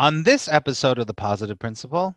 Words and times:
On 0.00 0.22
this 0.22 0.46
episode 0.46 1.00
of 1.00 1.08
The 1.08 1.14
Positive 1.14 1.58
Principle, 1.58 2.14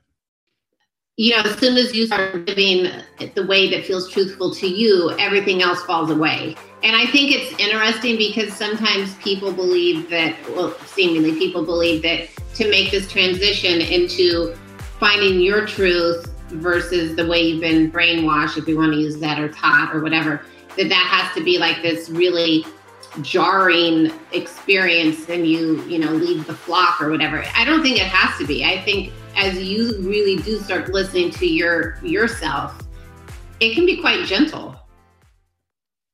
you 1.17 1.31
know, 1.31 1.41
as 1.41 1.57
soon 1.57 1.77
as 1.77 1.95
you 1.95 2.05
start 2.05 2.35
living 2.47 2.91
the 3.33 3.45
way 3.47 3.71
that 3.71 3.87
feels 3.87 4.07
truthful 4.11 4.53
to 4.53 4.67
you, 4.67 5.09
everything 5.17 5.63
else 5.63 5.81
falls 5.85 6.11
away. 6.11 6.55
And 6.83 6.95
I 6.95 7.07
think 7.07 7.31
it's 7.31 7.59
interesting 7.59 8.17
because 8.17 8.53
sometimes 8.53 9.15
people 9.15 9.51
believe 9.51 10.11
that, 10.11 10.35
well, 10.51 10.77
seemingly 10.85 11.33
people 11.39 11.65
believe 11.65 12.03
that 12.03 12.29
to 12.53 12.69
make 12.69 12.91
this 12.91 13.11
transition 13.11 13.81
into 13.81 14.53
finding 14.99 15.41
your 15.41 15.65
truth 15.65 16.31
versus 16.49 17.15
the 17.15 17.25
way 17.25 17.41
you've 17.41 17.61
been 17.61 17.91
brainwashed, 17.91 18.59
if 18.59 18.67
you 18.67 18.77
want 18.77 18.93
to 18.93 18.99
use 18.99 19.17
that, 19.17 19.39
or 19.39 19.49
taught, 19.49 19.89
or 19.91 20.01
whatever, 20.01 20.45
that 20.77 20.87
that 20.87 21.07
has 21.07 21.33
to 21.35 21.43
be 21.43 21.57
like 21.57 21.81
this 21.81 22.11
really 22.11 22.63
jarring 23.21 24.11
experience 24.31 25.27
and 25.29 25.45
you 25.45 25.83
you 25.83 25.99
know 25.99 26.11
leave 26.11 26.47
the 26.47 26.53
flock 26.53 27.01
or 27.01 27.09
whatever. 27.09 27.43
I 27.55 27.65
don't 27.65 27.81
think 27.81 27.97
it 27.97 28.07
has 28.07 28.37
to 28.39 28.47
be. 28.47 28.63
I 28.63 28.81
think 28.81 29.11
as 29.35 29.61
you 29.61 29.97
really 29.99 30.37
do 30.43 30.59
start 30.59 30.89
listening 30.89 31.31
to 31.31 31.45
your 31.45 31.97
yourself 32.03 32.81
it 33.59 33.75
can 33.75 33.85
be 33.85 34.01
quite 34.01 34.25
gentle. 34.25 34.75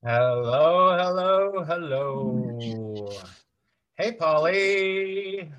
Hello 0.04 0.98
hello 0.98 1.64
hello. 1.64 3.10
Hey 3.96 4.12
polly. 4.12 5.50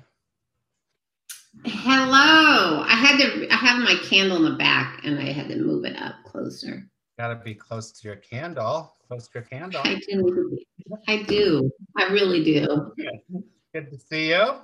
Hello. 1.65 2.83
I 2.83 2.95
had 2.95 3.17
to 3.17 3.53
i 3.53 3.55
have 3.55 3.79
my 3.79 3.95
candle 4.07 4.37
in 4.37 4.43
the 4.43 4.57
back 4.57 5.01
and 5.03 5.19
i 5.19 5.31
had 5.31 5.49
to 5.49 5.57
move 5.57 5.83
it 5.83 5.99
up 5.99 6.15
closer 6.25 6.87
gotta 7.19 7.35
be 7.35 7.53
close 7.53 7.91
to 7.91 8.07
your 8.07 8.17
candle 8.17 8.95
close 9.07 9.27
to 9.27 9.39
your 9.39 9.43
candle 9.43 9.81
i 9.83 10.01
do 10.07 10.57
I 11.07 11.23
do. 11.23 11.71
I 11.97 12.05
really 12.05 12.43
do. 12.43 12.93
Good 13.73 13.91
to 13.91 13.97
see 13.97 14.29
you. 14.29 14.55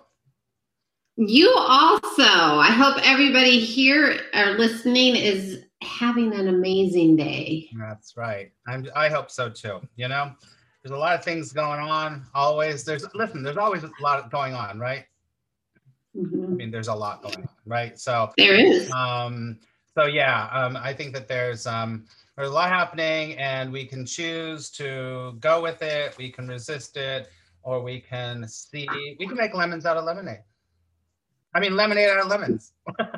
You 1.18 1.54
also. 1.56 2.24
I 2.24 2.72
hope 2.72 2.98
everybody 3.04 3.60
here 3.60 4.20
or 4.34 4.58
listening 4.58 5.16
is 5.16 5.64
having 5.82 6.34
an 6.34 6.48
amazing 6.48 7.16
day. 7.16 7.70
That's 7.78 8.18
right. 8.18 8.52
I'm, 8.68 8.88
I 8.96 9.10
hope 9.10 9.32
so 9.32 9.50
too. 9.50 9.80
You 9.96 10.08
know, 10.08 10.32
there's 10.84 10.92
a 10.92 10.98
lot 10.98 11.18
of 11.18 11.24
things 11.24 11.54
going 11.54 11.80
on. 11.80 12.26
Always. 12.34 12.84
There's 12.84 13.06
listen. 13.14 13.44
There's 13.44 13.58
always 13.58 13.84
a 13.84 13.92
lot 14.02 14.30
going 14.32 14.54
on, 14.54 14.80
right? 14.80 15.06
Mm-hmm. 16.18 16.44
I 16.44 16.48
mean, 16.48 16.72
there's 16.72 16.88
a 16.88 16.96
lot 16.96 17.22
going 17.22 17.38
on, 17.38 17.50
right? 17.66 18.00
So 18.00 18.32
there 18.38 18.56
is. 18.56 18.92
Um. 18.92 19.60
So 19.94 20.06
yeah. 20.06 20.50
Um. 20.52 20.76
I 20.76 20.94
think 20.94 21.14
that 21.14 21.28
there's 21.28 21.66
um 21.66 22.06
there's 22.36 22.50
a 22.50 22.54
lot 22.54 22.70
happening 22.70 23.38
and 23.38 23.72
we 23.72 23.86
can 23.86 24.06
choose 24.06 24.70
to 24.70 25.36
go 25.40 25.62
with 25.62 25.82
it 25.82 26.18
we 26.18 26.30
can 26.30 26.48
resist 26.48 26.98
it 26.98 27.30
or 27.66 27.82
we 27.82 28.00
can 28.00 28.48
see 28.48 28.88
we 29.20 29.28
can 29.28 29.36
make 29.36 29.54
lemons 29.54 29.86
out 29.86 29.98
of 29.98 30.06
lemonade. 30.06 30.44
I 31.54 31.60
mean 31.60 31.76
lemonade 31.76 32.10
out 32.10 32.20
of 32.20 32.28
lemons. 32.28 32.72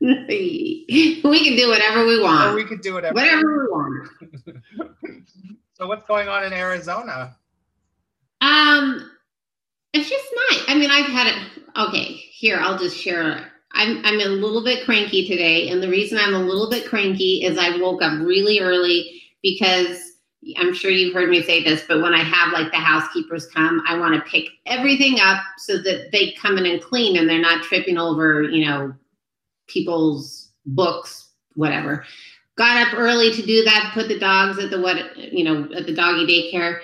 We 0.00 0.84
can 0.86 1.56
do 1.56 1.68
whatever 1.70 2.06
we 2.06 2.22
want. 2.22 2.52
Or 2.52 2.54
we 2.54 2.62
could 2.62 2.82
do 2.82 2.94
whatever. 2.94 3.14
Whatever 3.14 3.42
we 3.42 3.66
want. 3.66 4.08
So 5.72 5.86
what's 5.86 6.04
going 6.06 6.28
on 6.28 6.44
in 6.44 6.52
arizona? 6.52 7.36
Um 8.40 9.10
it's 9.92 10.08
just 10.08 10.26
nice. 10.50 10.64
I 10.68 10.74
mean 10.74 10.90
i've 10.90 11.06
had 11.06 11.26
it. 11.28 11.62
Okay 11.76 12.04
here 12.12 12.58
i'll 12.60 12.78
just 12.78 12.96
share 12.96 13.47
I'm 13.72 14.04
I'm 14.04 14.20
a 14.20 14.26
little 14.26 14.64
bit 14.64 14.84
cranky 14.84 15.26
today, 15.26 15.68
and 15.68 15.82
the 15.82 15.88
reason 15.88 16.18
I'm 16.18 16.34
a 16.34 16.40
little 16.40 16.70
bit 16.70 16.86
cranky 16.86 17.44
is 17.44 17.58
I 17.58 17.76
woke 17.78 18.02
up 18.02 18.18
really 18.20 18.60
early 18.60 19.22
because 19.42 20.08
I'm 20.56 20.72
sure 20.72 20.90
you've 20.90 21.14
heard 21.14 21.30
me 21.30 21.42
say 21.42 21.62
this, 21.62 21.82
but 21.86 22.00
when 22.00 22.14
I 22.14 22.22
have 22.22 22.52
like 22.52 22.70
the 22.70 22.78
housekeepers 22.78 23.46
come, 23.46 23.82
I 23.86 23.98
want 23.98 24.14
to 24.14 24.30
pick 24.30 24.48
everything 24.66 25.18
up 25.20 25.42
so 25.58 25.78
that 25.78 26.10
they 26.12 26.32
come 26.32 26.58
in 26.58 26.66
and 26.66 26.82
clean 26.82 27.16
and 27.16 27.28
they're 27.28 27.40
not 27.40 27.64
tripping 27.64 27.98
over, 27.98 28.42
you 28.42 28.64
know, 28.64 28.94
people's 29.66 30.50
books, 30.64 31.30
whatever. 31.54 32.04
Got 32.56 32.88
up 32.88 32.94
early 32.98 33.32
to 33.32 33.42
do 33.42 33.64
that, 33.64 33.92
put 33.94 34.08
the 34.08 34.18
dogs 34.18 34.58
at 34.58 34.70
the 34.70 34.80
what, 34.80 35.16
you 35.16 35.44
know, 35.44 35.68
at 35.74 35.86
the 35.86 35.94
doggy 35.94 36.26
daycare, 36.26 36.80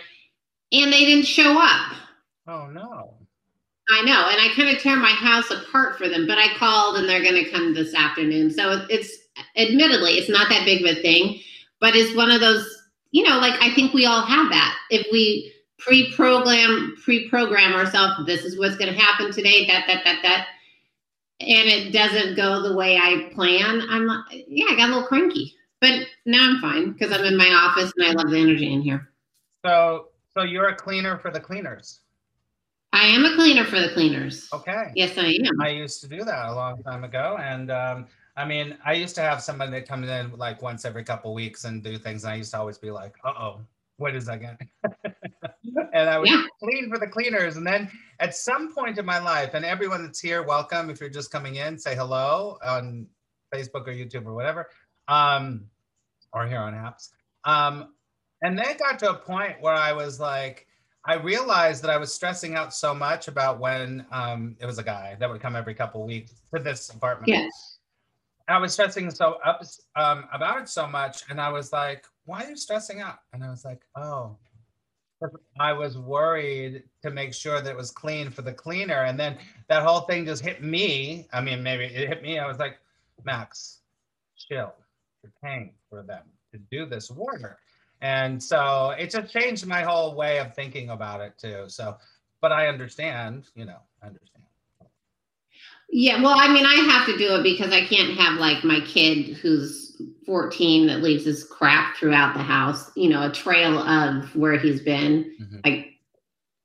and 0.72 0.92
they 0.92 1.04
didn't 1.04 1.26
show 1.26 1.58
up. 1.58 1.96
Oh 2.46 2.66
no. 2.66 3.13
I 3.90 4.02
know, 4.02 4.28
and 4.30 4.40
I 4.40 4.48
kind 4.56 4.74
of 4.74 4.82
tear 4.82 4.96
my 4.96 5.10
house 5.10 5.50
apart 5.50 5.98
for 5.98 6.08
them, 6.08 6.26
but 6.26 6.38
I 6.38 6.54
called 6.56 6.96
and 6.96 7.08
they're 7.08 7.22
going 7.22 7.44
to 7.44 7.50
come 7.50 7.74
this 7.74 7.94
afternoon. 7.94 8.50
So 8.50 8.86
it's 8.88 9.12
admittedly, 9.56 10.12
it's 10.12 10.30
not 10.30 10.48
that 10.48 10.64
big 10.64 10.82
of 10.82 10.96
a 10.96 11.02
thing, 11.02 11.40
but 11.80 11.94
it's 11.94 12.16
one 12.16 12.30
of 12.30 12.40
those, 12.40 12.66
you 13.10 13.28
know, 13.28 13.38
like 13.38 13.60
I 13.60 13.74
think 13.74 13.92
we 13.92 14.06
all 14.06 14.24
have 14.24 14.48
that. 14.50 14.76
If 14.90 15.06
we 15.12 15.52
pre-program 15.78 16.96
pre-program 17.04 17.74
ourselves, 17.74 18.24
this 18.24 18.44
is 18.44 18.58
what's 18.58 18.76
going 18.76 18.92
to 18.92 18.98
happen 18.98 19.32
today, 19.32 19.66
that 19.66 19.84
that 19.86 20.02
that 20.04 20.20
that 20.22 20.46
and 21.40 21.68
it 21.68 21.92
doesn't 21.92 22.36
go 22.36 22.62
the 22.62 22.74
way 22.74 22.96
I 22.96 23.30
plan, 23.34 23.82
I'm 23.90 24.06
like, 24.06 24.46
yeah, 24.48 24.66
I 24.70 24.76
got 24.76 24.88
a 24.88 24.92
little 24.94 25.08
cranky. 25.08 25.54
But 25.80 26.06
now 26.24 26.42
I'm 26.42 26.60
fine 26.60 26.92
because 26.92 27.12
I'm 27.12 27.24
in 27.24 27.36
my 27.36 27.48
office 27.48 27.92
and 27.96 28.06
I 28.06 28.12
love 28.12 28.30
the 28.30 28.40
energy 28.40 28.72
in 28.72 28.80
here. 28.80 29.10
So 29.64 30.08
so 30.32 30.42
you're 30.42 30.68
a 30.68 30.76
cleaner 30.76 31.18
for 31.18 31.30
the 31.30 31.40
cleaners. 31.40 32.00
I 32.94 33.06
am 33.06 33.24
a 33.24 33.34
cleaner 33.34 33.64
for 33.64 33.80
the 33.80 33.88
cleaners. 33.88 34.48
Okay. 34.52 34.92
Yes, 34.94 35.18
I 35.18 35.26
am. 35.26 35.60
I 35.60 35.70
used 35.70 36.00
to 36.02 36.08
do 36.08 36.22
that 36.22 36.48
a 36.48 36.54
long 36.54 36.80
time 36.84 37.02
ago, 37.02 37.36
and 37.40 37.72
um, 37.72 38.06
I 38.36 38.44
mean, 38.44 38.78
I 38.84 38.92
used 38.92 39.16
to 39.16 39.20
have 39.20 39.42
somebody 39.42 39.72
that 39.72 39.88
comes 39.88 40.08
in 40.08 40.30
like 40.36 40.62
once 40.62 40.84
every 40.84 41.02
couple 41.02 41.34
weeks 41.34 41.64
and 41.64 41.82
do 41.82 41.98
things, 41.98 42.22
and 42.22 42.32
I 42.32 42.36
used 42.36 42.52
to 42.52 42.58
always 42.58 42.78
be 42.78 42.92
like, 42.92 43.16
"Uh 43.24 43.32
oh, 43.36 43.60
what 43.96 44.14
is 44.14 44.26
that 44.26 44.34
again?" 44.36 44.56
and 45.92 46.08
I 46.08 46.20
would 46.20 46.28
yeah. 46.28 46.44
clean 46.62 46.88
for 46.88 47.00
the 47.00 47.08
cleaners, 47.08 47.56
and 47.56 47.66
then 47.66 47.90
at 48.20 48.36
some 48.36 48.72
point 48.72 48.96
in 48.96 49.04
my 49.04 49.18
life, 49.18 49.54
and 49.54 49.64
everyone 49.64 50.04
that's 50.04 50.20
here, 50.20 50.44
welcome. 50.44 50.88
If 50.88 51.00
you're 51.00 51.10
just 51.10 51.32
coming 51.32 51.56
in, 51.56 51.76
say 51.76 51.96
hello 51.96 52.58
on 52.64 53.08
Facebook 53.52 53.88
or 53.88 53.92
YouTube 53.92 54.24
or 54.24 54.34
whatever, 54.34 54.68
um, 55.08 55.64
or 56.32 56.46
here 56.46 56.60
on 56.60 56.72
Happs. 56.72 57.08
Um, 57.42 57.94
and 58.42 58.56
then 58.56 58.68
it 58.68 58.78
got 58.78 59.00
to 59.00 59.10
a 59.10 59.14
point 59.14 59.56
where 59.60 59.74
I 59.74 59.92
was 59.92 60.20
like 60.20 60.68
I 61.06 61.14
realized 61.14 61.82
that 61.82 61.90
I 61.90 61.98
was 61.98 62.12
stressing 62.14 62.54
out 62.54 62.72
so 62.72 62.94
much 62.94 63.28
about 63.28 63.60
when 63.60 64.06
um, 64.10 64.56
it 64.58 64.66
was 64.66 64.78
a 64.78 64.82
guy 64.82 65.16
that 65.20 65.28
would 65.28 65.40
come 65.40 65.54
every 65.54 65.74
couple 65.74 66.04
weeks 66.06 66.32
to 66.54 66.62
this 66.62 66.88
apartment. 66.88 67.28
Yes. 67.28 67.78
I 68.48 68.58
was 68.58 68.72
stressing 68.72 69.10
so 69.10 69.38
up 69.44 69.62
um, 69.96 70.26
about 70.32 70.60
it 70.62 70.68
so 70.68 70.86
much, 70.86 71.22
and 71.30 71.40
I 71.40 71.50
was 71.50 71.72
like, 71.72 72.04
"Why 72.24 72.44
are 72.44 72.50
you 72.50 72.56
stressing 72.56 73.00
out?" 73.00 73.18
And 73.32 73.42
I 73.42 73.48
was 73.48 73.64
like, 73.64 73.82
"Oh, 73.96 74.36
I 75.58 75.72
was 75.72 75.96
worried 75.96 76.84
to 77.02 77.10
make 77.10 77.32
sure 77.32 77.62
that 77.62 77.70
it 77.70 77.76
was 77.76 77.90
clean 77.90 78.30
for 78.30 78.42
the 78.42 78.52
cleaner." 78.52 79.04
And 79.04 79.18
then 79.18 79.38
that 79.68 79.82
whole 79.82 80.00
thing 80.00 80.26
just 80.26 80.44
hit 80.44 80.62
me. 80.62 81.26
I 81.32 81.40
mean, 81.40 81.62
maybe 81.62 81.84
it 81.84 82.08
hit 82.08 82.22
me. 82.22 82.38
I 82.38 82.46
was 82.46 82.58
like, 82.58 82.78
"Max, 83.24 83.80
chill. 84.36 84.74
You're 85.22 85.32
paying 85.42 85.72
for 85.88 86.02
them 86.02 86.24
to 86.52 86.58
do 86.70 86.84
this 86.84 87.10
work." 87.10 87.60
And 88.00 88.42
so 88.42 88.90
it 88.98 89.10
just 89.10 89.32
changed 89.32 89.66
my 89.66 89.82
whole 89.82 90.14
way 90.14 90.38
of 90.38 90.54
thinking 90.54 90.90
about 90.90 91.20
it 91.20 91.38
too. 91.38 91.64
So 91.68 91.96
but 92.44 92.52
i 92.52 92.68
understand 92.68 93.48
you 93.54 93.64
know 93.64 93.78
i 94.02 94.06
understand. 94.06 94.44
Yeah 95.88 96.20
well 96.20 96.34
i 96.36 96.52
mean 96.52 96.66
i 96.66 96.74
have 96.74 97.06
to 97.06 97.16
do 97.16 97.36
it 97.36 97.42
because 97.42 97.72
i 97.72 97.82
can't 97.86 98.18
have 98.18 98.38
like 98.38 98.62
my 98.64 98.80
kid 98.80 99.34
who's 99.38 99.96
14 100.26 100.86
that 100.88 101.00
leaves 101.02 101.24
his 101.24 101.42
crap 101.44 101.96
throughout 101.96 102.34
the 102.34 102.42
house 102.42 102.90
you 102.96 103.08
know 103.08 103.26
a 103.26 103.32
trail 103.32 103.78
of 103.78 104.36
where 104.36 104.58
he's 104.58 104.82
been. 104.82 105.34
Mm-hmm. 105.40 105.60
like 105.64 105.86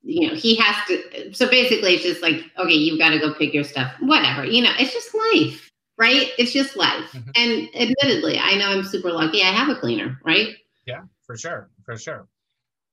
you 0.03 0.27
know 0.27 0.35
he 0.35 0.55
has 0.57 0.75
to 0.87 1.33
so 1.33 1.49
basically 1.49 1.93
it's 1.93 2.03
just 2.03 2.21
like 2.21 2.43
okay 2.57 2.73
you've 2.73 2.99
got 2.99 3.11
to 3.11 3.19
go 3.19 3.33
pick 3.33 3.53
your 3.53 3.63
stuff 3.63 3.93
whatever 4.01 4.43
you 4.43 4.61
know 4.61 4.71
it's 4.79 4.93
just 4.93 5.15
life 5.33 5.65
right? 5.97 6.29
It's 6.37 6.53
just 6.53 6.75
life. 6.77 7.11
Mm-hmm. 7.13 7.31
and 7.35 7.69
admittedly 7.75 8.37
i 8.37 8.55
know 8.55 8.67
i'm 8.67 8.83
super 8.83 9.13
lucky 9.13 9.43
i 9.43 9.51
have 9.51 9.69
a 9.69 9.79
cleaner 9.79 10.19
right? 10.25 10.57
Yeah 10.85 11.03
for 11.29 11.37
sure, 11.37 11.69
for 11.85 11.95
sure. 11.95 12.27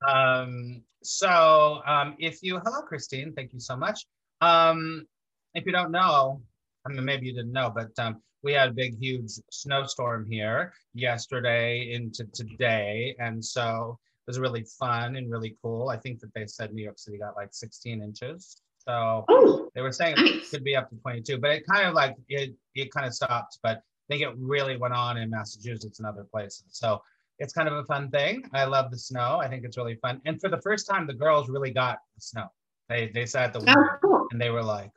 Um, 0.07 0.83
so 1.03 1.81
um, 1.87 2.17
if 2.19 2.43
you, 2.43 2.61
hello, 2.63 2.83
Christine, 2.83 3.33
thank 3.33 3.55
you 3.55 3.61
so 3.61 3.75
much. 3.75 4.05
Um, 4.43 5.07
if 5.55 5.65
you 5.65 5.73
don't 5.73 5.91
know, 5.91 6.43
I 6.85 6.93
mean, 6.93 7.03
maybe 7.03 7.29
you 7.29 7.33
didn't 7.33 7.55
know, 7.55 7.73
but 7.75 7.99
um, 7.99 8.21
we 8.43 8.53
had 8.53 8.69
a 8.69 8.73
big, 8.75 8.99
huge 9.01 9.31
snowstorm 9.51 10.27
here 10.31 10.75
yesterday 10.93 11.95
into 11.95 12.27
today. 12.35 13.17
And 13.19 13.43
so 13.43 13.99
it 14.27 14.31
was 14.31 14.39
really 14.39 14.67
fun 14.79 15.17
and 15.17 15.31
really 15.31 15.57
cool. 15.63 15.89
I 15.89 15.97
think 15.97 16.21
that 16.21 16.35
they 16.35 16.47
said 16.47 16.75
New 16.75 16.85
York 16.85 16.99
City 16.99 17.17
got 17.17 17.37
like 17.37 17.55
16 17.55 18.03
inches. 18.03 18.61
So 18.87 19.25
oh, 19.31 19.71
they 19.75 19.81
were 19.81 19.93
saying 19.93 20.17
nice. 20.19 20.29
it 20.29 20.51
could 20.51 20.63
be 20.63 20.77
up 20.77 20.91
to 20.91 20.97
22, 20.97 21.39
but 21.39 21.53
it 21.53 21.65
kind 21.67 21.89
of 21.89 21.95
like, 21.95 22.15
it, 22.29 22.55
it 22.75 22.93
kind 22.93 23.07
of 23.07 23.15
stopped, 23.15 23.61
but 23.63 23.79
I 23.79 24.13
think 24.13 24.21
it 24.21 24.35
really 24.37 24.77
went 24.77 24.93
on 24.93 25.17
in 25.17 25.31
Massachusetts 25.31 26.01
and 26.01 26.07
other 26.07 26.25
places. 26.31 26.65
So 26.69 27.01
it's 27.39 27.53
kind 27.53 27.69
of 27.69 27.75
a 27.75 27.85
fun 27.85 28.11
thing. 28.11 28.49
I 28.53 28.65
love 28.65 28.91
the 28.91 28.99
snow. 28.99 29.39
I 29.41 29.49
think 29.49 29.65
it's 29.65 29.77
really 29.77 29.97
fun. 29.97 30.21
And 30.25 30.41
for 30.41 30.49
the 30.49 30.61
first 30.61 30.89
time, 30.89 31.07
the 31.07 31.15
girls 31.15 31.49
really 31.49 31.71
got 31.71 31.99
the 32.15 32.21
snow. 32.21 32.47
They 32.89 33.11
they 33.15 33.27
sat 33.27 33.47
at 33.47 33.53
the 33.53 33.61
window 33.61 33.75
oh, 33.79 33.97
cool. 34.03 34.27
and 34.31 34.41
they 34.41 34.51
were 34.51 34.63
like, 34.63 34.91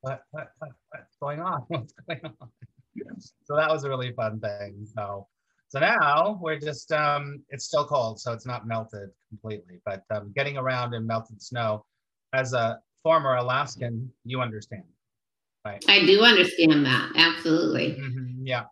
what, 0.00 0.22
what, 0.30 0.48
what, 0.58 0.70
what's 0.90 1.16
going 1.20 1.40
on? 1.40 1.64
What's 1.68 1.92
going 2.08 2.20
on? 2.24 2.48
so 3.44 3.56
that 3.56 3.70
was 3.70 3.84
a 3.84 3.88
really 3.88 4.12
fun 4.12 4.40
thing. 4.40 4.86
So 4.94 5.26
so 5.68 5.80
now 5.80 6.38
we're 6.40 6.58
just 6.58 6.92
um, 6.92 7.42
it's 7.50 7.66
still 7.66 7.86
cold, 7.86 8.20
so 8.20 8.32
it's 8.32 8.46
not 8.46 8.66
melted 8.66 9.10
completely, 9.28 9.80
but 9.84 10.02
um, 10.10 10.32
getting 10.34 10.56
around 10.56 10.94
in 10.94 11.06
melted 11.06 11.42
snow 11.42 11.84
as 12.32 12.54
a 12.54 12.80
former 13.02 13.36
Alaskan, 13.36 14.10
you 14.24 14.40
understand. 14.40 14.84
Right. 15.64 15.84
I 15.86 16.06
do 16.06 16.22
understand 16.22 16.86
that. 16.86 17.12
Absolutely. 17.16 17.96
Mhm, 18.00 18.36
yeah. 18.44 18.64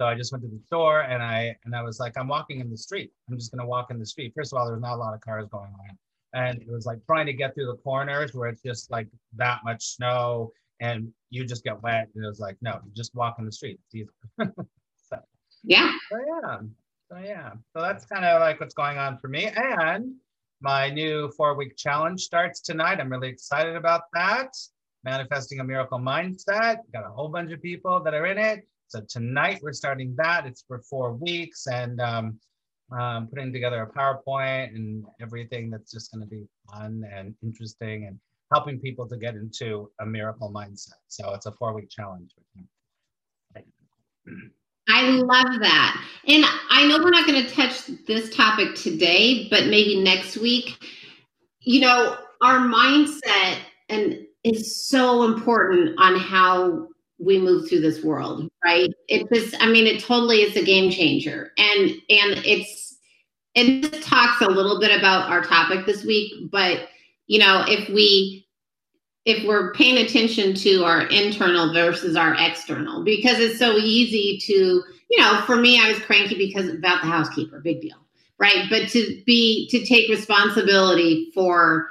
So 0.00 0.06
I 0.06 0.14
just 0.14 0.32
went 0.32 0.42
to 0.42 0.50
the 0.50 0.60
store 0.66 1.02
and 1.02 1.22
I 1.22 1.56
and 1.64 1.74
I 1.74 1.82
was 1.82 2.00
like, 2.00 2.18
I'm 2.18 2.28
walking 2.28 2.60
in 2.60 2.70
the 2.70 2.76
street. 2.76 3.12
I'm 3.28 3.38
just 3.38 3.52
gonna 3.52 3.66
walk 3.66 3.90
in 3.90 3.98
the 3.98 4.06
street. 4.06 4.32
First 4.36 4.52
of 4.52 4.58
all, 4.58 4.66
there's 4.66 4.80
not 4.80 4.94
a 4.94 4.96
lot 4.96 5.14
of 5.14 5.20
cars 5.20 5.46
going 5.50 5.72
on. 5.72 5.98
And 6.34 6.60
it 6.60 6.68
was 6.68 6.84
like 6.84 6.98
trying 7.06 7.26
to 7.26 7.32
get 7.32 7.54
through 7.54 7.66
the 7.66 7.76
corners 7.76 8.34
where 8.34 8.48
it's 8.48 8.62
just 8.62 8.90
like 8.90 9.06
that 9.36 9.60
much 9.64 9.86
snow 9.94 10.52
and 10.80 11.12
you 11.30 11.44
just 11.44 11.62
get 11.62 11.80
wet. 11.82 12.08
And 12.14 12.24
it 12.24 12.28
was 12.28 12.40
like, 12.40 12.56
no, 12.60 12.80
just 12.92 13.14
walk 13.14 13.36
in 13.38 13.44
the 13.44 13.52
street. 13.52 13.78
Easy. 13.92 14.08
Yeah. 15.64 15.90
So 16.10 16.18
yeah. 16.26 16.58
So 17.10 17.18
yeah. 17.24 17.50
So 17.72 17.80
that's 17.80 18.04
kind 18.04 18.24
of 18.24 18.40
like 18.40 18.60
what's 18.60 18.74
going 18.74 18.98
on 18.98 19.18
for 19.18 19.28
me. 19.28 19.46
And 19.46 20.14
my 20.60 20.90
new 20.90 21.30
four 21.30 21.54
week 21.54 21.76
challenge 21.76 22.20
starts 22.20 22.60
tonight. 22.60 23.00
I'm 23.00 23.10
really 23.10 23.28
excited 23.28 23.74
about 23.74 24.02
that. 24.12 24.54
Manifesting 25.04 25.60
a 25.60 25.64
miracle 25.64 25.98
mindset. 25.98 26.78
Got 26.92 27.04
a 27.06 27.10
whole 27.10 27.28
bunch 27.28 27.52
of 27.52 27.60
people 27.62 28.02
that 28.02 28.14
are 28.14 28.26
in 28.26 28.38
it. 28.38 28.66
So 28.88 29.00
tonight 29.08 29.60
we're 29.62 29.72
starting 29.72 30.14
that. 30.16 30.46
It's 30.46 30.64
for 30.66 30.80
four 30.80 31.12
weeks 31.14 31.66
and 31.66 32.00
um, 32.00 32.38
um, 32.98 33.28
putting 33.28 33.52
together 33.52 33.82
a 33.82 33.90
PowerPoint 33.90 34.74
and 34.74 35.04
everything 35.20 35.70
that's 35.70 35.90
just 35.90 36.12
going 36.12 36.22
to 36.22 36.28
be 36.28 36.46
fun 36.70 37.02
and 37.12 37.34
interesting 37.42 38.06
and 38.06 38.18
helping 38.52 38.78
people 38.78 39.08
to 39.08 39.16
get 39.16 39.34
into 39.34 39.90
a 40.00 40.06
miracle 40.06 40.52
mindset. 40.52 41.00
So 41.08 41.34
it's 41.34 41.46
a 41.46 41.52
four 41.52 41.74
week 41.74 41.90
challenge. 41.90 42.34
I 44.88 45.02
love 45.02 45.60
that. 45.60 46.04
And 46.28 46.44
I 46.70 46.86
know 46.86 46.98
we're 46.98 47.10
not 47.10 47.26
going 47.26 47.42
to 47.42 47.50
touch 47.50 47.86
this 48.06 48.34
topic 48.34 48.74
today, 48.74 49.48
but 49.48 49.66
maybe 49.66 50.02
next 50.02 50.36
week. 50.36 50.76
You 51.60 51.80
know, 51.80 52.18
our 52.42 52.58
mindset 52.58 53.58
and 53.88 54.23
is 54.44 54.86
so 54.86 55.24
important 55.24 55.94
on 55.98 56.16
how 56.16 56.88
we 57.18 57.38
move 57.38 57.68
through 57.68 57.80
this 57.80 58.02
world, 58.02 58.48
right? 58.64 58.90
It 59.08 59.26
just 59.32 59.60
I 59.62 59.66
mean, 59.66 59.86
it 59.86 60.02
totally 60.02 60.42
is 60.42 60.56
a 60.56 60.64
game 60.64 60.90
changer. 60.90 61.50
And 61.56 61.90
and 62.10 62.42
it's 62.44 62.96
and 63.56 63.84
this 63.84 64.04
talks 64.04 64.40
a 64.40 64.48
little 64.48 64.80
bit 64.80 64.96
about 64.96 65.30
our 65.30 65.42
topic 65.42 65.86
this 65.86 66.04
week, 66.04 66.50
but 66.50 66.88
you 67.26 67.38
know, 67.38 67.64
if 67.66 67.88
we 67.88 68.44
if 69.24 69.46
we're 69.46 69.72
paying 69.72 70.04
attention 70.04 70.54
to 70.54 70.84
our 70.84 71.06
internal 71.06 71.72
versus 71.72 72.16
our 72.16 72.34
external 72.38 73.02
because 73.02 73.38
it's 73.38 73.58
so 73.58 73.76
easy 73.76 74.38
to 74.38 74.82
you 75.10 75.18
know 75.20 75.42
for 75.46 75.56
me 75.56 75.80
i 75.80 75.88
was 75.88 75.98
cranky 76.00 76.36
because 76.36 76.68
about 76.68 77.00
the 77.02 77.08
housekeeper 77.08 77.60
big 77.60 77.80
deal 77.80 77.96
right 78.38 78.66
but 78.68 78.88
to 78.88 79.22
be 79.24 79.68
to 79.70 79.84
take 79.86 80.10
responsibility 80.10 81.30
for 81.34 81.88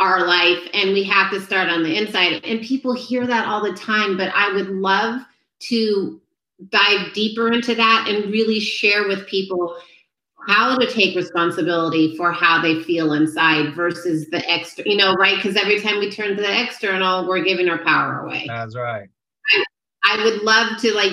our 0.00 0.26
life 0.26 0.58
and 0.74 0.92
we 0.92 1.02
have 1.02 1.30
to 1.30 1.40
start 1.40 1.68
on 1.68 1.82
the 1.82 1.96
inside 1.96 2.44
and 2.44 2.60
people 2.60 2.92
hear 2.92 3.26
that 3.26 3.46
all 3.46 3.62
the 3.62 3.76
time 3.76 4.16
but 4.16 4.32
i 4.34 4.52
would 4.52 4.68
love 4.68 5.20
to 5.58 6.20
dive 6.70 7.12
deeper 7.12 7.52
into 7.52 7.74
that 7.74 8.06
and 8.08 8.32
really 8.32 8.60
share 8.60 9.06
with 9.08 9.26
people 9.26 9.76
how 10.46 10.78
to 10.78 10.90
take 10.90 11.14
responsibility 11.16 12.16
for 12.16 12.32
how 12.32 12.60
they 12.60 12.82
feel 12.82 13.12
inside 13.12 13.74
versus 13.74 14.28
the 14.30 14.48
extra, 14.50 14.84
you 14.86 14.96
know, 14.96 15.14
right? 15.14 15.36
Because 15.36 15.56
every 15.56 15.80
time 15.80 15.98
we 15.98 16.10
turn 16.10 16.36
to 16.36 16.42
the 16.42 16.62
external, 16.62 17.28
we're 17.28 17.44
giving 17.44 17.68
our 17.68 17.84
power 17.84 18.20
away. 18.20 18.44
That's 18.48 18.74
right. 18.74 19.08
I, 19.52 19.64
I 20.04 20.24
would 20.24 20.42
love 20.42 20.80
to 20.80 20.92
like 20.94 21.12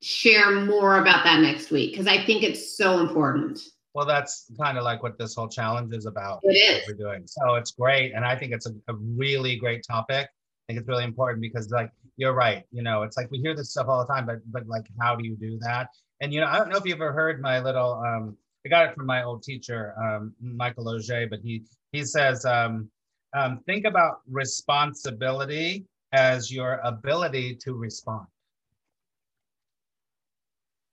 share 0.00 0.52
more 0.52 0.98
about 0.98 1.22
that 1.24 1.40
next 1.40 1.70
week 1.70 1.92
because 1.92 2.06
I 2.06 2.24
think 2.24 2.42
it's 2.42 2.76
so 2.76 3.00
important. 3.00 3.60
Well, 3.94 4.06
that's 4.06 4.50
kind 4.58 4.78
of 4.78 4.84
like 4.84 5.02
what 5.02 5.18
this 5.18 5.34
whole 5.34 5.48
challenge 5.48 5.92
is 5.94 6.06
about. 6.06 6.40
It 6.42 6.54
is. 6.54 6.88
We're 6.88 6.94
doing. 6.94 7.24
So 7.26 7.54
it's 7.54 7.72
great. 7.72 8.12
And 8.14 8.24
I 8.24 8.36
think 8.36 8.52
it's 8.52 8.66
a, 8.66 8.72
a 8.88 8.94
really 8.94 9.56
great 9.56 9.84
topic. 9.86 10.26
I 10.26 10.62
think 10.66 10.80
it's 10.80 10.88
really 10.88 11.04
important 11.04 11.42
because 11.42 11.70
like 11.70 11.90
you're 12.16 12.32
right. 12.32 12.64
You 12.70 12.82
know, 12.82 13.02
it's 13.02 13.16
like 13.16 13.30
we 13.30 13.38
hear 13.38 13.54
this 13.54 13.70
stuff 13.70 13.88
all 13.88 14.06
the 14.06 14.12
time, 14.12 14.26
but 14.26 14.38
but 14.50 14.66
like 14.66 14.86
how 15.00 15.14
do 15.14 15.26
you 15.26 15.36
do 15.36 15.58
that? 15.60 15.88
And 16.20 16.32
you 16.32 16.40
know, 16.40 16.46
I 16.46 16.58
don't 16.58 16.70
know 16.70 16.78
if 16.78 16.84
you've 16.86 17.00
ever 17.00 17.12
heard 17.12 17.42
my 17.42 17.60
little 17.60 18.02
um 18.06 18.36
I 18.64 18.68
got 18.68 18.88
it 18.88 18.94
from 18.94 19.06
my 19.06 19.24
old 19.24 19.42
teacher, 19.42 19.94
um, 20.00 20.34
Michael 20.40 20.88
Auger, 20.88 21.26
but 21.28 21.40
he 21.42 21.64
he 21.90 22.04
says, 22.04 22.44
um, 22.44 22.88
um, 23.34 23.60
think 23.66 23.84
about 23.84 24.20
responsibility 24.30 25.84
as 26.12 26.50
your 26.50 26.80
ability 26.84 27.56
to 27.56 27.74
respond. 27.74 28.26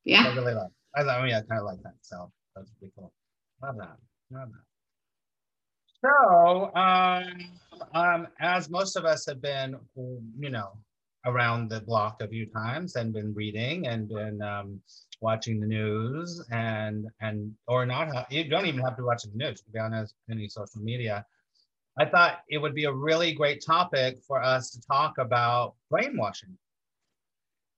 Yeah. 0.03 0.23
I 0.25 0.35
really 0.35 0.53
like. 0.53 0.71
I, 0.95 1.01
I 1.01 1.23
mean, 1.23 1.35
I 1.35 1.41
kind 1.41 1.59
of 1.59 1.65
like 1.65 1.81
that. 1.83 1.93
So 2.01 2.31
that's 2.59 2.71
pretty 2.79 2.93
cool. 2.97 3.11
Love 3.63 3.77
that. 3.77 3.97
Love 4.31 4.49
that. 4.51 4.63
So, 6.01 6.75
um, 6.75 7.59
um, 7.93 8.27
as 8.39 8.69
most 8.69 8.95
of 8.95 9.05
us 9.05 9.25
have 9.25 9.41
been, 9.41 9.75
you 9.95 10.49
know, 10.49 10.71
around 11.25 11.69
the 11.69 11.81
block 11.81 12.21
a 12.21 12.27
few 12.27 12.45
times 12.45 12.95
and 12.95 13.11
been 13.13 13.33
reading 13.33 13.87
and 13.87 14.07
been 14.07 14.41
um, 14.41 14.81
watching 15.21 15.59
the 15.59 15.67
news 15.67 16.41
and 16.51 17.07
and 17.19 17.53
or 17.67 17.85
not 17.85 18.31
you 18.31 18.47
don't 18.47 18.65
even 18.65 18.79
have 18.79 18.95
to 18.95 19.03
watch 19.03 19.23
the 19.23 19.31
news 19.35 19.61
to 19.61 19.69
be 19.71 19.79
on 19.79 19.93
any 20.31 20.47
social 20.47 20.81
media 20.81 21.25
i 21.97 22.05
thought 22.05 22.39
it 22.47 22.57
would 22.57 22.73
be 22.73 22.85
a 22.85 22.93
really 22.93 23.33
great 23.33 23.61
topic 23.61 24.17
for 24.25 24.41
us 24.41 24.71
to 24.71 24.81
talk 24.87 25.17
about 25.17 25.75
brainwashing 25.89 26.57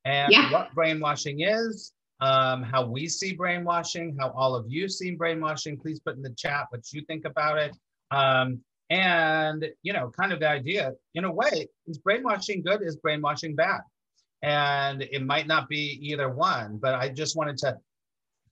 and 0.06 0.32
Yeah. 0.32 0.50
what 0.52 0.72
brainwashing 0.76 1.42
is 1.42 1.94
um, 2.22 2.64
how 2.64 2.86
we 2.86 3.08
see 3.08 3.34
brainwashing 3.34 4.16
how 4.20 4.32
all 4.32 4.56
of 4.56 4.66
you 4.70 4.88
see 4.88 5.12
brainwashing. 5.12 5.78
Please 5.78 6.00
put 6.00 6.16
in 6.16 6.22
the 6.22 6.34
chat 6.38 6.68
what 6.70 6.92
you 6.94 7.02
think 7.02 7.26
about 7.26 7.58
it. 7.58 7.76
Um, 8.12 8.62
and 8.92 9.70
you 9.84 9.94
know 9.94 10.12
kind 10.20 10.34
of 10.34 10.40
the 10.42 10.48
idea 10.48 10.92
in 11.16 11.24
a 11.24 11.32
way 11.32 11.68
is 11.88 11.98
brainwashing 11.98 12.62
good 12.62 12.82
is 12.82 12.98
brainwashing 12.98 13.56
bad? 13.56 13.82
And 14.44 15.02
it 15.02 15.24
might 15.24 15.48
not 15.48 15.70
be 15.70 16.00
either 16.02 16.30
one 16.30 16.78
but 16.78 16.96
i 16.96 17.08
just 17.08 17.36
wanted 17.36 17.58
to 17.60 17.78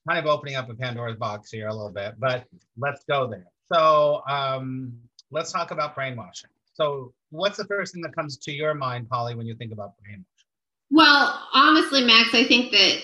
kind 0.07 0.19
of 0.19 0.25
opening 0.27 0.55
up 0.55 0.69
a 0.69 0.73
pandora's 0.75 1.17
box 1.17 1.51
here 1.51 1.67
a 1.67 1.73
little 1.73 1.91
bit 1.91 2.15
but 2.19 2.45
let's 2.77 3.03
go 3.03 3.27
there. 3.27 3.47
So 3.71 4.23
um, 4.27 4.93
let's 5.29 5.51
talk 5.51 5.71
about 5.71 5.93
brainwashing. 5.93 6.49
So 6.73 7.13
what's 7.31 7.57
the 7.57 7.65
first 7.65 7.93
thing 7.93 8.01
that 8.03 8.15
comes 8.15 8.37
to 8.37 8.51
your 8.51 8.73
mind 8.73 9.09
polly 9.09 9.35
when 9.35 9.45
you 9.45 9.55
think 9.55 9.73
about 9.73 9.91
brainwashing? 10.01 10.25
Well, 10.89 11.47
honestly, 11.53 12.03
Max, 12.03 12.29
I 12.33 12.45
think 12.45 12.71
that 12.71 13.01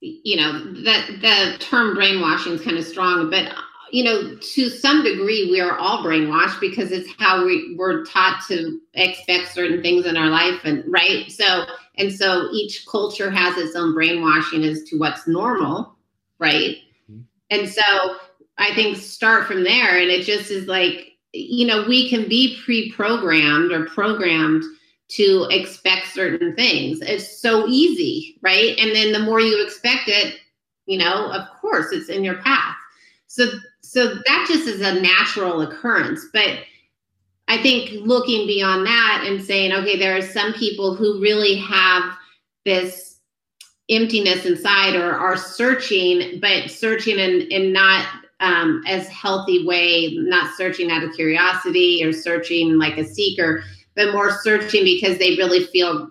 you 0.00 0.36
know 0.36 0.72
that 0.84 1.08
the 1.20 1.58
term 1.58 1.94
brainwashing 1.94 2.52
is 2.52 2.62
kind 2.62 2.76
of 2.78 2.84
strong, 2.84 3.30
but 3.30 3.52
you 3.90 4.04
know, 4.04 4.36
to 4.36 4.68
some 4.68 5.02
degree, 5.02 5.48
we 5.50 5.60
are 5.60 5.78
all 5.78 6.04
brainwashed 6.04 6.60
because 6.60 6.92
it's 6.92 7.08
how 7.18 7.44
we 7.44 7.74
we're 7.78 8.04
taught 8.04 8.42
to 8.48 8.78
expect 8.94 9.48
certain 9.54 9.82
things 9.82 10.04
in 10.06 10.16
our 10.16 10.28
life, 10.28 10.60
and 10.64 10.84
right. 10.86 11.30
So, 11.30 11.64
and 11.96 12.12
so 12.12 12.48
each 12.52 12.86
culture 12.86 13.30
has 13.30 13.56
its 13.56 13.74
own 13.74 13.94
brainwashing 13.94 14.64
as 14.64 14.82
to 14.84 14.98
what's 14.98 15.26
normal, 15.26 15.96
right? 16.38 16.76
Mhm. 17.10 17.24
And 17.50 17.68
so, 17.68 18.16
I 18.58 18.74
think 18.74 18.98
start 18.98 19.46
from 19.46 19.64
there, 19.64 19.98
and 19.98 20.10
it 20.10 20.24
just 20.24 20.50
is 20.50 20.66
like 20.66 21.12
you 21.34 21.66
know, 21.66 21.84
we 21.86 22.08
can 22.08 22.26
be 22.28 22.58
pre-programmed 22.64 23.70
or 23.70 23.84
programmed 23.84 24.64
to 25.08 25.46
expect 25.50 26.08
certain 26.08 26.54
things. 26.54 27.00
It's 27.00 27.40
so 27.40 27.66
easy, 27.66 28.38
right? 28.42 28.78
And 28.78 28.94
then 28.94 29.12
the 29.12 29.18
more 29.18 29.40
you 29.40 29.64
expect 29.64 30.08
it, 30.08 30.36
you 30.86 30.98
know, 30.98 31.30
of 31.32 31.48
course, 31.60 31.92
it's 31.92 32.08
in 32.08 32.24
your 32.24 32.36
path. 32.36 32.76
So 33.26 33.46
so 33.80 34.16
that 34.26 34.46
just 34.48 34.68
is 34.68 34.82
a 34.82 35.00
natural 35.00 35.62
occurrence, 35.62 36.26
but 36.32 36.58
I 37.48 37.56
think 37.62 38.06
looking 38.06 38.46
beyond 38.46 38.86
that 38.86 39.24
and 39.26 39.42
saying, 39.42 39.72
okay, 39.72 39.98
there 39.98 40.14
are 40.14 40.22
some 40.22 40.52
people 40.52 40.94
who 40.94 41.22
really 41.22 41.56
have 41.56 42.02
this 42.66 43.20
emptiness 43.88 44.44
inside 44.44 44.94
or 44.94 45.14
are 45.14 45.36
searching, 45.38 46.38
but 46.40 46.70
searching 46.70 47.18
in, 47.18 47.40
in 47.50 47.72
not 47.72 48.06
um, 48.40 48.82
as 48.86 49.08
healthy 49.08 49.66
way, 49.66 50.12
not 50.18 50.54
searching 50.54 50.90
out 50.90 51.02
of 51.02 51.14
curiosity 51.14 52.04
or 52.04 52.12
searching 52.12 52.78
like 52.78 52.98
a 52.98 53.04
seeker, 53.04 53.64
but 53.98 54.12
more 54.12 54.30
searching 54.30 54.84
because 54.84 55.18
they 55.18 55.36
really 55.36 55.64
feel 55.66 56.08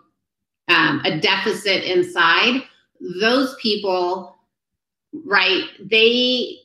um, 0.68 1.02
a 1.06 1.20
deficit 1.20 1.86
inside. 1.86 2.62
Those 3.22 3.56
people, 3.62 4.36
right? 5.26 5.64
They 5.80 6.58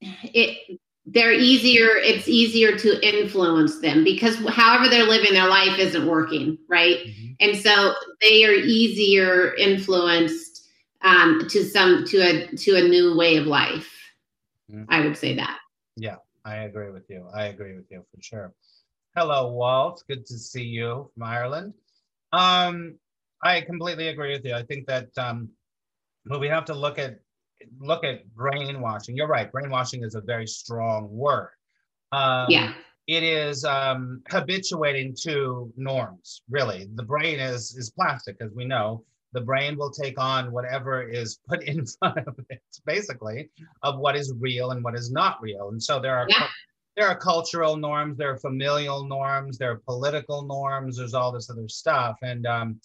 it 0.00 0.78
they're 1.06 1.32
easier. 1.32 1.88
It's 1.96 2.28
easier 2.28 2.76
to 2.76 3.20
influence 3.20 3.80
them 3.80 4.04
because 4.04 4.36
however 4.48 4.88
they're 4.88 5.08
living 5.08 5.32
their 5.32 5.48
life 5.48 5.76
isn't 5.78 6.06
working, 6.06 6.56
right? 6.68 6.98
And 7.40 7.56
so 7.56 7.94
they 8.20 8.44
are 8.44 8.52
easier 8.52 9.54
influenced 9.56 10.68
um, 11.02 11.48
to 11.48 11.64
some 11.64 12.04
to 12.06 12.18
a 12.18 12.56
to 12.56 12.76
a 12.76 12.88
new 12.88 13.16
way 13.16 13.38
of 13.38 13.46
life. 13.46 13.92
Mhm. 14.70 14.86
I 14.88 15.00
would 15.00 15.16
say 15.16 15.34
that. 15.34 15.58
Yeah, 15.96 16.16
I 16.44 16.56
agree 16.58 16.90
with 16.90 17.10
you. 17.10 17.26
I 17.34 17.46
agree 17.46 17.74
with 17.74 17.90
you 17.90 18.04
for 18.14 18.22
sure. 18.22 18.54
Hello, 19.18 19.48
Walt. 19.48 20.04
Good 20.08 20.24
to 20.26 20.38
see 20.38 20.62
you 20.62 21.10
from 21.12 21.24
Ireland. 21.24 21.74
Um, 22.32 22.94
I 23.42 23.62
completely 23.62 24.06
agree 24.06 24.30
with 24.30 24.44
you. 24.44 24.54
I 24.54 24.62
think 24.62 24.86
that 24.86 25.08
um, 25.18 25.48
well, 26.26 26.38
we 26.38 26.46
have 26.46 26.64
to 26.66 26.74
look 26.74 27.00
at 27.00 27.18
look 27.80 28.04
at 28.04 28.32
brainwashing. 28.36 29.16
You're 29.16 29.26
right. 29.26 29.50
Brainwashing 29.50 30.04
is 30.04 30.14
a 30.14 30.20
very 30.20 30.46
strong 30.46 31.08
word. 31.10 31.50
Um, 32.12 32.46
Yeah. 32.48 32.74
it 33.08 33.24
is 33.24 33.64
um, 33.64 34.22
habituating 34.30 35.16
to 35.22 35.72
norms. 35.76 36.42
Really, 36.48 36.88
the 36.94 37.02
brain 37.02 37.40
is 37.40 37.74
is 37.76 37.90
plastic, 37.90 38.36
as 38.40 38.52
we 38.54 38.66
know. 38.66 39.04
The 39.32 39.40
brain 39.40 39.76
will 39.76 39.90
take 39.90 40.20
on 40.20 40.52
whatever 40.52 41.02
is 41.02 41.40
put 41.48 41.64
in 41.72 41.84
front 41.86 42.18
of 42.18 42.38
it, 42.50 42.62
basically, 42.86 43.50
of 43.82 43.98
what 43.98 44.14
is 44.14 44.32
real 44.38 44.70
and 44.70 44.84
what 44.84 44.94
is 44.94 45.10
not 45.10 45.42
real. 45.42 45.70
And 45.70 45.82
so 45.82 45.98
there 45.98 46.16
are 46.16 46.26
Yeah. 46.28 46.46
There 46.98 47.08
are 47.08 47.16
cultural 47.16 47.76
norms, 47.76 48.18
there 48.18 48.32
are 48.32 48.38
familial 48.38 49.04
norms, 49.04 49.56
there 49.56 49.70
are 49.70 49.80
political 49.86 50.42
norms. 50.42 50.96
There's 50.96 51.14
all 51.14 51.30
this 51.30 51.48
other 51.48 51.68
stuff, 51.68 52.16
and 52.22 52.44
um, 52.46 52.80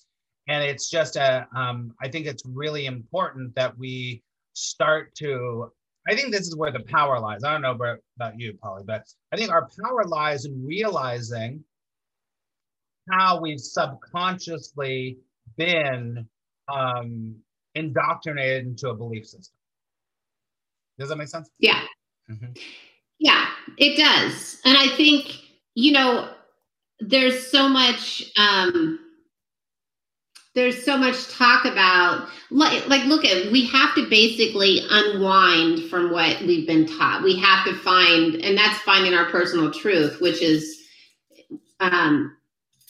and 0.47 0.63
it's 0.63 0.89
just 0.89 1.15
a. 1.15 1.47
Um, 1.55 1.93
I 2.01 2.07
think 2.09 2.27
it's 2.27 2.43
really 2.45 2.85
important 2.85 3.55
that 3.55 3.77
we 3.77 4.21
start 4.53 5.15
to 5.15 5.71
I 6.07 6.15
think 6.15 6.31
this 6.31 6.47
is 6.47 6.55
where 6.55 6.71
the 6.71 6.81
power 6.81 7.19
lies. 7.19 7.43
I 7.43 7.51
don't 7.51 7.61
know 7.61 7.71
about, 7.71 7.99
about 8.17 8.39
you, 8.39 8.57
Polly, 8.61 8.83
but 8.85 9.03
I 9.31 9.37
think 9.37 9.51
our 9.51 9.69
power 9.81 10.03
lies 10.03 10.45
in 10.45 10.65
realizing 10.65 11.63
how 13.09 13.39
we've 13.39 13.59
subconsciously 13.59 15.17
been 15.57 16.27
um, 16.67 17.35
indoctrinated 17.75 18.65
into 18.65 18.89
a 18.89 18.95
belief 18.95 19.25
system. 19.25 19.55
Does 20.99 21.09
that 21.09 21.15
make 21.15 21.29
sense? 21.29 21.49
Yeah. 21.59 21.83
Mhm. 22.29 22.57
Yeah, 23.19 23.49
it 23.77 23.97
does. 23.97 24.59
And 24.65 24.77
I 24.77 24.87
think, 24.95 25.39
you 25.75 25.91
know, 25.91 26.29
there's 26.99 27.47
so 27.47 27.67
much 27.67 28.23
um 28.37 28.99
there's 30.55 30.85
so 30.85 30.95
much 30.95 31.29
talk 31.29 31.65
about 31.65 32.29
like, 32.51 32.87
like 32.87 33.03
look 33.05 33.25
at 33.25 33.51
we 33.51 33.65
have 33.65 33.95
to 33.95 34.07
basically 34.09 34.81
unwind 34.89 35.89
from 35.89 36.11
what 36.11 36.39
we've 36.41 36.67
been 36.67 36.85
taught. 36.85 37.23
We 37.23 37.35
have 37.39 37.65
to 37.65 37.75
find 37.75 38.35
and 38.35 38.57
that's 38.57 38.79
finding 38.79 39.13
our 39.13 39.25
personal 39.25 39.71
truth, 39.71 40.21
which 40.21 40.41
is 40.41 40.81
um 41.79 42.35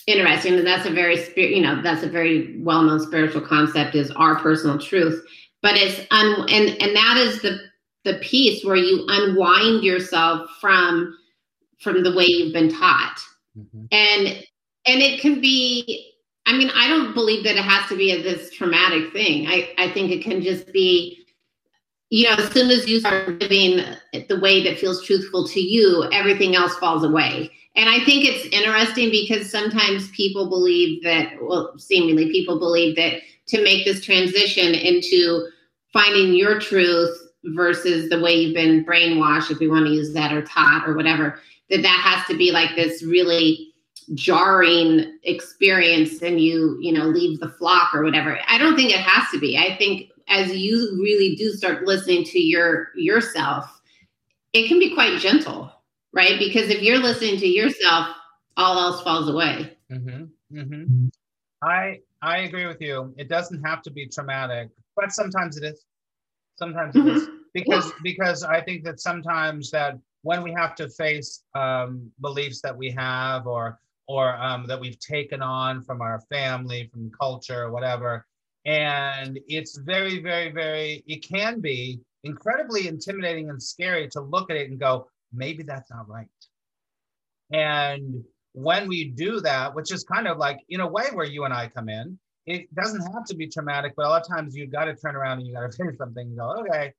interesting 0.05 0.55
and 0.55 0.67
that's 0.67 0.85
a 0.85 0.91
very 0.91 1.17
spirit 1.17 1.51
you 1.51 1.61
know 1.61 1.81
that's 1.81 2.03
a 2.03 2.09
very 2.09 2.59
well-known 2.59 2.99
spiritual 2.99 3.39
concept 3.39 3.95
is 3.95 4.11
our 4.11 4.35
personal 4.35 4.77
truth 4.77 5.25
but 5.61 5.77
it's 5.77 6.05
un 6.11 6.45
and 6.49 6.81
and 6.81 6.95
that 6.95 7.15
is 7.17 7.41
the 7.41 7.57
the 8.03 8.15
piece 8.15 8.63
where 8.63 8.75
you 8.75 9.05
unwind 9.07 9.83
yourself 9.83 10.49
from 10.59 11.17
from 11.81 12.03
the 12.03 12.13
way 12.15 12.25
you've 12.25 12.53
been 12.53 12.71
taught. 12.71 13.19
Mhm. 13.57 13.87
and 13.91 14.27
and 14.85 15.01
it 15.01 15.19
can 15.21 15.39
be 15.39 16.11
i 16.47 16.57
mean 16.57 16.71
i 16.75 16.87
don't 16.87 17.13
believe 17.13 17.43
that 17.43 17.55
it 17.55 17.63
has 17.63 17.87
to 17.87 17.95
be 17.95 18.11
a, 18.11 18.21
this 18.21 18.49
traumatic 18.49 19.13
thing. 19.13 19.47
I 19.47 19.69
i 19.77 19.91
think 19.91 20.11
it 20.11 20.23
can 20.23 20.41
just 20.41 20.73
be 20.73 21.19
you 22.09 22.23
know 22.25 22.33
as 22.35 22.49
soon 22.51 22.71
as 22.71 22.87
you 22.87 22.99
start 22.99 23.39
living 23.39 23.83
the 24.27 24.39
way 24.39 24.63
that 24.63 24.79
feels 24.79 25.05
truthful 25.05 25.47
to 25.49 25.59
you 25.61 26.09
everything 26.11 26.55
else 26.55 26.75
falls 26.77 27.03
away. 27.03 27.51
And 27.75 27.89
i 27.89 27.99
think 28.03 28.25
it's 28.25 28.45
interesting 28.47 29.11
because 29.11 29.51
sometimes 29.51 30.09
people 30.11 30.49
believe 30.49 31.03
that 31.03 31.33
well 31.41 31.77
seemingly 31.77 32.31
people 32.31 32.57
believe 32.57 32.95
that 32.95 33.21
to 33.49 33.63
make 33.63 33.85
this 33.85 34.03
transition 34.03 34.73
into 34.73 35.47
finding 35.91 36.33
your 36.33 36.59
truth 36.59 37.22
versus 37.45 38.09
the 38.09 38.19
way 38.21 38.33
you've 38.33 38.55
been 38.55 38.85
brainwashed 38.85 39.51
if 39.51 39.59
we 39.59 39.67
want 39.67 39.85
to 39.85 39.91
use 39.91 40.13
that 40.13 40.31
or 40.31 40.41
taught 40.43 40.87
or 40.87 40.95
whatever 40.95 41.39
that 41.69 41.81
that 41.81 41.99
has 42.03 42.25
to 42.27 42.37
be 42.37 42.51
like 42.51 42.75
this 42.75 43.03
really 43.03 43.69
jarring 44.13 45.17
experience 45.23 46.21
and 46.21 46.41
you 46.41 46.77
you 46.81 46.91
know 46.91 47.05
leave 47.05 47.39
the 47.39 47.49
flock 47.49 47.93
or 47.93 48.03
whatever. 48.03 48.39
I 48.47 48.57
don't 48.57 48.75
think 48.75 48.91
it 48.91 48.99
has 48.99 49.29
to 49.31 49.39
be. 49.39 49.57
I 49.57 49.77
think 49.77 50.09
as 50.27 50.55
you 50.55 50.97
really 51.01 51.35
do 51.35 51.51
start 51.51 51.83
listening 51.85 52.23
to 52.25 52.39
your 52.39 52.89
yourself 52.95 53.81
it 54.53 54.67
can 54.67 54.79
be 54.79 54.93
quite 54.93 55.19
gentle 55.19 55.71
right? 56.13 56.37
Because 56.37 56.69
if 56.69 56.81
you're 56.81 56.99
listening 56.99 57.37
to 57.39 57.47
yourself 57.47 58.07
all 58.55 58.77
else 58.77 59.01
falls 59.03 59.29
away. 59.29 59.77
Hmm 59.89 60.25
hmm 60.51 61.07
I 61.61 61.99
I 62.21 62.39
agree 62.39 62.65
with 62.65 62.81
you. 62.81 63.13
It 63.17 63.27
doesn't 63.27 63.63
have 63.63 63.81
to 63.83 63.91
be 63.91 64.07
traumatic, 64.07 64.69
but 64.95 65.11
sometimes 65.11 65.57
it 65.57 65.63
is. 65.63 65.83
Sometimes 66.55 66.95
it 66.95 67.05
is. 67.07 67.27
Because 67.53 67.91
because 68.03 68.43
I 68.43 68.61
think 68.61 68.83
that 68.83 68.99
sometimes 68.99 69.69
that 69.71 69.97
when 70.23 70.41
we 70.41 70.51
have 70.53 70.73
to 70.75 70.89
face 70.89 71.43
um, 71.53 72.11
beliefs 72.21 72.61
that 72.61 72.75
we 72.75 72.89
have 72.91 73.45
or 73.45 73.79
or 74.07 74.35
um, 74.37 74.65
that 74.67 74.79
we've 74.79 74.99
taken 74.99 75.41
on 75.41 75.83
from 75.83 76.01
our 76.01 76.19
family, 76.31 76.89
from 76.91 77.11
culture, 77.11 77.63
or 77.63 77.71
whatever, 77.71 78.25
and 78.65 79.39
it's 79.47 79.77
very 79.77 80.21
very 80.21 80.51
very 80.51 81.03
it 81.07 81.27
can 81.27 81.59
be 81.59 81.99
incredibly 82.23 82.87
intimidating 82.87 83.49
and 83.49 83.61
scary 83.61 84.07
to 84.07 84.21
look 84.21 84.49
at 84.49 84.57
it 84.57 84.69
and 84.69 84.79
go 84.79 85.07
maybe 85.31 85.63
that's 85.63 85.91
not 85.91 86.07
right. 86.07 86.27
And 87.51 88.23
when 88.53 88.87
we 88.87 89.05
do 89.09 89.41
that, 89.41 89.75
which 89.75 89.91
is 89.91 90.03
kind 90.03 90.27
of 90.27 90.37
like 90.37 90.59
in 90.69 90.79
a 90.79 90.87
way 90.87 91.05
where 91.13 91.25
you 91.25 91.43
and 91.43 91.53
I 91.53 91.67
come 91.67 91.89
in, 91.89 92.17
it 92.45 92.73
doesn't 92.75 93.01
have 93.13 93.25
to 93.25 93.35
be 93.35 93.47
traumatic, 93.47 93.93
but 93.95 94.05
a 94.05 94.09
lot 94.09 94.21
of 94.21 94.27
times 94.27 94.55
you've 94.55 94.71
got 94.71 94.85
to 94.85 94.95
turn 94.95 95.15
around 95.15 95.39
and 95.39 95.47
you 95.47 95.53
got 95.53 95.69
to 95.69 95.77
finish 95.77 95.97
something 95.97 96.27
and 96.27 96.37
go, 96.37 96.51
okay, 96.59 96.93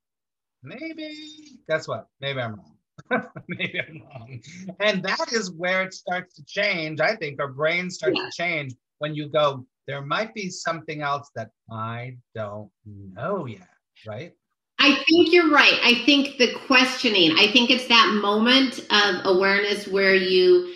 maybe, 0.63 1.59
guess 1.69 1.87
what? 1.87 2.07
Maybe 2.21 2.41
I'm 2.41 2.57
wrong. 2.57 3.27
maybe 3.49 3.81
I'm 3.81 4.03
wrong. 4.03 4.41
And 4.81 5.03
that 5.03 5.33
is 5.33 5.51
where 5.51 5.83
it 5.83 5.93
starts 5.93 6.35
to 6.37 6.45
change. 6.45 7.01
I 7.01 7.17
think 7.17 7.41
our 7.41 7.49
brains 7.49 7.97
start 7.97 8.15
to 8.15 8.31
change 8.33 8.75
when 8.99 9.15
you 9.15 9.29
go, 9.29 9.67
there 9.87 10.01
might 10.01 10.33
be 10.33 10.49
something 10.49 11.03
else 11.03 11.31
that 11.37 11.51
I 11.71 12.17
don't 12.35 12.71
know 12.87 13.47
yet, 13.47 13.69
right? 14.07 14.33
I 14.79 14.95
think 15.09 15.33
you're 15.33 15.51
right. 15.51 15.79
I 15.83 16.03
think 16.07 16.39
the 16.39 16.55
questioning, 16.67 17.33
I 17.39 17.51
think 17.53 17.71
it's 17.71 17.87
that 17.89 18.19
moment 18.23 18.81
of 18.91 19.27
awareness 19.27 19.87
where 19.87 20.15
you 20.15 20.73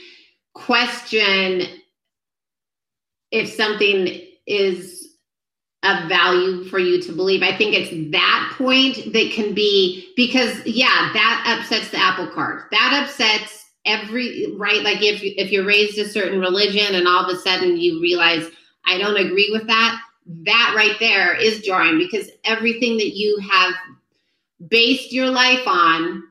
question 0.54 1.62
if 3.30 3.48
something 3.48 4.27
is 4.48 5.08
of 5.84 6.08
value 6.08 6.64
for 6.64 6.80
you 6.80 7.00
to 7.02 7.12
believe. 7.12 7.42
I 7.42 7.56
think 7.56 7.74
it's 7.74 8.10
that 8.10 8.52
point 8.56 9.12
that 9.12 9.30
can 9.32 9.54
be 9.54 10.12
because 10.16 10.66
yeah, 10.66 11.10
that 11.12 11.58
upsets 11.60 11.90
the 11.90 11.98
apple 11.98 12.26
cart. 12.28 12.64
That 12.72 13.04
upsets 13.04 13.66
every 13.84 14.52
right 14.56 14.82
like 14.82 15.00
if 15.02 15.20
if 15.22 15.52
you're 15.52 15.64
raised 15.64 15.98
a 15.98 16.08
certain 16.08 16.40
religion 16.40 16.94
and 16.94 17.06
all 17.06 17.24
of 17.24 17.34
a 17.34 17.38
sudden 17.40 17.76
you 17.76 18.02
realize 18.02 18.50
I 18.84 18.98
don't 18.98 19.16
agree 19.16 19.50
with 19.52 19.66
that, 19.68 20.00
that 20.44 20.72
right 20.76 20.96
there 20.98 21.34
is 21.34 21.62
jarring 21.62 21.98
because 21.98 22.30
everything 22.44 22.96
that 22.96 23.16
you 23.16 23.38
have 23.50 23.74
based 24.68 25.12
your 25.12 25.30
life 25.30 25.66
on 25.66 26.24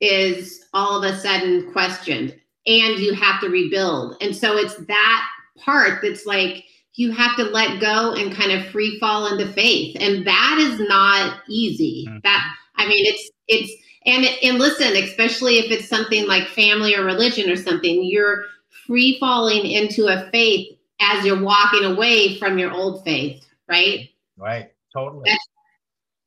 is 0.00 0.64
all 0.72 1.02
of 1.02 1.12
a 1.12 1.18
sudden 1.18 1.72
questioned 1.72 2.34
and 2.66 2.98
you 2.98 3.14
have 3.14 3.40
to 3.40 3.48
rebuild. 3.48 4.16
And 4.20 4.34
so 4.34 4.56
it's 4.56 4.76
that 4.86 5.28
part 5.58 6.00
that's 6.02 6.26
like 6.26 6.64
you 6.96 7.10
have 7.12 7.36
to 7.36 7.44
let 7.44 7.80
go 7.80 8.12
and 8.14 8.32
kind 8.34 8.52
of 8.52 8.66
free 8.66 8.98
fall 9.00 9.26
into 9.26 9.50
faith. 9.52 9.96
And 9.98 10.26
that 10.26 10.56
is 10.60 10.80
not 10.88 11.40
easy. 11.48 12.06
Mhm. 12.08 12.22
That 12.22 12.44
I 12.76 12.86
mean 12.86 13.04
it's 13.06 13.30
it's 13.48 13.72
and 14.06 14.24
and 14.42 14.58
listen, 14.58 14.94
especially 14.96 15.58
if 15.58 15.70
it's 15.70 15.88
something 15.88 16.26
like 16.26 16.46
family 16.48 16.94
or 16.94 17.04
religion 17.04 17.50
or 17.50 17.56
something, 17.56 18.04
you're 18.04 18.44
free 18.86 19.18
falling 19.18 19.66
into 19.66 20.06
a 20.06 20.30
faith 20.30 20.76
as 21.00 21.24
you're 21.24 21.42
walking 21.42 21.84
away 21.84 22.36
from 22.38 22.58
your 22.58 22.70
old 22.70 23.02
faith, 23.04 23.44
right? 23.68 24.10
Right. 24.36 24.70
Totally. 24.92 25.24
That's- 25.24 25.48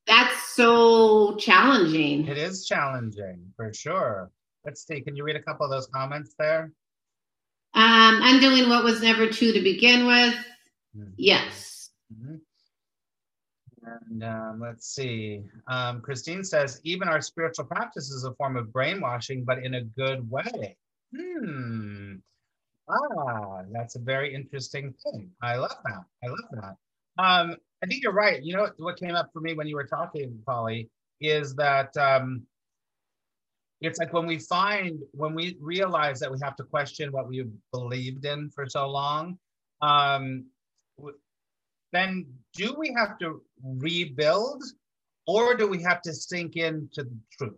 That's 0.08 0.54
so 0.56 1.36
challenging. 1.36 2.28
It 2.28 2.38
is 2.38 2.66
challenging 2.66 3.52
for 3.58 3.74
sure. 3.74 4.32
Let's 4.66 4.86
see. 4.88 5.02
Can 5.02 5.16
you 5.18 5.24
read 5.26 5.36
a 5.36 5.42
couple 5.42 5.66
of 5.66 5.70
those 5.72 5.88
comments 5.88 6.34
there? 6.40 6.72
Um, 7.74 8.20
undoing 8.24 8.70
what 8.70 8.84
was 8.86 9.02
never 9.02 9.28
true 9.30 9.52
to 9.52 9.62
begin 9.62 10.08
with. 10.08 10.34
Mhm. 10.98 11.14
Yes. 11.18 11.92
Mhm. 12.14 12.42
And 13.84 14.24
um, 14.24 14.60
let's 14.60 14.88
see. 14.88 15.44
Um, 15.68 16.02
Christine 16.02 16.44
says, 16.44 16.82
even 16.84 17.08
our 17.08 17.22
spiritual 17.22 17.66
practice 17.66 18.10
is 18.10 18.24
a 18.24 18.34
form 18.34 18.58
of 18.58 18.74
brainwashing, 18.74 19.46
but 19.46 19.64
in 19.64 19.76
a 19.76 19.84
good 19.84 20.30
way. 20.30 20.78
Hmm. 21.16 22.16
Ah, 22.90 23.64
that's 23.72 23.96
a 23.96 24.00
very 24.00 24.34
interesting 24.34 24.94
thing. 25.04 25.30
I 25.42 25.58
love 25.58 25.76
that. 25.86 26.04
I 26.24 26.28
love 26.28 26.50
that. 26.52 26.76
Um, 27.24 27.56
I 27.84 27.88
think 27.88 28.04
you're 28.04 28.14
right. 28.14 28.42
You 28.42 28.56
know 28.56 28.70
what, 28.78 28.98
came 29.00 29.16
up 29.16 29.30
for 29.32 29.42
me 29.42 29.54
when 29.54 29.68
you 29.68 29.76
were 29.76 29.86
talking, 29.86 30.42
Polly, 30.46 30.90
is 31.22 31.56
that 31.56 31.96
um, 31.98 32.44
it's 33.82 34.00
like 34.00 34.14
when 34.14 34.26
we 34.26 34.40
find, 34.40 35.00
when 35.12 35.36
we 35.36 35.58
realize 35.60 36.20
that 36.20 36.32
we 36.32 36.40
have 36.42 36.56
to 36.58 36.64
question 36.64 37.12
what 37.12 37.28
we've 37.28 37.52
believed 37.72 38.26
in 38.26 38.50
for 38.50 38.68
so 38.68 38.90
long, 38.90 39.38
um, 39.82 40.46
then 41.92 42.26
do 42.54 42.76
we 42.78 42.94
have 42.98 43.18
to 43.20 43.42
rebuild 43.64 44.64
or 45.26 45.56
do 45.56 45.68
we 45.68 45.82
have 45.84 46.02
to 46.04 46.14
sink 46.14 46.56
into 46.56 47.04
the 47.04 47.18
truth? 47.38 47.54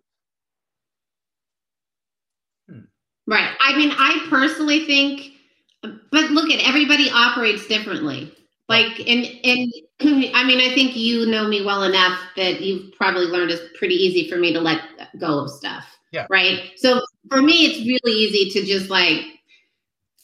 Hmm. 2.69 2.79
Right. 3.27 3.51
I 3.61 3.77
mean, 3.77 3.91
I 3.91 4.25
personally 4.29 4.85
think, 4.85 5.33
but 5.81 6.31
look 6.31 6.49
at 6.51 6.67
everybody 6.67 7.09
operates 7.11 7.67
differently. 7.67 8.33
Like, 8.67 8.99
and 8.99 9.25
and 9.43 9.73
I 10.35 10.43
mean, 10.43 10.59
I 10.61 10.73
think 10.73 10.95
you 10.95 11.25
know 11.25 11.47
me 11.47 11.65
well 11.65 11.83
enough 11.83 12.19
that 12.35 12.61
you've 12.61 12.93
probably 12.93 13.25
learned 13.25 13.51
it's 13.51 13.77
pretty 13.77 13.95
easy 13.95 14.29
for 14.29 14.37
me 14.37 14.53
to 14.53 14.59
let 14.59 14.81
go 15.19 15.39
of 15.39 15.49
stuff. 15.49 15.85
Yeah. 16.11 16.25
Right. 16.29 16.71
So 16.77 17.01
for 17.29 17.41
me, 17.41 17.65
it's 17.65 17.79
really 17.79 18.17
easy 18.17 18.49
to 18.51 18.65
just 18.65 18.89
like 18.89 19.25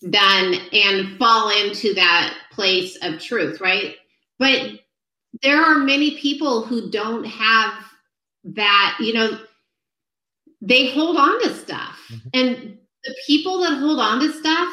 done 0.10 0.56
and 0.72 1.18
fall 1.18 1.50
into 1.50 1.94
that 1.96 2.38
place 2.52 2.98
of 3.02 3.20
truth, 3.20 3.60
right? 3.60 3.96
But 4.38 4.80
there 5.42 5.62
are 5.62 5.80
many 5.80 6.18
people 6.18 6.64
who 6.64 6.90
don't 6.90 7.26
have 7.26 7.74
that, 8.44 8.98
you 9.00 9.14
know, 9.14 9.40
they 10.62 10.92
hold 10.92 11.18
on 11.18 11.42
to 11.44 11.54
stuff. 11.54 12.00
Mm-hmm. 12.12 12.30
And 12.34 12.78
the 13.04 13.16
people 13.28 13.60
that 13.62 13.78
hold 13.78 14.00
on 14.00 14.20
to 14.20 14.32
stuff, 14.32 14.70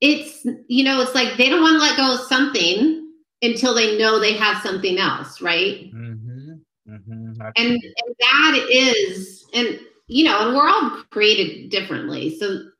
it's, 0.00 0.44
you 0.66 0.84
know, 0.84 1.00
it's 1.00 1.14
like 1.14 1.36
they 1.36 1.48
don't 1.48 1.62
want 1.62 1.74
to 1.74 1.78
let 1.78 1.96
go 1.96 2.14
of 2.14 2.28
something 2.28 3.10
until 3.42 3.74
they 3.74 3.98
know 3.98 4.18
they 4.18 4.34
have 4.34 4.62
something 4.62 4.98
else, 4.98 5.40
right? 5.40 5.92
Mm-hmm. 5.94 6.52
Mm-hmm. 6.88 7.42
And, 7.56 7.56
and 7.56 8.16
that 8.20 8.66
is, 8.70 9.46
and, 9.54 9.78
you 10.08 10.24
know, 10.24 10.46
and 10.46 10.56
we're 10.56 10.68
all 10.68 11.02
created 11.10 11.70
differently. 11.70 12.36
So, 12.38 12.70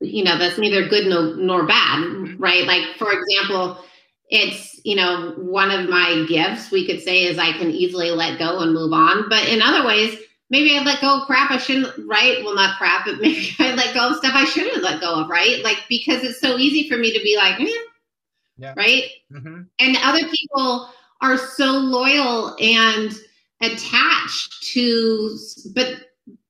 you 0.00 0.24
know, 0.24 0.38
that's 0.38 0.58
neither 0.58 0.88
good 0.88 1.06
no, 1.06 1.34
nor 1.34 1.66
bad, 1.66 2.38
right? 2.38 2.66
Like, 2.66 2.96
for 2.98 3.12
example, 3.12 3.78
it's 4.30 4.80
you 4.84 4.96
know 4.96 5.34
one 5.36 5.70
of 5.70 5.88
my 5.88 6.24
gifts 6.28 6.70
we 6.70 6.86
could 6.86 7.00
say 7.00 7.24
is 7.24 7.38
i 7.38 7.52
can 7.52 7.70
easily 7.70 8.10
let 8.10 8.38
go 8.38 8.58
and 8.58 8.72
move 8.72 8.92
on 8.92 9.28
but 9.28 9.48
in 9.48 9.62
other 9.62 9.86
ways 9.86 10.18
maybe 10.50 10.76
i 10.76 10.82
let 10.82 11.00
go 11.00 11.20
of 11.20 11.26
crap 11.26 11.50
i 11.50 11.56
shouldn't 11.56 11.92
right 12.08 12.42
well 12.44 12.54
not 12.54 12.76
crap 12.76 13.06
but 13.06 13.16
maybe 13.20 13.50
i 13.60 13.72
let 13.74 13.94
go 13.94 14.10
of 14.10 14.16
stuff 14.16 14.34
i 14.34 14.44
shouldn't 14.44 14.82
let 14.82 15.00
go 15.00 15.20
of 15.20 15.28
right 15.28 15.62
like 15.62 15.78
because 15.88 16.24
it's 16.24 16.40
so 16.40 16.56
easy 16.56 16.88
for 16.88 16.96
me 16.96 17.12
to 17.12 17.22
be 17.22 17.36
like 17.36 17.60
eh, 17.60 17.72
yeah. 18.58 18.74
right 18.76 19.04
mm-hmm. 19.32 19.62
and 19.78 19.96
other 20.02 20.26
people 20.28 20.90
are 21.20 21.36
so 21.36 21.66
loyal 21.66 22.56
and 22.60 23.12
attached 23.62 24.62
to 24.62 25.38
but 25.74 25.94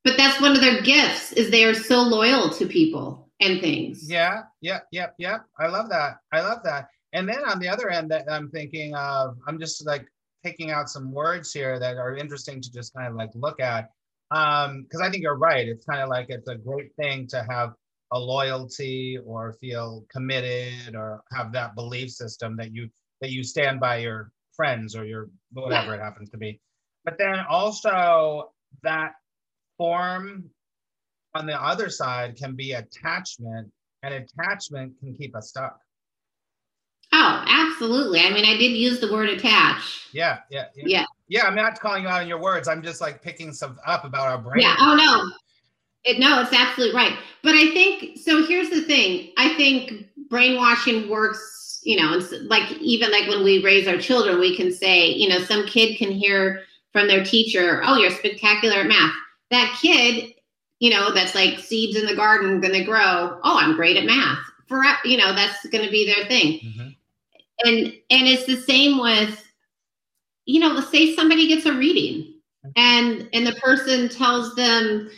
but 0.03 0.17
that's 0.17 0.41
one 0.41 0.53
of 0.53 0.61
their 0.61 0.81
gifts 0.81 1.33
is 1.33 1.51
they 1.51 1.65
are 1.65 1.75
so 1.75 2.01
loyal 2.01 2.49
to 2.49 2.67
people 2.67 3.26
and 3.41 3.61
things 3.61 4.11
yeah 4.11 4.43
yeah 4.61 4.81
yeah 4.93 5.09
yeah 5.19 5.39
i 5.59 5.67
love 5.67 5.89
that 5.89 6.17
i 6.33 6.41
love 6.41 6.61
that 6.65 6.89
and 7.17 7.27
then 7.27 7.45
on 7.47 7.59
the 7.59 7.69
other 7.69 7.89
end, 7.89 8.11
that 8.11 8.31
I'm 8.31 8.51
thinking 8.51 8.95
of, 8.95 9.39
I'm 9.47 9.59
just 9.59 9.87
like 9.87 10.07
picking 10.45 10.71
out 10.71 10.91
some 10.91 11.13
words 11.13 11.51
here 11.51 11.79
that 11.79 11.97
are 11.97 12.15
interesting 12.15 12.61
to 12.61 12.71
just 12.71 12.93
kind 12.95 13.09
of 13.09 13.15
like 13.15 13.31
look 13.35 13.59
at. 13.59 13.91
Um, 14.31 14.83
because 14.83 15.01
I 15.01 15.11
think 15.11 15.23
you're 15.23 15.39
right. 15.39 15.67
It's 15.67 15.87
kind 15.87 16.03
of 16.03 16.11
like 16.11 16.27
it's 16.29 16.49
a 16.49 16.57
great 16.57 16.95
thing 16.97 17.27
to 17.29 17.47
have 17.49 17.73
a 18.13 18.19
loyalty 18.19 19.19
or 19.25 19.55
feel 19.55 20.05
committed 20.11 20.95
or 20.95 21.23
have 21.33 21.53
that 21.53 21.75
belief 21.75 22.11
system 22.11 22.55
that 22.57 22.75
you 22.75 22.91
that 23.23 23.31
you 23.31 23.43
stand 23.43 23.81
by 23.81 23.97
your 23.97 24.31
friends 24.55 24.95
or 24.95 25.07
your 25.07 25.31
whatever 25.55 25.95
it 25.95 26.03
happens 26.03 26.29
to 26.31 26.37
be. 26.37 26.61
But 27.07 27.17
then 27.17 27.39
also 27.49 28.53
that 28.83 29.13
form 29.79 30.51
on 31.37 31.47
the 31.47 31.61
other 31.63 31.91
side 31.91 32.37
can 32.37 32.55
be 32.55 32.73
attachment, 32.73 33.71
and 34.03 34.15
attachment 34.15 34.99
can 35.01 35.15
keep 35.15 35.37
us 35.37 35.49
stuck. 35.49 35.79
Oh, 37.13 37.45
absolutely. 37.49 38.21
I 38.21 38.31
mean, 38.31 38.45
I 38.45 38.57
did 38.57 38.73
use 38.73 39.01
the 39.01 39.13
word 39.13 39.29
attach. 39.29 40.09
Yeah, 40.13 40.39
yeah, 40.51 40.67
yeah. 40.75 40.85
Yeah, 40.87 41.05
yeah 41.29 41.47
I'm 41.47 41.55
not 41.55 41.79
calling 41.81 42.03
you 42.03 42.09
out 42.09 42.23
on 42.23 42.29
your 42.29 42.41
words. 42.41 42.69
I'm 42.69 42.83
just 42.83 43.01
like 43.01 43.23
picking 43.23 43.53
some 43.53 43.79
up 43.87 44.05
about 44.05 44.29
our 44.29 44.39
brain. 44.39 44.63
Yeah. 44.63 44.75
Oh 44.79 44.97
no. 44.97 45.33
It, 46.05 46.21
no, 46.21 46.41
it's 46.41 46.53
absolutely 46.53 46.95
right. 46.95 47.19
But 47.43 47.55
I 47.55 47.71
think 47.71 48.19
so. 48.19 48.47
Here's 48.47 48.71
the 48.71 48.83
thing. 48.83 49.33
I 49.37 49.55
think 49.55 50.07
brainwashing 50.29 51.09
works. 51.09 51.81
You 51.85 51.97
know, 51.97 52.17
it's 52.17 52.33
like 52.49 52.71
even 52.81 53.11
like 53.11 53.29
when 53.29 53.45
we 53.45 53.63
raise 53.63 53.89
our 53.89 53.99
children, 53.99 54.39
we 54.39 54.57
can 54.57 54.73
say, 54.73 55.09
you 55.09 55.29
know, 55.29 55.39
some 55.39 55.67
kid 55.67 55.97
can 55.99 56.11
hear 56.11 56.63
from 56.93 57.09
their 57.09 57.25
teacher, 57.25 57.83
"Oh, 57.85 57.97
you're 57.97 58.11
spectacular 58.11 58.81
at 58.81 58.87
math." 58.87 59.15
That 59.51 59.77
kid, 59.81 60.35
you 60.79 60.91
know, 60.91 61.13
that's 61.13 61.35
like 61.35 61.59
seeds 61.59 61.97
in 61.97 62.07
the 62.07 62.17
garden 62.17 62.61
going 62.61 62.75
to 62.75 62.85
grow. 62.85 63.41
Oh, 63.43 63.59
I'm 63.59 63.77
great 63.77 63.97
at 63.97 64.05
math. 64.05 64.39
For 64.69 64.83
you 65.05 65.17
know, 65.17 65.35
that's 65.35 65.65
going 65.67 65.85
to 65.85 65.91
be 65.91 66.07
their 66.07 66.27
thing. 66.27 66.61
Mm-hmm 66.61 66.89
and 67.65 67.79
and 68.11 68.29
it's 68.29 68.47
the 68.47 68.57
same 68.57 68.99
with 68.99 69.45
you 70.45 70.61
know 70.61 70.69
let's 70.69 70.91
say 70.91 71.15
somebody 71.15 71.49
gets 71.49 71.67
a 71.67 71.73
reading 71.73 72.35
and 72.77 73.29
and 73.33 73.47
the 73.47 73.55
person 73.57 74.09
tells 74.09 74.55
them 74.55 75.11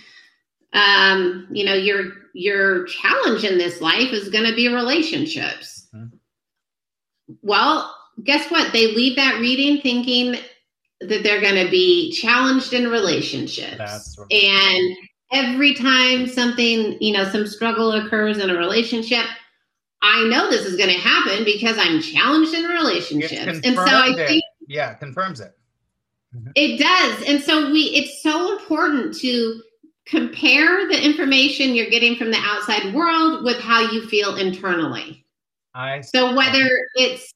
um 0.73 1.47
you 1.51 1.65
know 1.65 1.75
your 1.75 2.13
your 2.35 2.85
challenge 2.85 3.45
in 3.45 3.59
this 3.59 3.81
life 3.81 4.13
is 4.13 4.29
going 4.29 4.49
to 4.49 4.55
be 4.55 4.69
relationships 4.69 5.89
mm-hmm. 5.95 6.17
well 7.43 7.95
guess 8.25 8.51
what 8.51 8.73
they 8.73 8.95
leave 8.95 9.17
that 9.17 9.41
reading 9.41 9.81
thinking 9.81 10.37
that 11.01 11.23
they're 11.23 11.41
going 11.41 11.65
to 11.65 11.71
be 11.71 12.13
challenged 12.13 12.73
in 12.73 12.89
relationships 12.89 14.17
right. 14.19 14.33
and 14.33 14.97
every 15.31 15.75
time 15.75 16.27
something 16.27 16.97
you 17.01 17.13
know 17.13 17.29
some 17.31 17.47
struggle 17.47 17.93
occurs 17.93 18.39
in 18.39 18.51
a 18.51 18.57
relationship 18.57 19.27
I 20.03 20.25
know 20.29 20.51
this 20.51 20.65
is 20.65 20.77
going 20.77 20.91
to 20.91 21.01
happen 21.01 21.45
because 21.45 21.77
I'm 21.79 22.01
challenged 22.01 22.55
in 22.55 22.65
relationships. 22.67 23.61
And 23.65 23.75
so 23.75 23.83
I 23.83 24.15
it. 24.17 24.29
think 24.29 24.45
yeah, 24.69 24.95
confirms 24.95 25.41
it. 25.41 25.57
Mm-hmm. 26.35 26.51
It 26.55 26.79
does. 26.79 27.29
And 27.29 27.43
so 27.43 27.71
we 27.73 27.81
it's 27.85 28.23
so 28.23 28.59
important 28.59 29.19
to 29.21 29.63
compare 30.07 30.89
the 30.89 31.05
information 31.05 31.75
you're 31.75 31.91
getting 31.91 32.17
from 32.17 32.31
the 32.31 32.39
outside 32.39 32.95
world 32.95 33.45
with 33.45 33.59
how 33.59 33.81
you 33.91 34.07
feel 34.09 34.37
internally. 34.37 35.25
I 35.75 36.01
so 36.01 36.35
whether 36.35 36.69
it's 36.95 37.33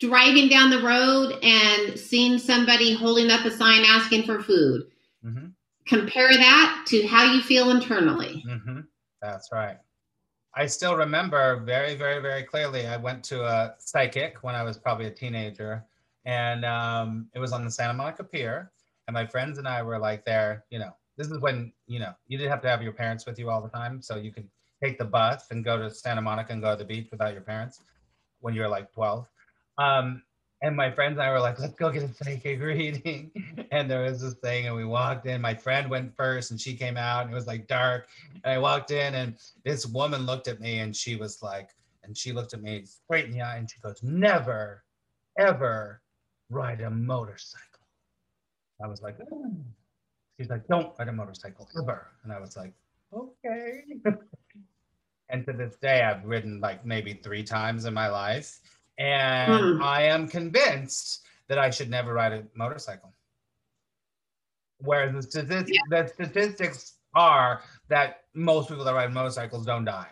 driving 0.00 0.48
down 0.48 0.70
the 0.70 0.82
road 0.82 1.38
and 1.42 1.98
seeing 1.98 2.38
somebody 2.38 2.94
holding 2.94 3.30
up 3.30 3.44
a 3.44 3.50
sign 3.50 3.84
asking 3.84 4.24
for 4.24 4.42
food. 4.42 4.82
Compare 5.86 6.32
that 6.32 6.84
to 6.88 7.06
how 7.06 7.32
you 7.32 7.42
feel 7.42 7.70
internally. 7.70 8.42
Mm-hmm. 8.46 8.80
That's 9.20 9.50
right. 9.52 9.78
I 10.54 10.66
still 10.66 10.96
remember 10.96 11.60
very, 11.60 11.94
very, 11.94 12.20
very 12.20 12.42
clearly. 12.42 12.86
I 12.86 12.96
went 12.96 13.24
to 13.24 13.44
a 13.44 13.74
psychic 13.78 14.42
when 14.42 14.54
I 14.54 14.62
was 14.62 14.76
probably 14.76 15.06
a 15.06 15.10
teenager, 15.10 15.84
and 16.24 16.64
um, 16.64 17.28
it 17.34 17.38
was 17.38 17.52
on 17.52 17.64
the 17.64 17.70
Santa 17.70 17.94
Monica 17.94 18.24
Pier. 18.24 18.70
And 19.08 19.14
my 19.14 19.26
friends 19.26 19.58
and 19.58 19.66
I 19.66 19.82
were 19.82 19.98
like 19.98 20.24
there. 20.24 20.64
You 20.70 20.78
know, 20.78 20.94
this 21.16 21.28
is 21.28 21.38
when 21.38 21.72
you 21.86 21.98
know 21.98 22.12
you 22.28 22.36
didn't 22.36 22.50
have 22.50 22.62
to 22.62 22.68
have 22.68 22.82
your 22.82 22.92
parents 22.92 23.24
with 23.24 23.38
you 23.38 23.48
all 23.48 23.62
the 23.62 23.70
time, 23.70 24.02
so 24.02 24.16
you 24.16 24.30
could 24.30 24.48
take 24.82 24.98
the 24.98 25.04
bus 25.04 25.46
and 25.50 25.64
go 25.64 25.78
to 25.78 25.90
Santa 25.90 26.20
Monica 26.20 26.52
and 26.52 26.62
go 26.62 26.72
to 26.72 26.76
the 26.76 26.84
beach 26.84 27.08
without 27.10 27.32
your 27.32 27.42
parents 27.42 27.80
when 28.40 28.52
you 28.54 28.60
were 28.60 28.68
like 28.68 28.92
12. 28.92 29.26
Um, 29.78 30.22
and 30.62 30.76
my 30.76 30.90
friends 30.92 31.18
and 31.18 31.22
I 31.22 31.32
were 31.32 31.40
like, 31.40 31.58
let's 31.58 31.74
go 31.74 31.90
get 31.90 32.04
a 32.04 32.14
psychic 32.14 32.60
reading. 32.60 33.32
and 33.72 33.90
there 33.90 34.04
was 34.04 34.20
this 34.20 34.34
thing, 34.34 34.66
and 34.66 34.76
we 34.76 34.84
walked 34.84 35.26
in. 35.26 35.40
My 35.40 35.54
friend 35.54 35.90
went 35.90 36.16
first, 36.16 36.52
and 36.52 36.60
she 36.60 36.74
came 36.74 36.96
out, 36.96 37.24
and 37.24 37.32
it 37.32 37.34
was 37.34 37.48
like 37.48 37.66
dark. 37.66 38.06
And 38.44 38.52
I 38.52 38.58
walked 38.58 38.92
in, 38.92 39.14
and 39.16 39.36
this 39.64 39.86
woman 39.86 40.24
looked 40.24 40.46
at 40.46 40.60
me, 40.60 40.78
and 40.78 40.94
she 40.94 41.16
was 41.16 41.42
like, 41.42 41.70
and 42.04 42.16
she 42.16 42.32
looked 42.32 42.54
at 42.54 42.62
me 42.62 42.84
straight 42.84 43.24
in 43.24 43.32
the 43.32 43.40
eye, 43.42 43.56
and 43.56 43.68
she 43.68 43.80
goes, 43.80 44.00
never, 44.04 44.84
ever 45.36 46.00
ride 46.48 46.80
a 46.80 46.90
motorcycle. 46.90 47.66
I 48.82 48.86
was 48.86 49.02
like, 49.02 49.16
oh. 49.32 49.52
she's 50.38 50.48
like, 50.48 50.66
don't 50.68 50.96
ride 50.96 51.08
a 51.08 51.12
motorcycle 51.12 51.68
ever. 51.82 52.06
And 52.22 52.32
I 52.32 52.38
was 52.38 52.56
like, 52.56 52.72
okay. 53.12 53.82
and 55.28 55.44
to 55.46 55.52
this 55.52 55.76
day, 55.76 56.02
I've 56.02 56.24
ridden 56.24 56.60
like 56.60 56.86
maybe 56.86 57.14
three 57.14 57.42
times 57.42 57.84
in 57.84 57.94
my 57.94 58.08
life 58.08 58.60
and 58.98 59.52
mm. 59.52 59.82
I 59.82 60.04
am 60.04 60.28
convinced 60.28 61.22
that 61.48 61.58
I 61.58 61.70
should 61.70 61.90
never 61.90 62.12
ride 62.14 62.32
a 62.32 62.44
motorcycle. 62.54 63.12
Whereas 64.78 65.12
the 65.14 65.22
statistics, 65.22 65.78
yeah. 65.90 66.02
the 66.02 66.08
statistics 66.08 66.94
are 67.14 67.62
that 67.88 68.22
most 68.34 68.68
people 68.68 68.84
that 68.84 68.94
ride 68.94 69.12
motorcycles 69.12 69.66
don't 69.66 69.84
die. 69.84 70.08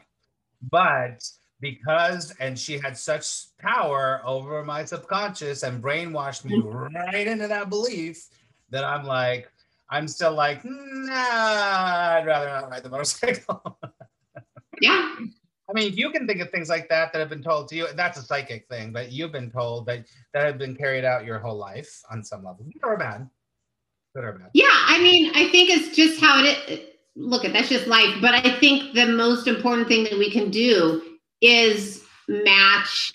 But 0.70 1.24
because, 1.60 2.34
and 2.40 2.58
she 2.58 2.78
had 2.78 2.96
such 2.96 3.56
power 3.58 4.22
over 4.24 4.64
my 4.64 4.84
subconscious 4.84 5.62
and 5.62 5.82
brainwashed 5.82 6.44
me 6.44 6.60
mm. 6.60 6.92
right 6.94 7.26
into 7.26 7.48
that 7.48 7.68
belief 7.68 8.26
that 8.70 8.84
I'm 8.84 9.04
like, 9.04 9.50
I'm 9.90 10.06
still 10.06 10.32
like, 10.32 10.60
nah, 10.64 11.12
I'd 11.12 12.24
rather 12.26 12.46
not 12.46 12.70
ride 12.70 12.82
the 12.82 12.88
motorcycle. 12.90 13.78
yeah. 14.80 15.16
I 15.70 15.72
mean, 15.72 15.94
you 15.94 16.10
can 16.10 16.26
think 16.26 16.40
of 16.40 16.50
things 16.50 16.68
like 16.68 16.88
that 16.88 17.12
that 17.12 17.20
have 17.20 17.28
been 17.28 17.42
told 17.42 17.68
to 17.68 17.76
you. 17.76 17.86
That's 17.94 18.18
a 18.18 18.22
psychic 18.22 18.66
thing, 18.68 18.92
but 18.92 19.12
you've 19.12 19.30
been 19.30 19.50
told 19.50 19.86
that 19.86 20.04
that 20.34 20.44
have 20.44 20.58
been 20.58 20.74
carried 20.74 21.04
out 21.04 21.24
your 21.24 21.38
whole 21.38 21.56
life 21.56 22.02
on 22.10 22.24
some 22.24 22.44
level, 22.44 22.64
good 22.64 22.82
or 22.82 22.96
bad. 22.96 23.30
Good 24.14 24.24
or 24.24 24.32
bad. 24.32 24.50
Yeah, 24.52 24.66
I 24.68 25.00
mean, 25.00 25.30
I 25.34 25.48
think 25.50 25.70
it's 25.70 25.94
just 25.94 26.20
how 26.20 26.42
it 26.42 26.68
is. 26.68 26.80
Look, 27.14 27.44
at 27.44 27.52
that's 27.52 27.68
just 27.68 27.86
life. 27.86 28.16
But 28.20 28.34
I 28.34 28.58
think 28.58 28.94
the 28.94 29.06
most 29.06 29.46
important 29.46 29.86
thing 29.86 30.04
that 30.04 30.18
we 30.18 30.30
can 30.30 30.50
do 30.50 31.02
is 31.40 32.02
match. 32.28 33.12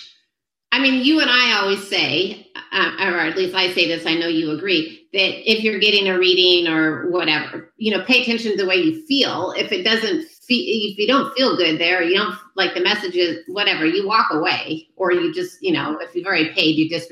I 0.71 0.79
mean, 0.79 1.03
you 1.03 1.21
and 1.21 1.29
I 1.29 1.59
always 1.59 1.85
say, 1.87 2.47
uh, 2.71 2.95
or 2.99 3.19
at 3.19 3.37
least 3.37 3.55
I 3.55 3.73
say 3.73 3.87
this. 3.87 4.05
I 4.05 4.15
know 4.15 4.27
you 4.27 4.51
agree 4.51 5.07
that 5.13 5.51
if 5.51 5.63
you're 5.63 5.79
getting 5.79 6.09
a 6.09 6.17
reading 6.17 6.71
or 6.71 7.09
whatever, 7.09 7.73
you 7.77 7.95
know, 7.95 8.03
pay 8.03 8.21
attention 8.21 8.51
to 8.51 8.57
the 8.57 8.67
way 8.67 8.75
you 8.75 9.05
feel. 9.07 9.53
If 9.57 9.71
it 9.71 9.83
doesn't 9.83 10.25
feel, 10.27 10.91
if 10.91 10.97
you 10.97 11.07
don't 11.07 11.33
feel 11.35 11.55
good 11.55 11.79
there, 11.79 12.03
you 12.03 12.15
don't 12.15 12.37
like 12.55 12.73
the 12.73 12.81
messages, 12.81 13.39
whatever, 13.47 13.85
you 13.85 14.07
walk 14.07 14.27
away, 14.31 14.87
or 14.95 15.11
you 15.11 15.33
just, 15.33 15.61
you 15.61 15.73
know, 15.73 15.97
if 15.99 16.15
you've 16.15 16.25
already 16.25 16.49
paid, 16.53 16.75
you 16.75 16.89
just 16.89 17.11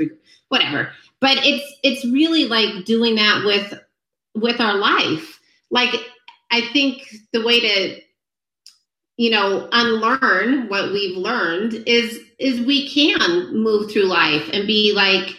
whatever. 0.49 0.91
But 1.19 1.37
it's 1.43 1.79
it's 1.83 2.05
really 2.05 2.45
like 2.45 2.85
doing 2.85 3.15
that 3.15 3.43
with 3.45 3.79
with 4.35 4.59
our 4.59 4.75
life. 4.75 5.39
Like 5.69 5.93
I 6.51 6.61
think 6.73 7.07
the 7.31 7.43
way 7.43 7.59
to 7.59 8.01
you 9.17 9.29
know 9.29 9.67
unlearn 9.71 10.67
what 10.69 10.91
we've 10.91 11.17
learned 11.17 11.73
is 11.85 12.19
is 12.39 12.65
we 12.65 12.89
can 12.89 13.55
move 13.55 13.91
through 13.91 14.05
life 14.05 14.49
and 14.53 14.65
be 14.67 14.91
like 14.95 15.35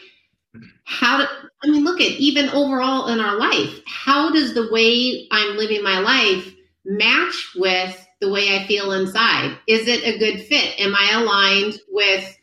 how 0.85 1.19
do 1.19 1.25
i 1.64 1.69
mean 1.69 1.83
look 1.83 2.01
at 2.01 2.12
even 2.12 2.49
overall 2.51 3.09
in 3.09 3.19
our 3.19 3.37
life 3.37 3.81
how 3.87 4.31
does 4.31 4.55
the 4.55 4.71
way 4.71 5.27
i'm 5.33 5.57
living 5.57 5.83
my 5.83 5.99
life 5.99 6.55
match 6.85 7.53
with 7.57 8.04
the 8.25 8.33
way 8.33 8.57
i 8.57 8.67
feel 8.67 8.93
inside 8.93 9.57
is 9.67 9.87
it 9.89 10.03
a 10.05 10.19
good 10.19 10.41
fit 10.41 10.79
am 10.81 10.95
i 10.95 11.13
aligned 11.21 11.79
with 11.91 12.39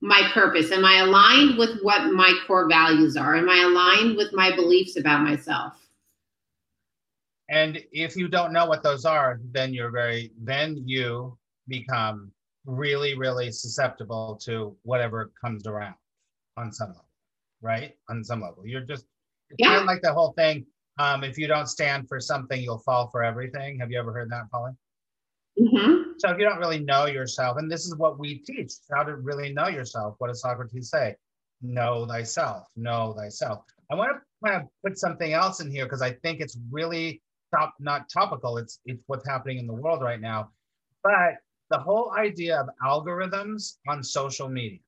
my 0.00 0.22
purpose 0.32 0.70
am 0.70 0.84
i 0.84 0.98
aligned 0.98 1.58
with 1.58 1.80
what 1.82 2.12
my 2.12 2.32
core 2.46 2.68
values 2.68 3.16
are 3.16 3.34
am 3.34 3.48
i 3.48 3.62
aligned 3.62 4.16
with 4.16 4.32
my 4.32 4.54
beliefs 4.54 4.96
about 4.96 5.22
myself 5.22 5.86
and 7.48 7.82
if 7.92 8.16
you 8.16 8.28
don't 8.28 8.52
know 8.52 8.66
what 8.66 8.82
those 8.82 9.04
are, 9.04 9.40
then 9.52 9.72
you're 9.72 9.90
very, 9.90 10.32
then 10.38 10.82
you 10.84 11.38
become 11.68 12.32
really, 12.64 13.16
really 13.16 13.52
susceptible 13.52 14.38
to 14.42 14.76
whatever 14.82 15.30
comes 15.40 15.66
around 15.66 15.94
on 16.56 16.72
some 16.72 16.88
level, 16.88 17.04
right? 17.62 17.94
On 18.08 18.24
some 18.24 18.40
level. 18.40 18.66
You're 18.66 18.80
just, 18.80 19.06
yeah. 19.58 19.68
kind 19.68 19.80
of 19.80 19.86
like 19.86 20.02
the 20.02 20.12
whole 20.12 20.32
thing. 20.32 20.66
Um, 20.98 21.22
if 21.22 21.38
you 21.38 21.46
don't 21.46 21.68
stand 21.68 22.08
for 22.08 22.18
something, 22.20 22.60
you'll 22.60 22.78
fall 22.78 23.08
for 23.10 23.22
everything. 23.22 23.78
Have 23.78 23.92
you 23.92 23.98
ever 23.98 24.12
heard 24.12 24.30
that, 24.30 24.50
Polly? 24.50 24.72
Mm-hmm. 25.58 26.12
So 26.18 26.30
if 26.30 26.38
you 26.38 26.44
don't 26.44 26.58
really 26.58 26.80
know 26.80 27.06
yourself, 27.06 27.56
and 27.58 27.70
this 27.70 27.86
is 27.86 27.96
what 27.96 28.18
we 28.18 28.38
teach, 28.38 28.72
how 28.92 29.02
to 29.02 29.16
really 29.16 29.52
know 29.52 29.68
yourself. 29.68 30.16
What 30.18 30.28
does 30.28 30.42
Socrates 30.42 30.90
say? 30.90 31.16
Know 31.62 32.06
thyself. 32.06 32.68
Know 32.76 33.14
thyself. 33.16 33.64
I 33.90 33.94
want 33.94 34.12
to 34.12 34.48
kind 34.48 34.62
of 34.62 34.68
put 34.84 34.98
something 34.98 35.32
else 35.32 35.60
in 35.60 35.70
here 35.70 35.84
because 35.86 36.02
I 36.02 36.12
think 36.12 36.40
it's 36.40 36.58
really 36.70 37.22
top 37.52 37.74
not 37.78 38.08
topical 38.08 38.58
it's 38.58 38.80
it's 38.84 39.02
what's 39.06 39.26
happening 39.26 39.58
in 39.58 39.66
the 39.66 39.72
world 39.72 40.02
right 40.02 40.20
now 40.20 40.50
but 41.02 41.36
the 41.70 41.78
whole 41.78 42.12
idea 42.16 42.60
of 42.60 42.68
algorithms 42.84 43.76
on 43.88 44.02
social 44.02 44.48
media 44.48 44.78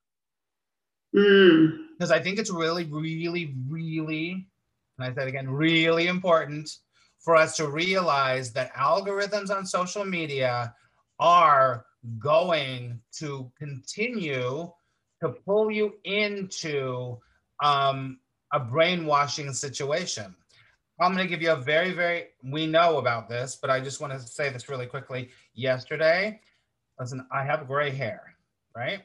because 1.13 2.11
mm. 2.11 2.13
i 2.13 2.19
think 2.19 2.39
it's 2.39 2.51
really 2.51 2.85
really 2.85 3.55
really 3.69 4.47
and 4.99 5.07
i 5.07 5.15
said 5.15 5.29
again 5.29 5.49
really 5.49 6.07
important 6.07 6.71
for 7.21 7.37
us 7.37 7.57
to 7.57 7.69
realize 7.69 8.53
that 8.53 8.73
algorithms 8.75 9.51
on 9.51 9.67
social 9.67 10.05
media 10.05 10.75
are 11.19 11.85
going 12.19 13.01
to 13.13 13.51
continue 13.59 14.71
to 15.21 15.29
pull 15.45 15.71
you 15.71 15.95
into 16.05 17.19
um, 17.63 18.19
a 18.53 18.61
brainwashing 18.61 19.53
situation 19.53 20.35
I'm 21.01 21.15
going 21.15 21.25
to 21.25 21.31
give 21.31 21.43
you 21.43 21.53
a 21.53 21.57
very, 21.57 21.93
very, 21.93 22.27
we 22.43 22.67
know 22.67 22.99
about 22.99 23.29
this, 23.29 23.57
but 23.61 23.71
I 23.71 23.79
just 23.79 24.01
want 24.01 24.13
to 24.13 24.19
say 24.19 24.51
this 24.51 24.69
really 24.69 24.87
quickly. 24.87 25.29
Yesterday, 25.55 26.41
listen, 26.99 27.25
I 27.31 27.45
have 27.45 27.69
gray 27.69 27.91
hair, 27.91 28.35
right? 28.77 29.03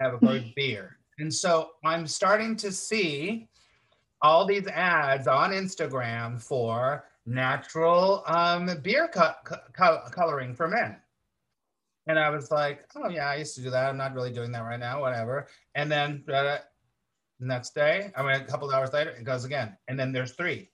I 0.00 0.04
have 0.04 0.14
a 0.14 0.18
gray 0.18 0.52
beard. 0.56 0.94
And 1.18 1.32
so 1.32 1.70
I'm 1.84 2.06
starting 2.06 2.56
to 2.56 2.70
see 2.70 3.48
all 4.20 4.46
these 4.46 4.68
ads 4.68 5.26
on 5.26 5.50
Instagram 5.50 6.40
for 6.40 7.04
natural 7.26 8.24
um, 8.26 8.70
beard 8.82 9.12
co- 9.12 9.34
co- 9.72 10.02
coloring 10.10 10.54
for 10.54 10.68
men. 10.68 10.96
And 12.06 12.18
I 12.18 12.30
was 12.30 12.50
like, 12.50 12.84
oh, 12.96 13.08
yeah, 13.08 13.28
I 13.28 13.36
used 13.36 13.54
to 13.54 13.62
do 13.62 13.70
that. 13.70 13.88
I'm 13.88 13.96
not 13.96 14.14
really 14.14 14.32
doing 14.32 14.50
that 14.52 14.64
right 14.64 14.80
now, 14.80 15.00
whatever. 15.00 15.46
And 15.76 15.90
then 15.90 16.24
uh, 16.32 16.58
next 17.38 17.74
day, 17.74 18.10
I 18.16 18.22
mean, 18.22 18.40
a 18.40 18.44
couple 18.44 18.70
hours 18.72 18.92
later, 18.92 19.10
it 19.10 19.24
goes 19.24 19.44
again. 19.44 19.76
And 19.86 19.98
then 19.98 20.10
there's 20.12 20.32
three 20.32 20.72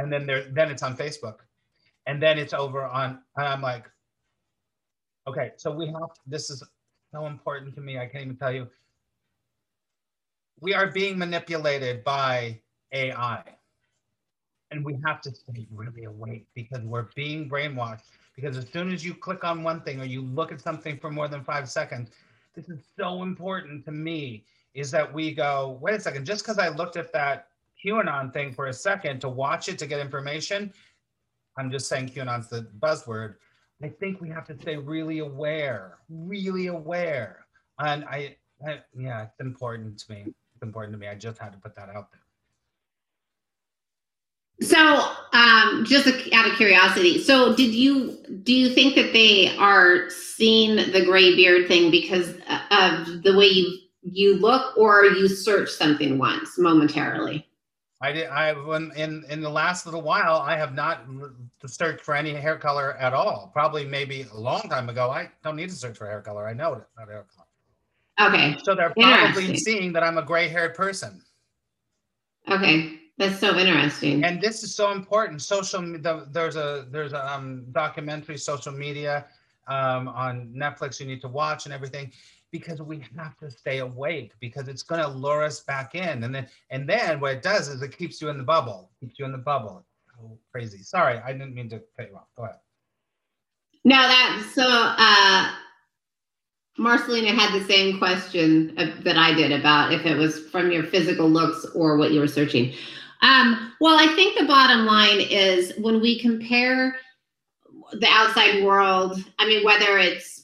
and 0.00 0.10
then 0.12 0.26
there 0.26 0.46
then 0.52 0.70
it's 0.70 0.82
on 0.82 0.96
Facebook, 0.96 1.40
and 2.06 2.22
then 2.22 2.38
it's 2.38 2.54
over 2.54 2.84
on. 2.84 3.20
And 3.36 3.46
I'm 3.46 3.60
like, 3.60 3.90
okay, 5.28 5.52
so 5.56 5.70
we 5.70 5.86
have. 5.86 6.10
This 6.26 6.48
is 6.48 6.62
so 7.12 7.26
important 7.26 7.74
to 7.74 7.80
me. 7.80 7.98
I 7.98 8.06
can't 8.06 8.24
even 8.24 8.36
tell 8.36 8.52
you. 8.52 8.66
We 10.60 10.74
are 10.74 10.90
being 10.90 11.18
manipulated 11.18 12.04
by 12.04 12.60
AI, 12.92 13.42
and 14.70 14.84
we 14.84 14.96
have 15.04 15.20
to 15.22 15.34
stay 15.34 15.66
really 15.72 16.04
awake 16.04 16.46
because 16.54 16.82
we're 16.82 17.08
being 17.14 17.48
brainwashed. 17.48 18.02
Because 18.36 18.56
as 18.56 18.68
soon 18.72 18.92
as 18.92 19.04
you 19.04 19.14
click 19.14 19.44
on 19.44 19.62
one 19.62 19.80
thing 19.82 20.00
or 20.00 20.04
you 20.04 20.22
look 20.22 20.52
at 20.52 20.60
something 20.60 20.98
for 20.98 21.10
more 21.10 21.28
than 21.28 21.42
five 21.42 21.68
seconds, 21.68 22.10
this 22.54 22.68
is 22.68 22.78
so 22.98 23.22
important 23.22 23.84
to 23.86 23.92
me. 23.92 24.44
Is 24.72 24.92
that 24.92 25.12
we 25.12 25.34
go, 25.34 25.78
wait 25.80 25.96
a 25.96 26.00
second, 26.00 26.24
just 26.24 26.44
because 26.44 26.58
I 26.58 26.68
looked 26.68 26.96
at 26.96 27.12
that 27.12 27.48
QAnon 27.84 28.32
thing 28.32 28.52
for 28.52 28.66
a 28.66 28.72
second 28.72 29.20
to 29.20 29.28
watch 29.28 29.68
it 29.68 29.78
to 29.80 29.86
get 29.86 29.98
information. 29.98 30.72
I'm 31.56 31.72
just 31.72 31.88
saying 31.88 32.10
QAnon's 32.10 32.48
the 32.48 32.68
buzzword. 32.78 33.34
I 33.82 33.88
think 33.88 34.20
we 34.20 34.28
have 34.28 34.46
to 34.46 34.56
stay 34.60 34.76
really 34.76 35.18
aware, 35.18 35.98
really 36.08 36.68
aware. 36.68 37.46
And 37.80 38.04
I, 38.04 38.36
I 38.66 38.80
yeah, 38.96 39.24
it's 39.24 39.40
important 39.40 39.98
to 40.00 40.12
me. 40.12 40.24
It's 40.26 40.62
important 40.62 40.92
to 40.92 40.98
me. 40.98 41.08
I 41.08 41.16
just 41.16 41.38
had 41.38 41.52
to 41.52 41.58
put 41.58 41.74
that 41.74 41.88
out 41.88 42.12
there. 42.12 42.19
So, 44.62 45.12
um, 45.32 45.84
just 45.86 46.06
out 46.34 46.46
of 46.46 46.56
curiosity, 46.56 47.22
so 47.22 47.54
did 47.56 47.74
you 47.74 48.18
do 48.42 48.52
you 48.52 48.68
think 48.74 48.94
that 48.94 49.12
they 49.12 49.56
are 49.56 50.10
seeing 50.10 50.76
the 50.76 51.04
gray 51.04 51.34
beard 51.34 51.66
thing 51.66 51.90
because 51.90 52.28
of 52.70 53.22
the 53.22 53.34
way 53.36 53.46
you 53.46 53.78
you 54.02 54.38
look, 54.38 54.76
or 54.76 55.04
you 55.04 55.28
search 55.28 55.70
something 55.70 56.18
once 56.18 56.58
momentarily? 56.58 57.46
I 58.02 58.12
did. 58.12 58.28
I 58.28 58.52
when 58.52 58.92
in 58.96 59.24
in 59.30 59.40
the 59.40 59.50
last 59.50 59.86
little 59.86 60.02
while, 60.02 60.36
I 60.36 60.56
have 60.56 60.74
not 60.74 61.04
searched 61.66 62.04
for 62.04 62.14
any 62.14 62.32
hair 62.32 62.56
color 62.56 62.96
at 62.98 63.12
all. 63.14 63.50
Probably 63.52 63.84
maybe 63.84 64.26
a 64.32 64.38
long 64.38 64.62
time 64.62 64.88
ago. 64.88 65.10
I 65.10 65.30
don't 65.42 65.56
need 65.56 65.70
to 65.70 65.76
search 65.76 65.96
for 65.96 66.06
hair 66.06 66.20
color. 66.20 66.46
I 66.46 66.52
know 66.52 66.74
it 66.74 66.82
not 66.98 67.08
hair 67.08 67.26
color. 67.34 68.28
Okay. 68.28 68.56
So 68.64 68.74
they're 68.74 68.90
probably 68.90 69.56
seeing 69.56 69.92
that 69.94 70.02
I'm 70.02 70.18
a 70.18 70.22
gray-haired 70.22 70.74
person. 70.74 71.22
Okay, 72.50 72.99
that's 73.20 73.38
so 73.38 73.58
interesting. 73.58 74.24
And 74.24 74.40
this 74.40 74.62
is 74.62 74.74
so 74.74 74.92
important. 74.92 75.42
Social. 75.42 75.82
The, 75.82 76.26
there's 76.30 76.56
a 76.56 76.86
there's 76.90 77.12
a 77.12 77.30
um, 77.30 77.66
documentary, 77.70 78.38
social 78.38 78.72
media, 78.72 79.26
um, 79.68 80.08
on 80.08 80.50
Netflix. 80.56 80.98
You 80.98 81.06
need 81.06 81.20
to 81.20 81.28
watch 81.28 81.66
and 81.66 81.74
everything 81.74 82.12
because 82.50 82.80
we 82.80 83.02
have 83.18 83.36
to 83.40 83.50
stay 83.50 83.80
awake 83.80 84.32
because 84.40 84.68
it's 84.68 84.82
going 84.82 85.02
to 85.02 85.08
lure 85.08 85.44
us 85.44 85.60
back 85.60 85.94
in 85.94 86.24
and 86.24 86.34
then 86.34 86.48
and 86.70 86.88
then 86.88 87.20
what 87.20 87.32
it 87.32 87.42
does 87.42 87.68
is 87.68 87.82
it 87.82 87.96
keeps 87.96 88.22
you 88.22 88.28
in 88.28 88.38
the 88.38 88.42
bubble 88.42 88.90
keeps 88.98 89.20
you 89.20 89.24
in 89.24 89.30
the 89.30 89.38
bubble 89.38 89.84
oh, 90.20 90.36
crazy 90.50 90.82
sorry 90.82 91.18
i 91.18 91.30
didn't 91.30 91.54
mean 91.54 91.68
to 91.68 91.80
cut 91.96 92.08
you 92.10 92.16
off 92.16 92.26
go 92.36 92.42
ahead 92.42 92.56
no 93.84 93.94
that 93.94 94.50
so 94.52 94.64
uh 94.66 95.54
marcelina 96.76 97.28
had 97.28 97.54
the 97.54 97.64
same 97.66 97.98
question 97.98 98.74
that 99.04 99.16
i 99.16 99.32
did 99.32 99.52
about 99.52 99.92
if 99.92 100.04
it 100.04 100.16
was 100.16 100.40
from 100.48 100.72
your 100.72 100.82
physical 100.82 101.30
looks 101.30 101.64
or 101.76 101.96
what 101.96 102.10
you 102.10 102.18
were 102.18 102.26
searching 102.26 102.74
um 103.22 103.72
well 103.80 103.98
i 103.98 104.06
think 104.14 104.38
the 104.38 104.46
bottom 104.46 104.86
line 104.86 105.20
is 105.20 105.72
when 105.78 106.00
we 106.00 106.18
compare 106.20 106.96
the 107.92 108.08
outside 108.08 108.62
world 108.64 109.22
i 109.38 109.46
mean 109.46 109.64
whether 109.64 109.98
it's 109.98 110.40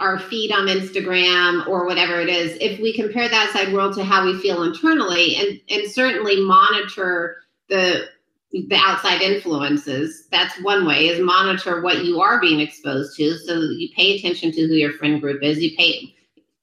our 0.00 0.18
feed 0.18 0.52
on 0.52 0.66
Instagram 0.66 1.66
or 1.66 1.86
whatever 1.86 2.20
it 2.20 2.28
is, 2.28 2.56
if 2.60 2.78
we 2.80 2.92
compare 2.92 3.28
the 3.28 3.34
outside 3.34 3.72
world 3.72 3.94
to 3.94 4.04
how 4.04 4.24
we 4.24 4.38
feel 4.38 4.62
internally 4.62 5.34
and, 5.36 5.60
and 5.68 5.90
certainly 5.90 6.40
monitor 6.40 7.38
the 7.68 8.06
the 8.50 8.76
outside 8.76 9.20
influences, 9.20 10.26
that's 10.30 10.58
one 10.62 10.86
way 10.86 11.08
is 11.08 11.20
monitor 11.20 11.82
what 11.82 12.06
you 12.06 12.18
are 12.18 12.40
being 12.40 12.60
exposed 12.60 13.14
to. 13.14 13.36
So 13.36 13.60
you 13.60 13.90
pay 13.94 14.16
attention 14.16 14.52
to 14.52 14.66
who 14.66 14.72
your 14.72 14.92
friend 14.92 15.20
group 15.20 15.42
is. 15.42 15.58
You 15.58 15.76
pay 15.76 16.14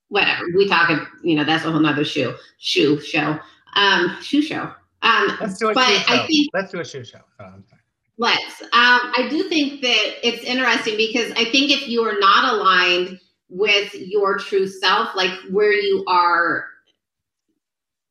whatever. 0.08 0.46
We 0.56 0.68
talk 0.68 0.90
you 1.24 1.36
know, 1.36 1.44
that's 1.44 1.64
a 1.64 1.72
whole 1.72 1.80
nother 1.80 2.04
shoe 2.04 2.34
shoe 2.58 3.00
show. 3.02 3.38
Um 3.76 4.18
shoe 4.22 4.42
show. 4.42 4.72
Um 5.02 5.38
let's 5.42 5.58
do 5.60 5.70
a 5.70 5.74
but 5.74 5.88
shoe 5.88 5.98
show. 5.98 6.14
I 6.14 6.28
think, 6.28 6.50
let's 6.54 6.72
do 6.72 6.80
a 6.80 6.86
shoe 6.86 7.04
show. 7.04 7.20
Oh, 7.40 7.54
let's. 8.18 8.62
Um, 8.62 8.70
I 8.74 9.28
do 9.30 9.50
think 9.50 9.82
that 9.82 10.28
it's 10.28 10.44
interesting 10.44 10.98
because 10.98 11.32
I 11.34 11.46
think 11.46 11.72
if 11.72 11.88
you 11.88 12.02
are 12.04 12.18
not 12.20 12.54
aligned 12.54 13.20
with 13.50 13.94
your 13.94 14.38
true 14.38 14.68
self, 14.68 15.16
like 15.16 15.32
where 15.50 15.74
you 15.74 16.04
are 16.08 16.66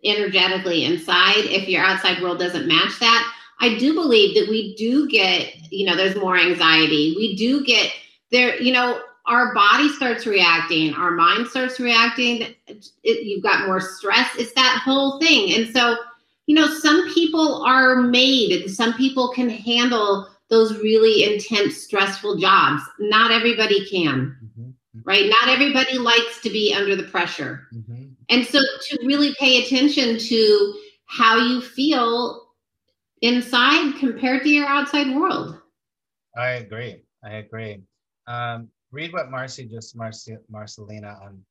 energetically 0.05 0.85
inside, 0.85 1.45
if 1.47 1.69
your 1.69 1.83
outside 1.83 2.23
world 2.23 2.39
doesn't 2.39 2.69
match 2.69 2.99
that, 3.01 3.33
I 3.61 3.79
do 3.79 3.95
believe 3.95 4.35
that 4.35 4.51
we 4.51 4.75
do 4.75 5.09
get, 5.09 5.55
you 5.71 5.87
know, 5.87 5.97
there's 5.97 6.17
more 6.17 6.37
anxiety. 6.37 7.15
We 7.17 7.35
do 7.37 7.65
get 7.65 7.91
there, 8.31 8.61
you 8.61 8.73
know, 8.73 9.01
our 9.27 9.55
body 9.55 9.89
starts 9.89 10.27
reacting, 10.27 10.93
our 10.95 11.13
mind 11.13 11.47
starts 11.49 11.81
reacting. 11.81 12.55
It, 12.67 12.87
you've 13.03 13.43
got 13.43 13.67
more 13.67 13.81
stress. 13.81 14.29
It's 14.37 14.53
that 14.53 14.83
whole 14.85 15.19
thing. 15.19 15.55
And 15.55 15.73
so, 15.75 15.97
you 16.47 16.55
know, 16.55 16.67
some 16.67 17.13
people 17.15 17.65
are 17.65 17.97
made, 18.03 18.69
some 18.71 18.95
people 18.95 19.33
can 19.33 19.49
handle 19.49 20.29
those 20.51 20.77
really 20.79 21.33
intense, 21.33 21.79
stressful 21.79 22.37
jobs. 22.37 22.83
Not 22.99 23.31
everybody 23.31 23.89
can 23.89 24.37
right? 25.03 25.29
Not 25.29 25.49
everybody 25.49 25.99
likes 25.99 26.41
to 26.43 26.51
be 26.51 26.73
under 26.75 26.95
the 26.95 27.05
pressure. 27.05 27.67
Mm-hmm. 27.75 28.05
And 28.29 28.47
so 28.47 28.61
to 28.61 28.99
really 29.05 29.35
pay 29.39 29.65
attention 29.65 30.19
to 30.19 30.75
how 31.07 31.37
you 31.37 31.61
feel 31.61 32.49
inside 33.23 33.95
compared 33.99 34.43
to 34.43 34.49
your 34.49 34.67
outside 34.67 35.15
world. 35.15 35.59
I 36.37 36.51
agree. 36.51 37.03
I 37.25 37.35
agree. 37.37 37.81
Um, 38.27 38.69
read 38.93 39.13
what 39.13 39.31
Marcy 39.31 39.65
just 39.65 39.97
Marcy 39.97 40.37
Marcelina 40.49 41.19
on 41.23 41.43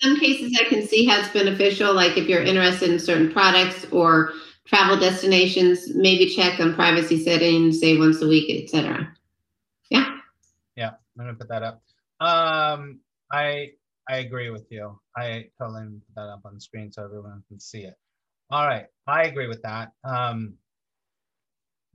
Some 0.00 0.18
cases 0.18 0.58
I 0.60 0.68
can 0.68 0.86
see 0.86 1.06
how 1.06 1.20
it's 1.20 1.32
beneficial, 1.32 1.94
like 1.94 2.16
if 2.16 2.28
you're 2.28 2.42
interested 2.42 2.90
in 2.90 2.98
certain 2.98 3.32
products 3.32 3.86
or 3.92 4.32
travel 4.66 4.98
destinations, 4.98 5.94
maybe 5.94 6.28
check 6.28 6.58
on 6.60 6.74
privacy 6.74 7.22
settings, 7.22 7.80
say 7.80 7.96
once 7.96 8.20
a 8.20 8.28
week, 8.28 8.64
etc. 8.64 9.14
Yeah. 9.90 10.18
Yeah, 10.76 10.90
I'm 10.90 11.26
gonna 11.26 11.34
put 11.34 11.48
that 11.48 11.62
up. 11.62 11.82
Um, 12.20 13.00
I 13.32 13.70
I 14.08 14.18
agree 14.18 14.50
with 14.50 14.66
you. 14.70 14.98
I 15.16 15.46
totally 15.58 15.84
put 15.84 16.14
that 16.16 16.28
up 16.28 16.42
on 16.44 16.54
the 16.54 16.60
screen 16.60 16.90
so 16.90 17.04
everyone 17.04 17.42
can 17.48 17.60
see 17.60 17.82
it. 17.82 17.94
All 18.50 18.66
right, 18.66 18.86
I 19.06 19.24
agree 19.24 19.46
with 19.46 19.62
that. 19.62 19.92
Um, 20.04 20.54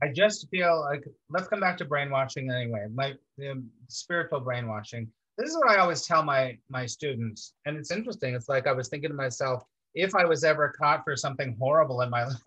I 0.02 0.08
just 0.08 0.48
feel 0.50 0.80
like 0.80 1.04
let's 1.28 1.48
come 1.48 1.60
back 1.60 1.76
to 1.78 1.84
brainwashing 1.84 2.50
anyway. 2.50 2.86
My 2.92 3.14
um, 3.50 3.68
spiritual 3.88 4.40
brainwashing. 4.40 5.08
This 5.40 5.50
is 5.52 5.56
what 5.56 5.70
I 5.70 5.78
always 5.78 6.06
tell 6.06 6.22
my 6.22 6.58
my 6.68 6.84
students, 6.84 7.54
and 7.64 7.78
it's 7.78 7.90
interesting. 7.90 8.34
It's 8.34 8.50
like 8.50 8.66
I 8.66 8.72
was 8.72 8.88
thinking 8.88 9.08
to 9.08 9.16
myself, 9.16 9.64
if 9.94 10.14
I 10.14 10.26
was 10.26 10.44
ever 10.44 10.68
caught 10.68 11.02
for 11.02 11.16
something 11.16 11.56
horrible 11.58 12.02
in 12.02 12.10
my 12.10 12.24
life, 12.26 12.42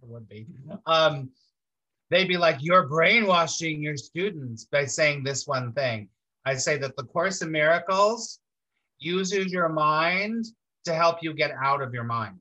would 0.00 0.26
be, 0.26 0.46
um, 0.86 1.28
they'd 2.08 2.28
be 2.28 2.38
like, 2.38 2.56
"You're 2.60 2.88
brainwashing 2.88 3.82
your 3.82 3.98
students 3.98 4.64
by 4.64 4.86
saying 4.86 5.22
this 5.22 5.46
one 5.46 5.74
thing." 5.74 6.08
I 6.46 6.54
say 6.54 6.78
that 6.78 6.96
the 6.96 7.04
Course 7.04 7.42
in 7.42 7.50
Miracles 7.50 8.40
uses 8.98 9.52
your 9.52 9.68
mind 9.68 10.46
to 10.86 10.94
help 10.94 11.22
you 11.22 11.34
get 11.34 11.52
out 11.62 11.82
of 11.82 11.92
your 11.92 12.04
mind. 12.04 12.38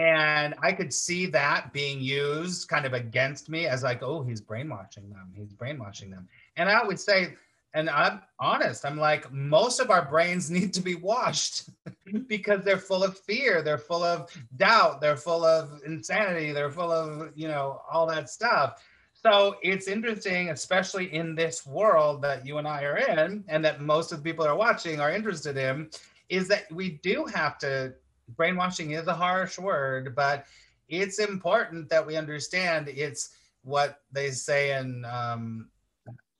And 0.00 0.54
I 0.62 0.72
could 0.72 0.92
see 0.92 1.26
that 1.26 1.72
being 1.72 2.00
used 2.00 2.68
kind 2.68 2.84
of 2.84 2.94
against 2.94 3.48
me 3.48 3.66
as 3.66 3.82
like, 3.82 4.02
oh, 4.02 4.22
he's 4.24 4.40
brainwashing 4.40 5.08
them. 5.08 5.32
He's 5.36 5.52
brainwashing 5.52 6.10
them. 6.10 6.28
And 6.56 6.68
I 6.68 6.84
would 6.84 6.98
say, 6.98 7.34
and 7.74 7.90
I'm 7.90 8.22
honest, 8.38 8.86
I'm 8.86 8.96
like, 8.96 9.30
most 9.32 9.80
of 9.80 9.90
our 9.90 10.04
brains 10.04 10.50
need 10.56 10.72
to 10.74 10.80
be 10.80 10.94
washed 10.94 11.68
because 12.28 12.64
they're 12.64 12.78
full 12.78 13.02
of 13.02 13.18
fear, 13.18 13.62
they're 13.62 13.78
full 13.78 14.04
of 14.04 14.30
doubt, 14.56 15.00
they're 15.00 15.16
full 15.16 15.44
of 15.44 15.82
insanity, 15.84 16.52
they're 16.52 16.70
full 16.70 16.92
of, 16.92 17.32
you 17.34 17.48
know, 17.48 17.82
all 17.90 18.06
that 18.06 18.30
stuff. 18.30 18.82
So 19.12 19.56
it's 19.62 19.88
interesting, 19.88 20.50
especially 20.50 21.12
in 21.12 21.34
this 21.34 21.66
world 21.66 22.22
that 22.22 22.46
you 22.46 22.58
and 22.58 22.68
I 22.68 22.84
are 22.84 22.98
in, 22.98 23.42
and 23.48 23.64
that 23.64 23.80
most 23.80 24.12
of 24.12 24.22
the 24.22 24.30
people 24.30 24.46
are 24.46 24.56
watching 24.56 25.00
are 25.00 25.10
interested 25.10 25.56
in, 25.56 25.88
is 26.28 26.46
that 26.48 26.70
we 26.70 26.90
do 27.02 27.24
have 27.24 27.58
to 27.58 27.94
brainwashing 28.36 28.92
is 28.92 29.06
a 29.06 29.14
harsh 29.14 29.58
word, 29.58 30.14
but 30.14 30.46
it's 30.88 31.18
important 31.18 31.88
that 31.88 32.06
we 32.06 32.16
understand 32.16 32.88
it's 32.88 33.30
what 33.62 34.00
they 34.12 34.30
say 34.30 34.78
in 34.78 35.04
um, 35.06 35.68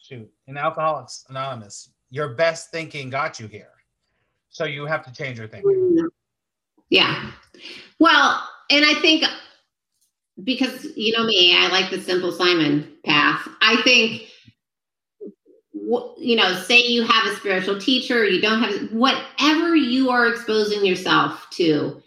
shoot 0.04 0.30
in 0.46 0.56
Alcoholics 0.56 1.24
Anonymous. 1.28 1.90
Your 2.10 2.34
best 2.34 2.70
thinking 2.70 3.10
got 3.10 3.40
you 3.40 3.46
here, 3.46 3.72
so 4.50 4.64
you 4.64 4.86
have 4.86 5.04
to 5.04 5.12
change 5.12 5.38
your 5.38 5.48
thinking. 5.48 6.08
Yeah, 6.90 7.30
well, 7.98 8.46
and 8.70 8.84
I 8.84 8.94
think 8.94 9.24
because 10.42 10.86
you 10.96 11.16
know 11.16 11.24
me, 11.24 11.56
I 11.56 11.68
like 11.68 11.90
the 11.90 12.00
simple 12.00 12.32
Simon 12.32 12.92
path. 13.04 13.48
I 13.62 13.80
think 13.82 14.28
you 16.16 16.36
know, 16.36 16.54
say 16.54 16.82
you 16.82 17.04
have 17.04 17.26
a 17.26 17.36
spiritual 17.36 17.78
teacher, 17.78 18.24
you 18.24 18.40
don't 18.40 18.62
have 18.62 18.90
whatever 18.92 19.76
you 19.76 20.10
are 20.10 20.28
exposing 20.28 20.84
yourself 20.84 21.46
to, 21.50 22.02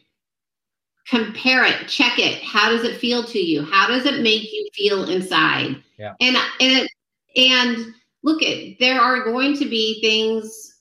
compare 1.07 1.63
it, 1.63 1.88
check 1.88 2.17
it. 2.17 2.41
How 2.43 2.69
does 2.69 2.83
it 2.83 2.97
feel 2.97 3.23
to 3.23 3.39
you? 3.39 3.63
How 3.63 3.88
does 3.88 4.05
it 4.05 4.21
make 4.21 4.51
you 4.51 4.67
feel 4.73 5.10
inside? 5.10 5.81
Yeah. 5.97 6.13
And 6.19 6.38
and 6.60 6.88
and 7.38 7.93
look 8.23 8.41
at 8.41 8.80
there 8.80 9.00
are 9.00 9.23
going 9.23 9.56
to 9.58 9.65
be 9.65 10.02
things 10.02 10.76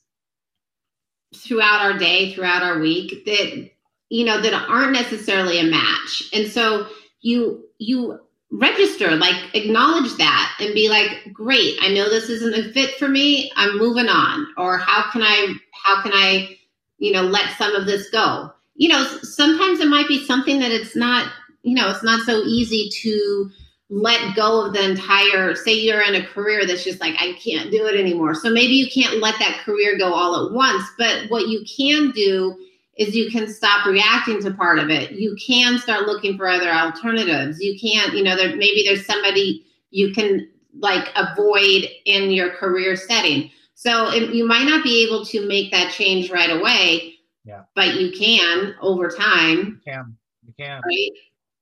throughout 1.34 1.82
our 1.82 1.98
day, 1.98 2.32
throughout 2.32 2.62
our 2.62 2.78
week 2.78 3.24
that 3.26 3.70
you 4.08 4.24
know 4.24 4.40
that 4.40 4.54
aren't 4.54 4.92
necessarily 4.92 5.60
a 5.60 5.64
match. 5.64 6.24
And 6.32 6.48
so 6.50 6.86
you 7.20 7.64
you 7.78 8.18
register 8.52 9.16
like 9.16 9.54
acknowledge 9.54 10.16
that 10.16 10.56
and 10.60 10.72
be 10.72 10.88
like 10.88 11.32
great 11.32 11.76
i 11.80 11.88
know 11.92 12.08
this 12.08 12.28
isn't 12.28 12.54
a 12.54 12.72
fit 12.72 12.94
for 12.94 13.08
me. 13.08 13.50
I'm 13.56 13.76
moving 13.76 14.08
on. 14.08 14.46
Or 14.56 14.78
how 14.78 15.10
can 15.10 15.22
i 15.22 15.54
how 15.72 16.02
can 16.02 16.12
i 16.14 16.56
you 16.98 17.12
know 17.12 17.22
let 17.22 17.56
some 17.58 17.74
of 17.74 17.86
this 17.86 18.08
go? 18.10 18.52
You 18.76 18.88
know 18.88 19.04
sometimes 19.22 19.80
it 19.80 19.88
might 19.88 20.08
be 20.08 20.24
something 20.24 20.60
that 20.60 20.70
it's 20.70 20.96
not 20.96 21.30
you 21.62 21.74
know 21.74 21.90
it's 21.90 22.04
not 22.04 22.24
so 22.24 22.42
easy 22.42 22.88
to 23.02 23.50
let 23.88 24.34
go 24.34 24.66
of 24.66 24.72
the 24.72 24.84
entire 24.84 25.54
say 25.54 25.72
you're 25.72 26.02
in 26.02 26.16
a 26.16 26.26
career 26.26 26.66
that's 26.66 26.84
just 26.84 27.00
like 27.00 27.14
i 27.20 27.32
can't 27.34 27.70
do 27.70 27.86
it 27.86 27.98
anymore 27.98 28.34
so 28.34 28.50
maybe 28.50 28.72
you 28.72 28.88
can't 28.90 29.20
let 29.20 29.38
that 29.38 29.60
career 29.64 29.96
go 29.96 30.12
all 30.12 30.46
at 30.46 30.52
once 30.52 30.82
but 30.98 31.28
what 31.28 31.48
you 31.48 31.64
can 31.76 32.10
do 32.10 32.56
is 32.96 33.14
you 33.14 33.30
can 33.30 33.46
stop 33.46 33.86
reacting 33.86 34.40
to 34.42 34.50
part 34.52 34.78
of 34.78 34.88
it. 34.88 35.12
You 35.12 35.36
can 35.36 35.78
start 35.78 36.06
looking 36.06 36.36
for 36.36 36.48
other 36.48 36.70
alternatives. 36.70 37.60
You 37.60 37.78
can't, 37.78 38.14
you 38.14 38.24
know, 38.24 38.36
there 38.36 38.56
maybe 38.56 38.84
there's 38.86 39.06
somebody 39.06 39.64
you 39.90 40.12
can 40.12 40.48
like 40.78 41.08
avoid 41.14 41.88
in 42.06 42.30
your 42.30 42.50
career 42.50 42.96
setting. 42.96 43.50
So 43.74 44.08
it, 44.08 44.34
you 44.34 44.46
might 44.46 44.64
not 44.64 44.82
be 44.82 45.04
able 45.04 45.24
to 45.26 45.46
make 45.46 45.70
that 45.72 45.92
change 45.92 46.30
right 46.30 46.50
away. 46.50 47.14
Yeah. 47.44 47.62
But 47.74 47.96
you 47.96 48.10
can 48.18 48.74
over 48.80 49.08
time. 49.08 49.80
You 49.84 49.92
can. 49.92 50.16
You 50.46 50.54
can. 50.58 50.80
Right? 50.84 51.10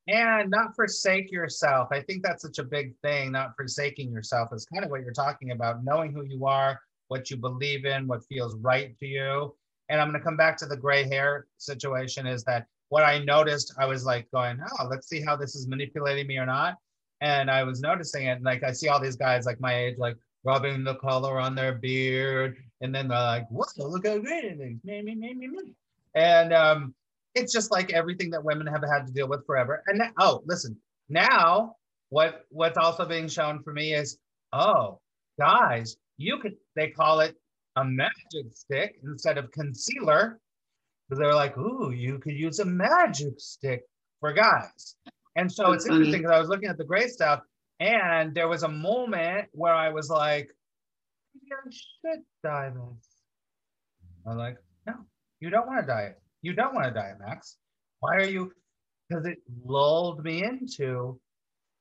And 0.06 0.50
not 0.50 0.74
forsake 0.76 1.32
yourself. 1.32 1.88
I 1.90 2.00
think 2.02 2.22
that's 2.22 2.42
such 2.42 2.58
a 2.58 2.64
big 2.64 2.94
thing. 3.02 3.32
Not 3.32 3.56
forsaking 3.56 4.12
yourself 4.12 4.52
is 4.52 4.66
kind 4.66 4.84
of 4.84 4.90
what 4.90 5.00
you're 5.00 5.12
talking 5.12 5.52
about. 5.52 5.82
Knowing 5.82 6.12
who 6.12 6.24
you 6.24 6.44
are, 6.46 6.78
what 7.08 7.30
you 7.30 7.38
believe 7.38 7.86
in, 7.86 8.06
what 8.06 8.24
feels 8.26 8.54
right 8.56 8.98
to 8.98 9.06
you 9.06 9.54
and 9.88 10.00
I'm 10.00 10.08
going 10.08 10.20
to 10.20 10.24
come 10.24 10.36
back 10.36 10.56
to 10.58 10.66
the 10.66 10.76
gray 10.76 11.04
hair 11.04 11.46
situation 11.58 12.26
is 12.26 12.44
that 12.44 12.66
what 12.88 13.02
I 13.02 13.18
noticed, 13.18 13.74
I 13.78 13.86
was 13.86 14.04
like 14.04 14.30
going, 14.30 14.58
oh, 14.60 14.86
let's 14.86 15.08
see 15.08 15.20
how 15.20 15.36
this 15.36 15.54
is 15.54 15.66
manipulating 15.66 16.26
me 16.26 16.38
or 16.38 16.46
not. 16.46 16.76
And 17.20 17.50
I 17.50 17.64
was 17.64 17.80
noticing 17.80 18.26
it. 18.26 18.42
Like 18.42 18.62
I 18.62 18.72
see 18.72 18.88
all 18.88 19.00
these 19.00 19.16
guys 19.16 19.46
like 19.46 19.60
my 19.60 19.74
age, 19.74 19.96
like 19.98 20.16
rubbing 20.44 20.84
the 20.84 20.94
color 20.96 21.38
on 21.40 21.54
their 21.54 21.74
beard. 21.74 22.56
And 22.80 22.94
then 22.94 23.08
they're 23.08 23.18
like, 23.18 23.48
whoa, 23.48 23.64
look 23.78 24.06
how 24.06 24.18
great 24.18 24.44
it 24.44 24.60
is. 24.60 24.84
Me, 24.84 25.02
me, 25.02 25.14
me, 25.14 25.34
me, 25.34 25.48
me. 25.48 25.74
And 26.14 26.52
um, 26.52 26.94
it's 27.34 27.52
just 27.52 27.70
like 27.70 27.92
everything 27.92 28.30
that 28.30 28.44
women 28.44 28.66
have 28.66 28.82
had 28.82 29.06
to 29.06 29.12
deal 29.12 29.28
with 29.28 29.44
forever. 29.46 29.82
And 29.86 29.98
now, 29.98 30.10
oh, 30.18 30.42
listen, 30.46 30.76
now 31.08 31.76
what 32.10 32.44
what's 32.50 32.78
also 32.78 33.04
being 33.04 33.28
shown 33.28 33.62
for 33.62 33.72
me 33.72 33.94
is, 33.94 34.18
oh, 34.52 35.00
guys, 35.38 35.96
you 36.16 36.38
could, 36.38 36.54
they 36.76 36.88
call 36.88 37.20
it 37.20 37.36
a 37.76 37.84
magic 37.84 38.52
stick 38.52 38.96
instead 39.02 39.36
of 39.36 39.50
concealer 39.50 40.38
because 41.08 41.18
they're 41.18 41.34
like, 41.34 41.56
ooh, 41.58 41.90
you 41.90 42.18
could 42.18 42.34
use 42.34 42.60
a 42.60 42.64
magic 42.64 43.34
stick 43.38 43.82
for 44.20 44.32
guys. 44.32 44.96
And 45.36 45.50
so 45.50 45.64
That's 45.64 45.76
it's 45.76 45.86
funny. 45.86 45.96
interesting 45.96 46.22
because 46.22 46.36
I 46.36 46.38
was 46.40 46.48
looking 46.48 46.68
at 46.68 46.78
the 46.78 46.84
gray 46.84 47.08
stuff 47.08 47.40
and 47.80 48.34
there 48.34 48.48
was 48.48 48.62
a 48.62 48.68
moment 48.68 49.48
where 49.52 49.74
I 49.74 49.90
was 49.90 50.08
like, 50.08 50.48
maybe 51.34 51.52
I 51.52 51.70
should 51.70 52.22
dye 52.44 52.70
this. 52.70 53.08
I'm 54.26 54.38
like, 54.38 54.56
no, 54.86 54.94
you 55.40 55.50
don't 55.50 55.66
want 55.66 55.80
to 55.80 55.86
dye 55.86 56.02
it. 56.02 56.18
You 56.44 56.52
don't 56.52 56.74
want 56.74 56.94
to 56.94 57.16
Max. 57.20 57.56
Why 58.00 58.16
are 58.16 58.28
you? 58.28 58.52
Because 59.08 59.24
it 59.24 59.38
lulled 59.64 60.22
me 60.22 60.44
into 60.44 61.18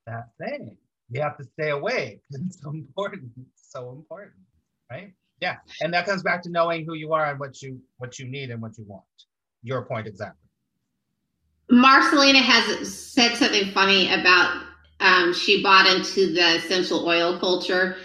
that 0.08 0.30
thing. 0.40 0.78
You 1.12 1.22
have 1.22 1.38
to 1.38 1.44
stay 1.44 1.72
awake. 1.72 2.22
It's 2.32 2.62
so 2.62 2.70
important. 2.70 3.24
It's 3.38 3.72
so 3.72 3.92
important, 3.92 4.38
right? 4.90 5.12
Yeah, 5.42 5.58
and 5.82 5.94
that 5.94 6.06
comes 6.06 6.24
back 6.24 6.42
to 6.44 6.50
knowing 6.50 6.86
who 6.86 6.94
you 6.94 7.12
are 7.12 7.30
and 7.30 7.42
what 7.42 7.62
you 7.62 7.82
what 7.98 8.20
you 8.20 8.26
need 8.26 8.52
and 8.52 8.62
what 8.62 8.78
you 8.78 8.86
want. 8.88 9.04
Your 9.64 9.82
point 9.82 10.08
exactly. 10.08 10.48
Marcelina 11.70 12.40
has 12.40 12.98
said 12.98 13.36
something 13.36 13.70
funny 13.74 14.14
about 14.14 14.64
um, 15.02 15.34
she 15.34 15.62
bought 15.62 15.88
into 15.94 16.34
the 16.34 16.56
essential 16.56 17.06
oil 17.06 17.38
culture, 17.38 17.98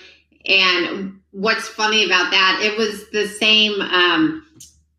and 0.45 1.21
what's 1.31 1.69
funny 1.69 2.05
about 2.05 2.33
that? 2.33 2.61
It 2.65 2.77
was 2.77 3.09
the 3.11 3.29
same 3.29 3.81
um, 3.81 4.45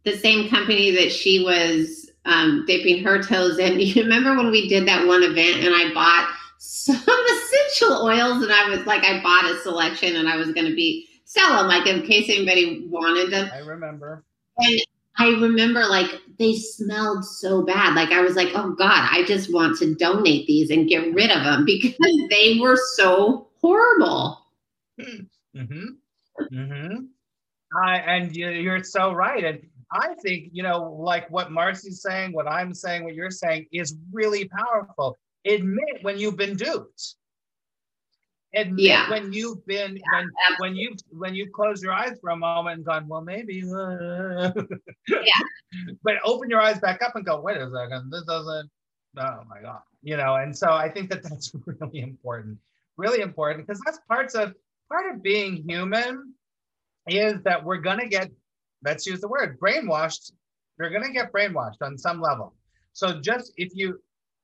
the 0.06 0.18
same 0.18 0.50
company 0.50 0.92
that 0.92 1.12
she 1.12 1.44
was 1.44 2.10
um, 2.26 2.64
dipping 2.68 3.04
her 3.04 3.22
toes 3.22 3.60
in. 3.60 3.80
You 3.80 4.04
remember 4.04 4.36
when 4.36 4.52
we 4.52 4.70
did 4.70 4.88
that 4.88 5.08
one 5.08 5.24
event 5.24 5.64
and 5.64 5.74
I 5.74 5.94
bought 5.94 6.34
some 6.58 6.96
essential 7.32 8.04
oils 8.04 8.44
and 8.44 8.52
I 8.52 8.70
was 8.70 8.86
like, 8.86 9.04
I 9.04 9.22
bought 9.22 9.46
a 9.46 9.60
selection 9.62 10.16
and 10.16 10.30
I 10.30 10.38
was 10.38 10.52
going 10.52 10.68
to 10.68 10.76
be 10.76 11.08
sell 11.26 11.58
them, 11.58 11.68
like 11.68 11.88
in 11.88 12.02
case 12.02 12.30
anybody 12.30 12.88
wanted 12.90 13.32
them. 13.32 13.50
I 13.54 13.60
remember. 13.60 14.24
And 14.58 14.82
I 15.18 15.30
remember 15.30 15.86
like 15.86 16.10
they 16.40 16.56
smelled 16.56 17.26
so 17.26 17.64
bad. 17.64 17.96
Like 17.96 18.12
I 18.12 18.22
was 18.22 18.36
like, 18.36 18.50
oh 18.56 18.72
God, 18.72 19.08
I 19.12 19.24
just 19.26 19.54
want 19.54 19.78
to 19.80 19.94
donate 19.96 20.48
these 20.48 20.70
and 20.72 20.88
get 20.88 21.14
rid 21.14 21.30
of 21.30 21.44
them 21.44 21.66
because 21.66 21.96
they 22.30 22.58
were 22.60 22.78
so 22.96 23.48
horrible. 23.62 24.40
Mm-hmm. 25.00 25.86
Mm-hmm. 26.54 26.96
I, 27.84 27.98
and 27.98 28.36
you're 28.36 28.84
so 28.84 29.14
right. 29.14 29.44
And 29.44 29.68
I 29.92 30.14
think, 30.22 30.50
you 30.54 30.64
know, 30.64 30.84
like 31.00 31.30
what 31.32 31.52
Marcy's 31.52 32.02
saying, 32.02 32.32
what 32.34 32.48
I'm 32.48 32.74
saying, 32.74 33.04
what 33.04 33.16
you're 33.16 33.32
saying 33.32 33.68
is 33.72 33.96
really 34.12 34.48
powerful. 34.50 35.18
Admit 35.48 36.04
when 36.04 36.18
you've 36.20 36.38
been 36.38 36.56
duped. 36.56 37.16
admit 38.54 38.86
Yeah. 38.86 39.10
when 39.10 39.32
you've 39.32 39.66
been 39.66 40.00
when 40.14 40.30
when 40.60 40.76
you 40.76 40.96
when 41.12 41.34
you 41.36 41.50
close 41.52 41.82
your 41.84 41.94
eyes 41.94 42.18
for 42.20 42.30
a 42.32 42.36
moment 42.36 42.78
and 42.78 42.86
gone, 42.86 43.08
well, 43.08 43.22
maybe. 43.22 43.64
uh," 43.74 44.52
But 46.04 46.16
open 46.24 46.50
your 46.50 46.62
eyes 46.62 46.80
back 46.80 47.02
up 47.04 47.16
and 47.16 47.26
go, 47.26 47.40
wait 47.42 47.58
a 47.58 47.70
second, 47.70 48.12
this 48.12 48.24
doesn't. 48.24 48.70
Oh 49.18 49.44
my 49.48 49.62
god, 49.62 49.82
you 50.04 50.18
know. 50.18 50.36
And 50.36 50.56
so 50.56 50.72
I 50.72 50.90
think 50.90 51.10
that 51.12 51.24
that's 51.24 51.52
really 51.66 52.00
important, 52.02 52.58
really 52.98 53.22
important 53.22 53.66
because 53.66 53.82
that's 53.86 54.00
parts 54.08 54.36
of 54.36 54.54
part 54.92 55.14
of 55.14 55.22
being 55.24 55.58
human 55.68 56.34
is 57.08 57.42
that 57.44 57.64
we're 57.64 57.78
gonna 57.78 58.08
get. 58.08 58.30
Let's 58.84 59.06
use 59.06 59.22
the 59.22 59.28
word 59.28 59.60
brainwashed. 59.60 60.32
You're 60.80 60.90
gonna 60.90 61.12
get 61.12 61.32
brainwashed 61.34 61.82
on 61.82 61.98
some 61.98 62.22
level. 62.22 62.54
So 62.94 63.20
just 63.20 63.54
if 63.58 63.72
you, 63.76 64.02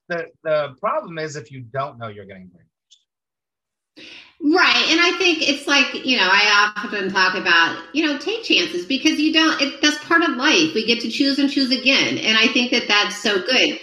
the 0.09 0.27
the 0.43 0.75
problem 0.79 1.17
is 1.17 1.35
if 1.35 1.51
you 1.51 1.61
don't 1.61 1.97
know 1.97 2.07
you're 2.07 2.25
getting 2.25 2.47
brainwashed. 2.47 4.05
Right. 4.41 4.85
And 4.89 4.99
I 4.99 5.17
think 5.17 5.41
it's 5.41 5.67
like, 5.67 6.05
you 6.05 6.17
know, 6.17 6.27
I 6.29 6.73
often 6.77 7.09
talk 7.09 7.35
about, 7.35 7.81
you 7.93 8.05
know, 8.05 8.17
take 8.19 8.43
chances 8.43 8.85
because 8.85 9.19
you 9.19 9.33
don't, 9.33 9.59
it, 9.61 9.81
that's 9.81 9.97
part 10.05 10.21
of 10.21 10.31
life. 10.31 10.73
We 10.75 10.85
get 10.85 10.99
to 11.01 11.09
choose 11.09 11.39
and 11.39 11.49
choose 11.49 11.71
again. 11.71 12.17
And 12.17 12.37
I 12.37 12.47
think 12.49 12.71
that 12.71 12.87
that's 12.87 13.17
so 13.17 13.41
good. 13.41 13.79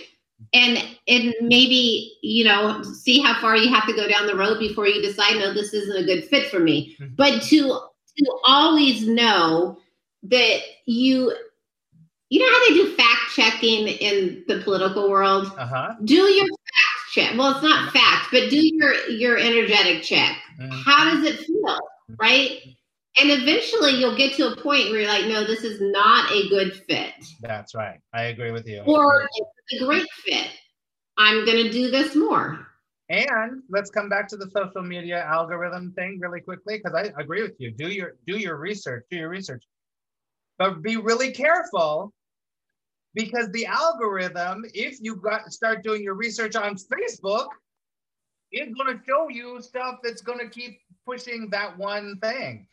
And, 0.52 0.78
and 1.08 1.34
maybe, 1.40 2.16
you 2.22 2.44
know, 2.44 2.82
see 2.82 3.20
how 3.20 3.40
far 3.40 3.56
you 3.56 3.72
have 3.74 3.86
to 3.86 3.94
go 3.94 4.06
down 4.06 4.26
the 4.26 4.36
road 4.36 4.58
before 4.58 4.86
you 4.86 5.00
decide, 5.00 5.36
no, 5.38 5.52
this 5.54 5.72
isn't 5.72 5.96
a 5.96 6.04
good 6.04 6.28
fit 6.28 6.50
for 6.50 6.60
me. 6.60 6.96
Mhm. 7.00 7.16
But 7.16 7.42
to, 7.44 7.80
to 8.18 8.32
always 8.44 9.08
know 9.08 9.78
that 10.24 10.60
you, 10.86 11.34
you 12.28 12.38
know 12.40 12.46
how 12.50 12.68
they 12.68 12.74
do 12.74 12.94
fact 12.96 13.20
checking 13.34 13.88
in 13.88 14.44
the 14.48 14.60
political 14.62 15.10
world? 15.10 15.52
Uh 15.58 15.66
huh. 15.66 15.94
do 16.04 16.14
your 16.14 16.46
fact 16.46 17.12
check. 17.12 17.36
Well, 17.36 17.52
it's 17.52 17.62
not 17.62 17.92
fact, 17.92 18.28
but 18.30 18.48
do 18.50 18.60
your 18.60 18.94
your 19.08 19.36
energetic 19.38 20.02
check. 20.02 20.36
How 20.84 21.04
does 21.12 21.24
it 21.24 21.40
feel, 21.40 21.78
right? 22.20 22.60
And 23.20 23.30
eventually, 23.30 23.92
you'll 23.92 24.16
get 24.16 24.34
to 24.36 24.52
a 24.52 24.56
point 24.56 24.90
where 24.90 25.00
you're 25.00 25.08
like, 25.08 25.26
no, 25.26 25.44
this 25.44 25.64
is 25.64 25.80
not 25.82 26.30
a 26.32 26.48
good 26.48 26.74
fit, 26.88 27.12
That's 27.42 27.74
right. 27.74 27.98
I 28.14 28.24
agree 28.24 28.52
with 28.52 28.66
you. 28.66 28.80
or 28.86 29.28
it's 29.68 29.82
a 29.82 29.84
great 29.84 30.06
fit. 30.24 30.48
I'm 31.18 31.44
going 31.44 31.62
to 31.64 31.70
do 31.70 31.90
this 31.90 32.16
more. 32.16 32.66
And 33.10 33.62
let's 33.68 33.90
come 33.90 34.08
back 34.08 34.28
to 34.28 34.38
the 34.38 34.48
social 34.50 34.82
media 34.82 35.22
algorithm 35.24 35.92
thing 35.92 36.18
really 36.20 36.40
quickly 36.40 36.78
because 36.78 36.94
I 36.94 37.12
agree 37.20 37.42
with 37.42 37.54
you. 37.58 37.70
Do 37.70 37.88
your 37.88 38.12
do 38.26 38.38
your 38.38 38.56
research, 38.56 39.04
do 39.10 39.18
your 39.18 39.28
research. 39.28 39.62
But 40.62 40.80
be 40.80 40.96
really 40.96 41.32
careful 41.32 42.12
because 43.14 43.50
the 43.50 43.66
algorithm, 43.66 44.64
if 44.72 44.98
you 45.00 45.16
got 45.16 45.52
start 45.52 45.82
doing 45.82 46.04
your 46.04 46.14
research 46.14 46.54
on 46.54 46.76
Facebook, 46.76 47.48
it's 48.52 48.72
going 48.72 48.96
to 48.96 49.04
show 49.04 49.28
you 49.28 49.60
stuff 49.60 49.96
that's 50.04 50.22
going 50.22 50.38
to 50.38 50.48
keep 50.48 50.78
pushing 51.04 51.50
that 51.50 51.76
one 51.76 52.16
thing. 52.22 52.68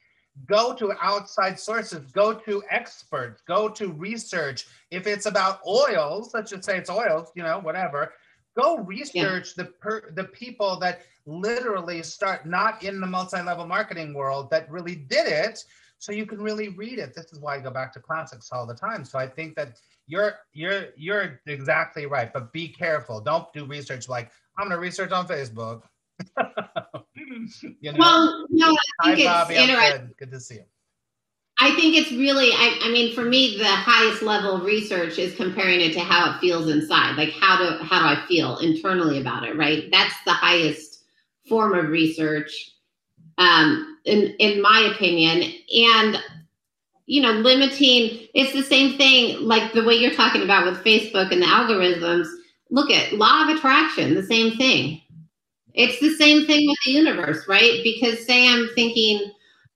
Go 0.46 0.76
to 0.76 0.94
outside 1.02 1.60
sources, 1.60 2.12
go 2.12 2.32
to 2.32 2.62
experts, 2.70 3.42
go 3.48 3.68
to 3.70 3.92
research. 3.94 4.68
If 4.92 5.08
it's 5.08 5.26
about 5.26 5.60
oils, 5.66 6.30
let's 6.36 6.52
just 6.52 6.66
say 6.66 6.78
it's 6.78 6.92
oils, 6.92 7.32
you 7.36 7.42
know, 7.42 7.58
whatever, 7.58 8.14
go 8.56 8.78
research 8.78 9.56
the 9.56 9.66
per, 9.66 10.12
the 10.12 10.26
people 10.26 10.78
that 10.78 11.02
literally 11.26 12.04
start 12.04 12.46
not 12.46 12.84
in 12.84 13.02
the 13.02 13.08
multi-level 13.08 13.66
marketing 13.66 14.14
world 14.14 14.52
that 14.52 14.70
really 14.70 14.96
did 14.96 15.26
it 15.26 15.64
so 16.00 16.12
you 16.12 16.26
can 16.26 16.42
really 16.42 16.70
read 16.70 16.98
it 16.98 17.14
this 17.14 17.32
is 17.32 17.40
why 17.40 17.56
i 17.56 17.60
go 17.60 17.70
back 17.70 17.94
to 17.94 18.00
classics 18.00 18.50
all 18.52 18.66
the 18.66 18.74
time 18.74 19.06
so 19.06 19.20
i 19.20 19.28
think 19.28 19.56
that 19.56 19.80
you're 20.08 20.34
you're 20.54 20.88
you're 20.98 21.40
exactly 21.46 22.06
right 22.06 22.34
but 22.34 22.52
be 22.52 22.68
careful 22.68 23.22
don't 23.22 23.52
do 23.54 23.66
research 23.66 24.10
like 24.10 24.32
i'm 24.58 24.68
going 24.68 24.76
to 24.76 24.82
research 24.82 25.12
on 25.12 25.28
facebook 25.28 25.84
you 27.80 27.92
know 27.92 27.98
Well, 28.00 28.48
no, 28.50 28.68
I 28.68 28.76
hi 29.02 29.16
think 29.16 29.20
it's 29.20 29.50
bobby 29.50 29.56
interesting. 29.56 30.08
good. 30.08 30.18
good 30.18 30.32
to 30.32 30.40
see 30.40 30.56
you 30.56 30.64
I 31.62 31.76
think 31.76 31.98
it's 31.98 32.12
really, 32.14 32.52
I, 32.54 32.80
I 32.84 32.90
mean, 32.90 33.14
for 33.14 33.26
me, 33.26 33.58
the 33.58 33.66
highest 33.66 34.22
level 34.22 34.60
research 34.60 35.20
is 35.20 35.36
comparing 35.36 35.82
it 35.82 35.92
to 35.94 36.00
how 36.00 36.32
it 36.32 36.40
feels 36.40 36.70
inside. 36.70 37.18
Like 37.18 37.32
how 37.32 37.58
do 37.58 37.84
how 37.84 38.00
do 38.00 38.22
I 38.22 38.26
feel 38.28 38.58
internally 38.60 39.20
about 39.20 39.44
it, 39.44 39.58
right? 39.58 39.90
That's 39.92 40.16
the 40.26 40.32
highest 40.32 41.04
form 41.50 41.74
of 41.74 41.90
research, 41.90 42.72
um, 43.38 43.89
in 44.06 44.36
in 44.40 44.62
my 44.62 44.92
opinion. 44.94 45.52
And 45.76 46.18
you 47.06 47.22
know, 47.22 47.32
limiting 47.32 48.28
it's 48.34 48.54
the 48.54 48.64
same 48.64 48.98
thing, 48.98 49.42
like 49.42 49.74
the 49.74 49.84
way 49.84 49.96
you're 49.96 50.14
talking 50.14 50.44
about 50.44 50.66
with 50.66 50.84
Facebook 50.84 51.32
and 51.32 51.42
the 51.42 51.48
algorithms. 51.48 52.28
Look 52.70 52.92
at 52.92 53.14
law 53.14 53.44
of 53.44 53.58
attraction, 53.58 54.14
the 54.14 54.24
same 54.24 54.56
thing. 54.58 55.02
It's 55.74 56.00
the 56.00 56.14
same 56.16 56.46
thing 56.46 56.68
with 56.68 56.78
the 56.86 56.92
universe, 56.92 57.48
right? 57.48 57.80
Because 57.84 58.26
say 58.26 58.48
I'm 58.48 58.70
thinking, 58.76 59.32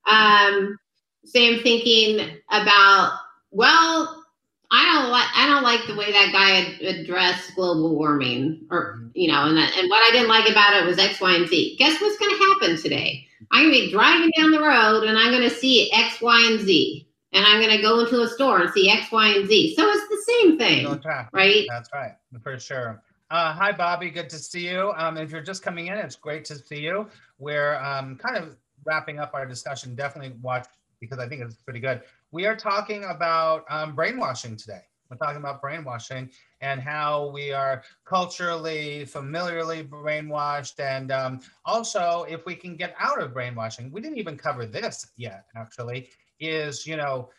um, 0.06 0.78
say 1.26 1.52
I'm 1.56 1.64
thinking 1.64 2.38
about, 2.52 3.18
well, 3.50 4.24
I 4.70 4.86
don't 4.86 5.12
like 5.12 5.28
I 5.36 5.48
don't 5.48 5.64
like 5.64 5.86
the 5.86 5.96
way 5.96 6.12
that 6.12 6.32
guy 6.34 6.62
ad- 6.62 6.96
addressed 6.96 7.56
global 7.56 7.96
warming, 7.96 8.66
or 8.72 9.08
you 9.14 9.32
know, 9.32 9.46
and 9.46 9.58
and 9.58 9.90
what 9.90 10.02
I 10.08 10.12
didn't 10.12 10.30
like 10.30 10.50
about 10.50 10.76
it 10.76 10.86
was 10.86 10.98
X, 10.98 11.22
Y, 11.22 11.36
and 11.36 11.48
Z. 11.48 11.76
Guess 11.78 12.02
what's 12.02 12.18
going 12.18 12.32
to 12.32 12.44
happen 12.44 12.82
today? 12.82 13.28
I'm 13.52 13.70
going 13.70 13.74
to 13.74 13.86
be 13.88 13.92
driving 13.92 14.32
down 14.38 14.52
the 14.52 14.62
road 14.62 15.04
and 15.04 15.18
I'm 15.18 15.32
going 15.32 15.48
to 15.48 15.56
see 15.56 15.92
X, 15.92 16.22
Y, 16.22 16.48
and 16.52 16.60
Z, 16.62 17.08
and 17.32 17.46
I'm 17.46 17.62
going 17.62 17.76
to 17.76 17.82
go 17.82 18.00
into 18.00 18.22
a 18.22 18.28
store 18.28 18.62
and 18.62 18.72
see 18.72 18.90
X, 18.90 19.12
Y, 19.12 19.28
and 19.28 19.48
Z. 19.48 19.76
So 19.76 19.90
it's 19.90 20.08
the 20.10 20.34
same 20.34 20.58
thing, 20.58 20.86
right? 21.34 21.66
That's 21.70 21.90
right, 21.94 22.14
for 22.42 22.60
sure. 22.60 23.02
Uh, 23.30 23.52
hi, 23.54 23.72
Bobby. 23.72 24.12
Good 24.12 24.30
to 24.30 24.38
see 24.38 24.70
you. 24.70 24.94
Um, 24.96 25.18
if 25.18 25.32
you're 25.32 25.42
just 25.42 25.64
coming 25.64 25.88
in, 25.88 25.98
it's 25.98 26.16
great 26.16 26.46
to 26.46 26.56
see 26.56 26.80
you. 26.80 27.08
We're 27.40 27.76
um, 27.78 28.16
kind 28.18 28.38
of 28.38 28.58
wrapping 28.86 29.20
up 29.20 29.32
our 29.34 29.46
discussion. 29.46 29.96
Definitely 29.96 30.38
watch 30.42 30.68
because 31.00 31.20
I 31.20 31.28
think 31.28 31.42
it's 31.42 31.56
pretty 31.56 31.80
good. 31.80 32.02
We 32.32 32.46
are 32.46 32.56
talking 32.56 33.04
about 33.06 33.66
um, 33.70 33.96
brainwashing 33.96 34.56
today. 34.56 34.82
We're 35.10 35.18
talking 35.18 35.38
about 35.38 35.62
brainwashing 35.62 36.30
and 36.64 36.82
how 36.82 37.30
we 37.32 37.52
are 37.52 37.84
culturally, 38.06 39.06
familiarly 39.06 39.84
brainwashed, 39.84 40.80
and 40.80 41.12
um, 41.12 41.42
also 41.66 42.26
if 42.30 42.46
we 42.46 42.56
can 42.56 42.76
get 42.76 42.96
out 43.00 43.22
of 43.22 43.34
brainwashing. 43.34 43.92
We 43.92 44.02
didn't 44.02 44.18
even 44.18 44.38
cover 44.38 44.66
this 44.66 45.06
yet, 45.18 45.46
actually. 45.56 46.10
Is 46.40 46.88
you 46.88 46.98
know 46.98 47.30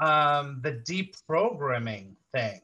um, 0.00 0.60
the 0.62 0.72
deprogramming 0.72 2.16
thing, 2.32 2.60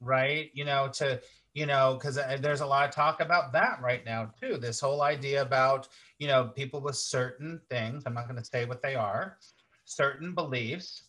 right? 0.00 0.50
You 0.52 0.64
know 0.64 0.90
to 0.94 1.20
you 1.56 1.64
know, 1.64 1.94
because 1.94 2.16
there's 2.16 2.60
a 2.60 2.66
lot 2.66 2.86
of 2.86 2.94
talk 2.94 3.22
about 3.22 3.50
that 3.54 3.80
right 3.82 4.04
now 4.04 4.30
too. 4.38 4.58
This 4.58 4.78
whole 4.78 5.00
idea 5.00 5.40
about, 5.40 5.88
you 6.18 6.28
know, 6.28 6.52
people 6.54 6.82
with 6.82 6.96
certain 6.96 7.62
things, 7.70 8.02
I'm 8.04 8.12
not 8.12 8.28
going 8.28 8.38
to 8.38 8.44
say 8.44 8.66
what 8.66 8.82
they 8.82 8.94
are, 8.94 9.38
certain 9.86 10.34
beliefs 10.34 11.04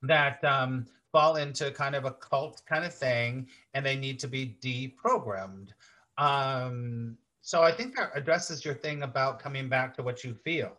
that 0.00 0.42
um, 0.44 0.86
fall 1.16 1.36
into 1.36 1.70
kind 1.70 1.94
of 1.94 2.04
a 2.04 2.10
cult 2.10 2.60
kind 2.68 2.84
of 2.84 2.92
thing 2.92 3.48
and 3.72 3.86
they 3.86 3.96
need 3.96 4.20
to 4.20 4.28
be 4.28 4.58
deprogrammed. 4.60 5.70
Um, 6.18 7.16
so 7.40 7.62
I 7.62 7.72
think 7.72 7.96
that 7.96 8.10
addresses 8.14 8.66
your 8.66 8.74
thing 8.74 9.02
about 9.02 9.38
coming 9.38 9.66
back 9.66 9.94
to 9.96 10.02
what 10.02 10.22
you 10.22 10.34
feel. 10.34 10.78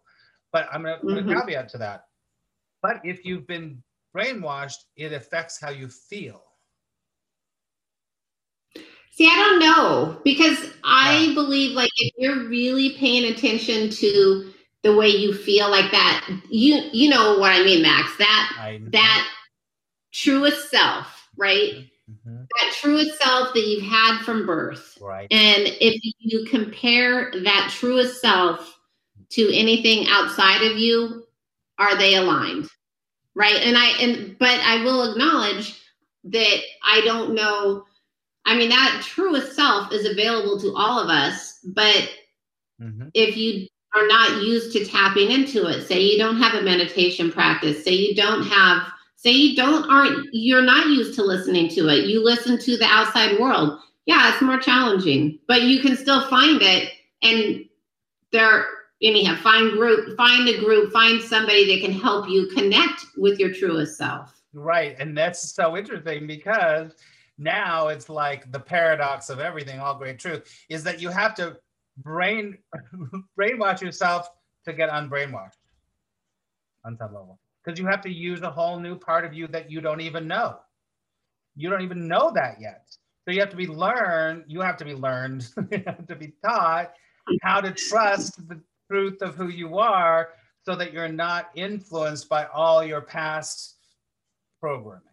But 0.51 0.67
I'm 0.71 0.83
going 0.83 0.99
to 0.99 1.03
put 1.03 1.17
a 1.17 1.23
caveat 1.23 1.69
to 1.69 1.79
that. 1.79 2.03
But 2.83 3.01
if 3.03 3.25
you've 3.25 3.47
been 3.47 3.81
brainwashed, 4.15 4.83
it 4.95 5.11
affects 5.11 5.59
how 5.59 5.71
you 5.71 5.87
feel. 5.87 6.43
See, 9.11 9.25
I 9.25 9.35
don't 9.37 9.59
know 9.59 10.21
because 10.23 10.71
I 10.83 11.29
Yeah. 11.29 11.33
believe 11.33 11.75
like 11.75 11.89
if 11.97 12.13
you're 12.15 12.47
really 12.47 12.91
paying 12.91 13.33
attention 13.33 13.89
to 13.89 14.53
the 14.83 14.95
way 14.95 15.07
you 15.07 15.33
feel 15.33 15.71
like 15.71 15.89
that, 15.89 16.29
you 16.51 16.75
you 16.93 17.09
know 17.09 17.39
what 17.39 17.51
I 17.51 17.63
mean, 17.63 17.81
Max. 17.81 18.15
That 18.19 18.51
that 18.91 19.27
truest 20.11 20.69
self, 20.69 21.29
right? 21.37 21.89
Mhm. 22.09 22.47
That 22.59 22.73
truest 22.73 23.17
self 23.21 23.53
that 23.53 23.67
you've 23.67 23.83
had 23.83 24.21
from 24.23 24.45
birth. 24.45 24.97
Right. 25.01 25.27
And 25.31 25.67
if 25.81 26.01
you 26.19 26.45
compare 26.45 27.31
that 27.43 27.71
truest 27.71 28.21
self 28.21 28.79
to 29.31 29.53
anything 29.53 30.07
outside 30.07 30.61
of 30.63 30.77
you, 30.77 31.25
are 31.77 31.95
they 31.97 32.15
aligned? 32.15 32.69
Right? 33.35 33.57
And 33.61 33.77
I 33.77 33.87
and 33.99 34.37
but 34.39 34.59
I 34.61 34.83
will 34.83 35.11
acknowledge 35.11 35.79
that 36.25 36.61
I 36.83 37.01
don't 37.01 37.33
know 37.35 37.85
I 38.45 38.55
mean 38.55 38.69
that 38.69 39.01
truest 39.03 39.55
self 39.55 39.91
is 39.91 40.05
available 40.05 40.59
to 40.61 40.73
all 40.75 40.99
of 40.99 41.09
us, 41.09 41.59
but 41.65 42.09
Mhm. 42.81 43.11
if 43.13 43.35
you 43.35 43.67
are 43.93 44.07
not 44.07 44.41
used 44.43 44.71
to 44.73 44.85
tapping 44.85 45.31
into 45.31 45.65
it 45.67 45.87
say 45.87 46.01
you 46.01 46.17
don't 46.17 46.37
have 46.37 46.53
a 46.53 46.61
meditation 46.61 47.31
practice 47.31 47.83
say 47.83 47.91
you 47.93 48.13
don't 48.15 48.43
have 48.43 48.91
say 49.17 49.31
you 49.31 49.55
don't 49.55 49.89
aren't 49.89 50.29
you're 50.31 50.61
not 50.61 50.87
used 50.87 51.15
to 51.15 51.23
listening 51.23 51.67
to 51.69 51.89
it. 51.89 52.05
You 52.05 52.23
listen 52.23 52.57
to 52.59 52.77
the 52.77 52.85
outside 52.85 53.39
world. 53.39 53.79
Yeah 54.05 54.31
it's 54.31 54.41
more 54.41 54.59
challenging 54.59 55.39
but 55.47 55.63
you 55.63 55.81
can 55.81 55.97
still 55.97 56.27
find 56.29 56.61
it. 56.61 56.91
And 57.21 57.65
there 58.31 58.65
anyhow 59.01 59.35
find 59.41 59.71
group 59.71 60.15
find 60.15 60.47
a 60.47 60.59
group 60.59 60.93
find 60.93 61.21
somebody 61.21 61.65
that 61.75 61.85
can 61.85 61.99
help 61.99 62.29
you 62.29 62.47
connect 62.55 63.05
with 63.17 63.39
your 63.39 63.53
truest 63.53 63.97
self. 63.97 64.41
Right. 64.53 64.95
And 64.99 65.17
that's 65.17 65.53
so 65.53 65.75
interesting 65.75 66.25
because 66.25 66.93
now 67.37 67.89
it's 67.89 68.09
like 68.09 68.51
the 68.51 68.59
paradox 68.59 69.29
of 69.29 69.39
everything, 69.39 69.79
all 69.79 69.95
great 69.95 70.19
truth, 70.19 70.51
is 70.69 70.83
that 70.83 70.99
you 71.01 71.09
have 71.09 71.35
to 71.35 71.57
brain 71.97 72.57
brainwash 73.39 73.81
yourself 73.81 74.29
to 74.65 74.73
get 74.73 74.89
unbrainwashed 74.89 75.57
on 76.85 76.97
some 76.97 77.13
level 77.13 77.39
because 77.67 77.77
you 77.77 77.85
have 77.85 77.99
to 77.99 78.09
use 78.09 78.41
a 78.43 78.49
whole 78.49 78.79
new 78.79 78.95
part 78.95 79.25
of 79.25 79.33
you 79.33 79.45
that 79.47 79.69
you 79.69 79.81
don't 79.81 79.99
even 79.99 80.25
know. 80.25 80.57
You 81.57 81.69
don't 81.69 81.81
even 81.81 82.07
know 82.07 82.31
that 82.33 82.61
yet. 82.61 82.87
So 83.25 83.33
you 83.33 83.41
have 83.41 83.49
to 83.49 83.57
be 83.57 83.67
learned, 83.67 84.45
you 84.47 84.61
have 84.61 84.77
to 84.77 84.85
be 84.85 84.93
learned, 84.93 85.49
you 85.71 85.83
have 85.85 86.07
to 86.07 86.15
be 86.15 86.31
taught 86.45 86.93
how 87.41 87.59
to 87.59 87.71
trust 87.71 88.47
the 88.47 88.61
truth 88.89 89.21
of 89.21 89.35
who 89.35 89.49
you 89.49 89.79
are 89.79 90.29
so 90.63 90.77
that 90.77 90.93
you're 90.93 91.09
not 91.09 91.49
influenced 91.55 92.29
by 92.29 92.45
all 92.45 92.85
your 92.85 93.01
past 93.01 93.75
programming. 94.61 95.03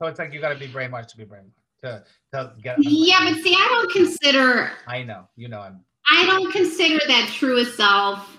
So 0.00 0.06
it's 0.06 0.20
like 0.20 0.32
you 0.32 0.40
got 0.40 0.52
to 0.52 0.58
be 0.58 0.68
brainwashed 0.68 1.08
to 1.08 1.16
be 1.16 1.24
brainwashed 1.24 1.50
to, 1.82 2.04
to 2.32 2.52
get. 2.62 2.76
Yeah, 2.78 3.24
but 3.24 3.42
see, 3.42 3.54
I 3.54 3.66
don't 3.70 3.90
consider. 3.90 4.70
I 4.86 5.02
know, 5.02 5.26
you 5.34 5.48
know, 5.48 5.60
I'm. 5.62 5.80
I 6.08 6.24
don't 6.26 6.52
consider 6.52 7.00
that 7.08 7.28
truest 7.34 7.76
self. 7.76 8.36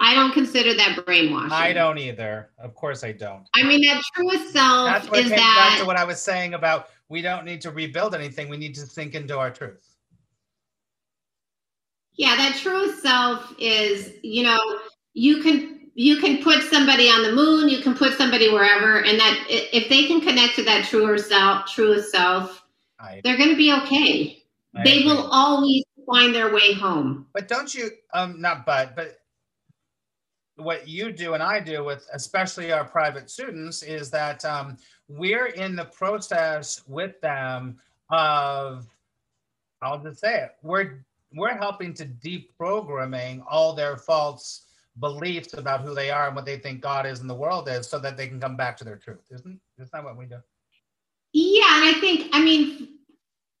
I 0.00 0.14
don't 0.14 0.32
consider 0.32 0.74
that 0.74 1.04
brainwashing. 1.04 1.52
I 1.52 1.72
don't 1.72 1.98
either. 1.98 2.50
Of 2.58 2.74
course, 2.74 3.04
I 3.04 3.12
don't. 3.12 3.46
I 3.54 3.62
mean, 3.62 3.82
that 3.86 4.02
truest 4.14 4.52
self 4.52 4.90
That's 4.90 5.08
what 5.08 5.20
is 5.20 5.28
came 5.28 5.36
that. 5.38 5.70
back 5.70 5.80
to 5.80 5.86
what 5.86 5.96
I 5.96 6.04
was 6.04 6.20
saying 6.20 6.54
about 6.54 6.88
we 7.08 7.22
don't 7.22 7.44
need 7.44 7.60
to 7.62 7.70
rebuild 7.70 8.14
anything. 8.14 8.48
We 8.48 8.56
need 8.56 8.74
to 8.74 8.86
sink 8.86 9.14
into 9.14 9.38
our 9.38 9.50
truth. 9.50 9.94
Yeah, 12.16 12.36
that 12.36 12.56
true 12.56 12.92
self 12.92 13.54
is, 13.58 14.14
you 14.22 14.44
know, 14.44 14.60
you 15.14 15.42
can 15.42 15.90
you 15.94 16.16
can 16.16 16.42
put 16.42 16.62
somebody 16.64 17.08
on 17.08 17.22
the 17.22 17.32
moon, 17.32 17.68
you 17.68 17.80
can 17.80 17.94
put 17.94 18.18
somebody 18.18 18.50
wherever, 18.50 18.98
and 18.98 19.18
that 19.18 19.44
if 19.48 19.88
they 19.88 20.06
can 20.06 20.20
connect 20.20 20.56
to 20.56 20.64
that 20.64 20.86
truer 20.86 21.18
self, 21.18 21.66
truest 21.66 22.10
self, 22.10 22.64
I, 22.98 23.20
they're 23.22 23.36
going 23.36 23.50
to 23.50 23.56
be 23.56 23.72
okay. 23.72 24.42
I 24.74 24.82
they 24.84 24.98
agree. 24.98 25.06
will 25.06 25.28
always 25.30 25.84
find 26.10 26.34
their 26.34 26.52
way 26.52 26.74
home. 26.74 27.26
But 27.32 27.46
don't 27.46 27.72
you, 27.72 27.90
um, 28.12 28.40
not 28.40 28.66
but, 28.66 28.96
but 28.96 29.18
what 30.56 30.86
you 30.86 31.12
do 31.12 31.34
and 31.34 31.42
I 31.42 31.60
do 31.60 31.84
with 31.84 32.06
especially 32.12 32.72
our 32.72 32.84
private 32.84 33.28
students 33.30 33.82
is 33.82 34.10
that 34.10 34.44
um, 34.44 34.76
we're 35.08 35.46
in 35.46 35.74
the 35.74 35.86
process 35.86 36.82
with 36.86 37.20
them 37.20 37.78
of, 38.10 38.86
I'll 39.82 40.02
just 40.02 40.20
say 40.20 40.44
it, 40.44 40.56
we're 40.62 41.04
we're 41.36 41.56
helping 41.56 41.92
to 41.94 42.06
deprogramming 42.06 43.42
all 43.50 43.74
their 43.74 43.96
false 43.96 44.66
beliefs 45.00 45.54
about 45.54 45.80
who 45.80 45.92
they 45.92 46.10
are 46.10 46.28
and 46.28 46.36
what 46.36 46.44
they 46.44 46.58
think 46.58 46.80
God 46.80 47.06
is 47.06 47.18
and 47.20 47.28
the 47.28 47.34
world 47.34 47.68
is, 47.68 47.88
so 47.88 47.98
that 47.98 48.16
they 48.16 48.28
can 48.28 48.38
come 48.40 48.56
back 48.56 48.76
to 48.76 48.84
their 48.84 48.96
truth. 48.96 49.24
Isn't 49.30 49.60
isn't 49.76 49.92
that 49.92 50.04
what 50.04 50.16
we 50.16 50.26
do? 50.26 50.36
Yeah, 51.32 51.76
and 51.76 51.96
I 51.96 51.98
think 52.00 52.30
I 52.32 52.40
mean, 52.40 52.88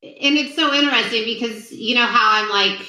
and 0.02 0.36
it's 0.36 0.54
so 0.54 0.72
interesting 0.72 1.24
because 1.24 1.72
you 1.72 1.96
know 1.96 2.06
how 2.06 2.44
I'm 2.44 2.50
like, 2.50 2.86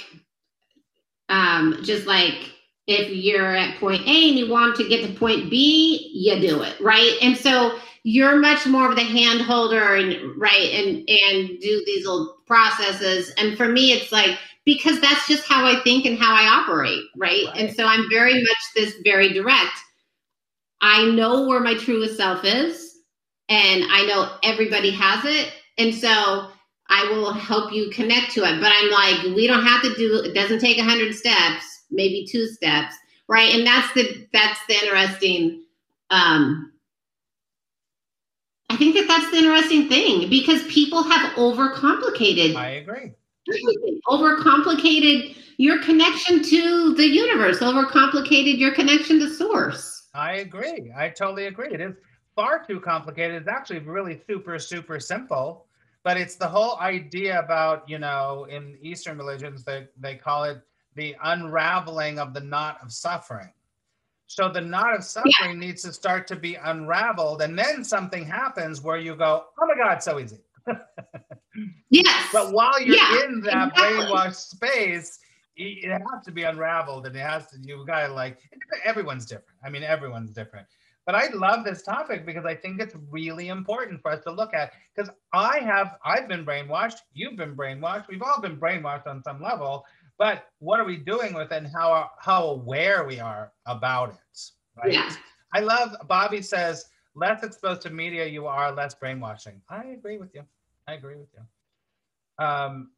um, 1.29 1.79
just 1.83 2.05
like 2.05 2.51
if 2.87 3.09
you're 3.09 3.55
at 3.55 3.79
point 3.79 4.01
A 4.07 4.29
and 4.29 4.37
you 4.37 4.49
want 4.49 4.75
to 4.77 4.87
get 4.87 5.05
to 5.05 5.13
point 5.13 5.49
B, 5.49 6.11
you 6.13 6.39
do 6.39 6.61
it 6.61 6.79
right, 6.79 7.17
and 7.21 7.37
so 7.37 7.77
you're 8.03 8.35
much 8.35 8.67
more 8.67 8.89
of 8.89 8.95
the 8.95 9.03
hand 9.03 9.41
holder 9.41 9.95
and 9.95 10.39
right 10.39 10.71
and 10.71 10.97
and 11.09 11.59
do 11.59 11.83
these 11.85 12.05
little 12.05 12.37
processes, 12.45 13.31
and 13.37 13.57
for 13.57 13.67
me, 13.67 13.91
it's 13.91 14.11
like 14.11 14.37
because 14.65 14.99
that's 14.99 15.27
just 15.27 15.47
how 15.47 15.65
I 15.65 15.79
think 15.83 16.05
and 16.05 16.17
how 16.17 16.33
I 16.33 16.47
operate, 16.47 17.03
right, 17.17 17.45
and 17.55 17.75
so 17.75 17.85
I'm 17.85 18.05
very 18.09 18.41
much 18.41 18.57
this 18.75 18.95
very 19.03 19.33
direct. 19.33 19.77
I 20.81 21.05
know 21.11 21.47
where 21.47 21.61
my 21.61 21.75
truest 21.75 22.17
self 22.17 22.43
is 22.43 22.85
and 23.49 23.83
I 23.89 24.05
know 24.05 24.37
everybody 24.43 24.91
has 24.91 25.23
it. 25.25 25.51
And 25.77 25.93
so 25.93 26.49
I 26.89 27.03
will 27.09 27.33
help 27.33 27.73
you 27.73 27.89
connect 27.89 28.31
to 28.33 28.41
it. 28.41 28.61
But 28.61 28.71
I'm 28.73 28.91
like, 28.91 29.35
we 29.35 29.47
don't 29.47 29.65
have 29.65 29.81
to 29.83 29.93
do 29.95 30.21
it 30.23 30.33
doesn't 30.33 30.59
take 30.59 30.77
a 30.77 30.83
hundred 30.83 31.13
steps, 31.15 31.74
maybe 31.95 32.27
two 32.29 32.47
steps. 32.47 32.95
Right. 33.27 33.53
And 33.55 33.65
that's 33.65 33.91
the 33.93 34.27
that's 34.31 34.59
the 34.67 34.75
interesting 34.75 35.63
um 36.11 36.71
I 38.69 38.77
think 38.77 38.95
that 38.95 39.07
that's 39.07 39.31
the 39.31 39.37
interesting 39.37 39.87
thing 39.87 40.29
because 40.29 40.63
people 40.63 41.03
have 41.03 41.31
overcomplicated 41.33 42.55
I 42.55 42.69
agree. 42.71 43.13
overcomplicated 44.07 45.35
your 45.57 45.81
connection 45.81 46.43
to 46.43 46.93
the 46.95 47.05
universe, 47.05 47.59
overcomplicated 47.59 48.57
your 48.57 48.73
connection 48.73 49.19
to 49.19 49.33
source. 49.33 50.07
I 50.13 50.37
agree. 50.37 50.91
I 50.95 51.09
totally 51.09 51.45
agree. 51.45 51.73
It 51.73 51.81
is 51.81 51.95
far 52.35 52.65
too 52.65 52.79
complicated. 52.79 53.35
It's 53.35 53.47
actually 53.47 53.79
really 53.79 54.21
super, 54.27 54.59
super 54.59 54.99
simple. 54.99 55.65
But 56.03 56.17
it's 56.17 56.35
the 56.35 56.47
whole 56.47 56.77
idea 56.79 57.39
about, 57.39 57.89
you 57.89 57.97
know, 57.97 58.45
in 58.49 58.77
Eastern 58.81 59.17
religions, 59.17 59.63
they, 59.63 59.87
they 59.99 60.15
call 60.15 60.43
it 60.43 60.61
the 60.95 61.15
unraveling 61.23 62.19
of 62.19 62.33
the 62.33 62.39
knot 62.41 62.79
of 62.81 62.91
suffering. 62.91 63.51
So 64.27 64.49
the 64.51 64.61
knot 64.61 64.95
of 64.95 65.03
suffering 65.03 65.59
needs 65.59 65.83
to 65.83 65.93
start 65.93 66.27
to 66.27 66.35
be 66.35 66.55
unraveled. 66.55 67.41
And 67.41 67.57
then 67.57 67.83
something 67.83 68.25
happens 68.25 68.81
where 68.81 68.97
you 68.97 69.15
go, 69.15 69.45
oh 69.59 69.67
my 69.67 69.75
God, 69.75 70.01
so 70.01 70.19
easy. 70.19 70.39
Yes. 71.89 72.29
But 72.33 72.51
while 72.51 72.81
you're 72.81 72.97
Yeah, 72.97 73.23
in 73.25 73.41
that 73.41 73.69
exactly. 73.69 73.83
brainwashed 73.83 74.35
space, 74.35 75.19
it 75.55 75.85
it 75.85 75.89
has 75.91 76.25
to 76.25 76.31
be 76.31 76.43
unraveled 76.43 77.05
and 77.05 77.15
it 77.15 77.19
has 77.21 77.47
to, 77.51 77.57
you've 77.61 77.87
got 77.87 78.07
to 78.07 78.13
like, 78.13 78.39
everyone's 78.83 79.25
different. 79.25 79.57
I 79.63 79.69
mean, 79.69 79.83
everyone's 79.83 80.31
different. 80.31 80.67
But 81.05 81.15
I 81.15 81.27
love 81.27 81.63
this 81.63 81.83
topic 81.83 82.25
because 82.25 82.45
I 82.45 82.55
think 82.55 82.81
it's 82.81 82.95
really 83.09 83.47
important 83.49 84.01
for 84.01 84.11
us 84.11 84.23
to 84.23 84.31
look 84.31 84.53
at 84.53 84.73
because 84.93 85.09
I 85.33 85.59
have, 85.59 85.97
I've 86.03 86.27
been 86.27 86.45
brainwashed, 86.45 86.97
you've 87.13 87.37
been 87.37 87.55
brainwashed, 87.55 88.07
we've 88.09 88.23
all 88.23 88.41
been 88.41 88.57
brainwashed 88.57 89.07
on 89.07 89.23
some 89.23 89.41
level. 89.41 89.85
But 90.17 90.45
what 90.59 90.79
are 90.79 90.85
we 90.85 90.97
doing 90.97 91.33
with 91.33 91.51
it 91.51 91.63
and 91.63 91.67
how, 91.67 92.09
how 92.19 92.47
aware 92.47 93.05
we 93.05 93.19
are 93.19 93.51
about 93.65 94.09
it? 94.09 94.39
Right. 94.77 94.93
Yeah. 94.93 95.11
I 95.53 95.59
love, 95.59 95.95
Bobby 96.07 96.41
says, 96.41 96.85
less 97.15 97.43
exposed 97.43 97.81
to 97.83 97.89
media 97.89 98.25
you 98.25 98.45
are, 98.47 98.71
less 98.71 98.93
brainwashing. 98.93 99.61
I 99.69 99.85
agree 99.85 100.17
with 100.17 100.33
you. 100.33 100.43
I 100.87 100.93
agree 100.93 101.15
with 101.15 101.29
you. 101.33 102.45
Um, 102.45 102.91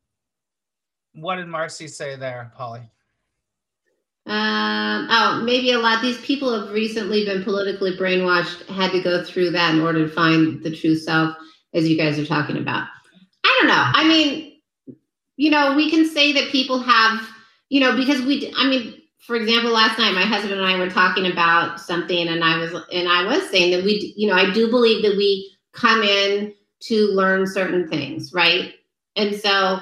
what 1.13 1.37
did 1.37 1.47
Marcy 1.47 1.87
say 1.87 2.15
there, 2.15 2.51
Polly? 2.55 2.81
Um, 4.27 5.07
oh, 5.09 5.41
maybe 5.45 5.71
a 5.71 5.79
lot. 5.79 6.01
These 6.01 6.19
people 6.21 6.53
have 6.59 6.73
recently 6.73 7.23
been 7.25 7.43
politically 7.43 7.95
brainwashed, 7.95 8.65
had 8.67 8.91
to 8.91 9.01
go 9.01 9.23
through 9.23 9.51
that 9.51 9.73
in 9.73 9.81
order 9.81 10.07
to 10.07 10.13
find 10.13 10.61
the 10.63 10.75
true 10.75 10.95
self, 10.95 11.35
as 11.73 11.87
you 11.87 11.97
guys 11.97 12.19
are 12.19 12.25
talking 12.25 12.57
about. 12.57 12.87
I 13.45 13.57
don't 13.59 13.69
know. 13.69 13.83
I 13.93 14.07
mean, 14.07 14.56
you 15.37 15.49
know, 15.51 15.75
we 15.75 15.89
can 15.89 16.05
say 16.07 16.33
that 16.33 16.51
people 16.51 16.79
have, 16.79 17.21
you 17.69 17.79
know, 17.79 17.95
because 17.95 18.21
we, 18.23 18.53
I 18.57 18.67
mean, 18.67 19.01
for 19.19 19.35
example, 19.35 19.71
last 19.71 19.97
night 19.99 20.13
my 20.13 20.23
husband 20.23 20.59
and 20.59 20.65
I 20.65 20.77
were 20.77 20.89
talking 20.89 21.31
about 21.31 21.79
something, 21.79 22.27
and 22.27 22.43
I 22.43 22.57
was, 22.57 22.73
and 22.91 23.07
I 23.07 23.25
was 23.25 23.49
saying 23.49 23.71
that 23.71 23.83
we, 23.85 24.13
you 24.17 24.27
know, 24.27 24.35
I 24.35 24.51
do 24.51 24.69
believe 24.69 25.03
that 25.03 25.15
we 25.15 25.51
come 25.73 26.01
in 26.01 26.53
to 26.81 27.07
learn 27.07 27.45
certain 27.47 27.87
things, 27.87 28.33
right? 28.33 28.73
And 29.15 29.35
so, 29.35 29.79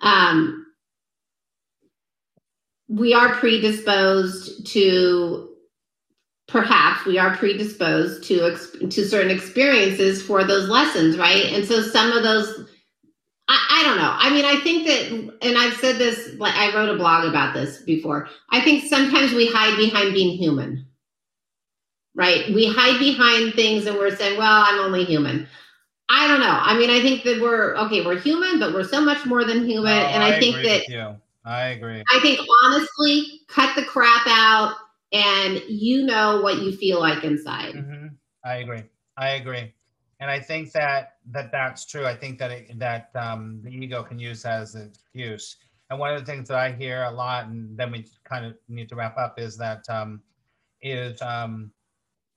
um, 0.00 0.66
we 2.88 3.14
are 3.14 3.34
predisposed 3.34 4.66
to 4.66 5.48
perhaps 6.46 7.06
we 7.06 7.18
are 7.18 7.34
predisposed 7.36 8.22
to 8.24 8.56
to 8.88 9.08
certain 9.08 9.30
experiences 9.30 10.22
for 10.22 10.44
those 10.44 10.68
lessons 10.68 11.16
right 11.16 11.46
and 11.46 11.64
so 11.64 11.80
some 11.80 12.12
of 12.12 12.22
those 12.22 12.68
I, 13.48 13.66
I 13.70 13.82
don't 13.84 13.96
know 13.96 14.12
i 14.16 14.30
mean 14.30 14.44
i 14.44 14.56
think 14.62 14.86
that 14.86 15.46
and 15.46 15.58
i've 15.58 15.74
said 15.74 15.96
this 15.96 16.34
like 16.38 16.54
i 16.54 16.74
wrote 16.74 16.88
a 16.88 16.96
blog 16.96 17.26
about 17.26 17.54
this 17.54 17.82
before 17.82 18.28
i 18.50 18.60
think 18.60 18.84
sometimes 18.84 19.32
we 19.32 19.46
hide 19.46 19.76
behind 19.76 20.14
being 20.14 20.36
human 20.36 20.86
right 22.14 22.52
we 22.54 22.66
hide 22.66 22.98
behind 22.98 23.54
things 23.54 23.86
and 23.86 23.96
we're 23.96 24.14
saying 24.14 24.38
well 24.38 24.64
i'm 24.66 24.80
only 24.80 25.04
human 25.04 25.46
i 26.08 26.28
don't 26.28 26.40
know 26.40 26.58
i 26.62 26.76
mean 26.76 26.90
i 26.90 27.00
think 27.00 27.24
that 27.24 27.40
we're 27.40 27.76
okay 27.76 28.04
we're 28.04 28.18
human 28.18 28.58
but 28.58 28.72
we're 28.72 28.84
so 28.84 29.00
much 29.00 29.24
more 29.26 29.44
than 29.44 29.66
human 29.66 29.96
No, 29.96 30.06
and 30.06 30.22
i, 30.22 30.38
think 30.38 30.56
agree 30.56 30.68
that 30.68 30.88
you. 30.88 31.16
I 31.44 31.68
agree. 31.68 32.02
I 32.12 32.20
think 32.20 32.40
honestly, 32.64 33.40
cut 33.48 33.74
the 33.74 33.84
crap 33.84 34.26
out 34.26 34.76
and 35.12 35.60
you 35.68 36.04
know 36.04 36.40
what 36.40 36.58
you 36.58 36.76
feel 36.76 37.00
like 37.00 37.24
inside. 37.24 37.74
hmm 37.74 38.06
I 38.44 38.56
agree. 38.56 38.82
I 39.16 39.30
agree. 39.30 39.72
And 40.22 40.30
I 40.30 40.38
think 40.38 40.70
that 40.70 41.16
that 41.32 41.50
that's 41.50 41.84
true. 41.84 42.06
I 42.06 42.14
think 42.14 42.38
that 42.38 42.52
it, 42.52 42.78
that 42.78 43.10
um, 43.16 43.60
the 43.64 43.70
ego 43.70 44.04
can 44.04 44.20
use 44.20 44.44
that 44.44 44.60
as 44.60 44.76
an 44.76 44.86
excuse. 44.86 45.56
And 45.90 45.98
one 45.98 46.14
of 46.14 46.20
the 46.20 46.24
things 46.24 46.46
that 46.46 46.58
I 46.58 46.70
hear 46.70 47.02
a 47.02 47.10
lot, 47.10 47.46
and 47.46 47.76
then 47.76 47.90
we 47.90 48.06
kind 48.22 48.46
of 48.46 48.54
need 48.68 48.88
to 48.90 48.94
wrap 48.94 49.18
up, 49.18 49.40
is 49.40 49.56
that 49.56 49.82
um, 49.90 50.20
is 50.80 51.20
um, 51.22 51.72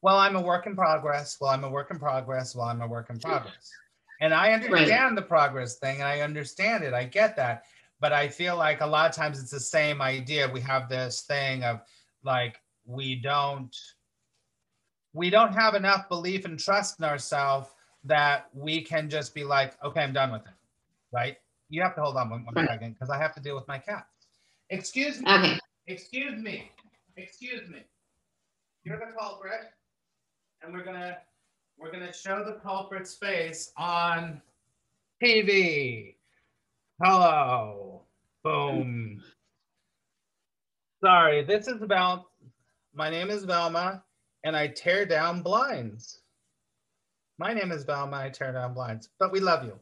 well, 0.02 0.18
I'm 0.18 0.36
a 0.36 0.42
work 0.42 0.66
in 0.66 0.76
progress. 0.76 1.38
Well, 1.40 1.52
I'm 1.52 1.64
a 1.64 1.70
work 1.70 1.92
in 1.92 2.00
progress. 2.00 2.56
Well, 2.56 2.66
I'm 2.66 2.82
a 2.82 2.88
work 2.88 3.12
in 3.12 3.20
progress. 3.20 3.70
And 4.20 4.34
I 4.34 4.54
understand 4.54 5.16
the 5.16 5.22
progress 5.22 5.76
thing, 5.76 5.98
and 5.98 6.08
I 6.08 6.22
understand 6.22 6.84
it. 6.84 6.96
I 6.96 7.04
get 7.04 7.36
that. 7.36 7.66
But 8.00 8.14
I 8.14 8.30
feel 8.30 8.58
like 8.58 8.82
a 8.82 8.88
lot 8.88 9.08
of 9.08 9.16
times 9.16 9.40
it's 9.40 9.52
the 9.52 9.60
same 9.60 10.02
idea. 10.02 10.50
We 10.52 10.62
have 10.62 10.90
this 10.90 11.22
thing 11.22 11.64
of 11.64 11.82
like 12.24 12.60
we 12.84 13.14
don't 13.14 13.78
we 15.14 15.30
don't 15.30 15.54
have 15.54 15.76
enough 15.76 16.10
belief 16.10 16.46
and 16.46 16.58
trust 16.58 16.98
in 17.00 17.06
ourselves 17.06 17.70
that 18.06 18.50
we 18.54 18.82
can 18.82 19.10
just 19.10 19.34
be 19.34 19.44
like, 19.44 19.74
okay, 19.84 20.02
I'm 20.02 20.14
done 20.14 20.32
with 20.32 20.42
it, 20.44 20.54
right? 21.12 21.38
You 21.70 21.82
have 21.82 21.96
to 21.96 22.02
hold 22.02 22.16
on 22.18 22.30
one, 22.30 22.46
one 22.46 22.54
Right. 22.56 22.68
second 22.68 22.94
because 22.94 23.10
I 23.10 23.18
have 23.18 23.34
to 23.36 23.42
deal 23.42 23.56
with 23.56 23.68
my 23.68 23.80
cat. 23.80 24.08
Excuse 24.70 25.22
me. 25.22 25.32
Okay. 25.32 25.60
Excuse 25.88 26.42
me. 26.42 26.70
Excuse 27.18 27.68
me. 27.70 27.84
You're 28.84 28.98
the 29.00 29.12
culprit, 29.18 29.72
and 30.62 30.74
we're 30.74 30.84
gonna 30.84 31.18
we're 31.78 31.92
gonna 31.92 32.14
show 32.14 32.44
the 32.44 32.60
culprit's 32.62 33.16
face 33.16 33.72
on 33.78 34.42
TV. 35.22 36.16
Hello. 37.02 38.02
Boom. 38.44 39.24
Sorry, 41.04 41.44
this 41.44 41.68
is 41.68 41.82
about. 41.82 42.26
My 42.94 43.10
name 43.10 43.30
is 43.30 43.44
Velma, 43.44 44.04
and 44.44 44.56
I 44.56 44.68
tear 44.68 45.06
down 45.06 45.42
blinds. 45.42 46.20
My 47.38 47.54
name 47.54 47.72
is 47.72 47.84
Velma. 47.84 48.18
I 48.18 48.30
tear 48.30 48.54
down 48.54 48.74
blinds, 48.74 49.10
but 49.20 49.32
we 49.32 49.40
love 49.40 49.64
you. 49.66 49.74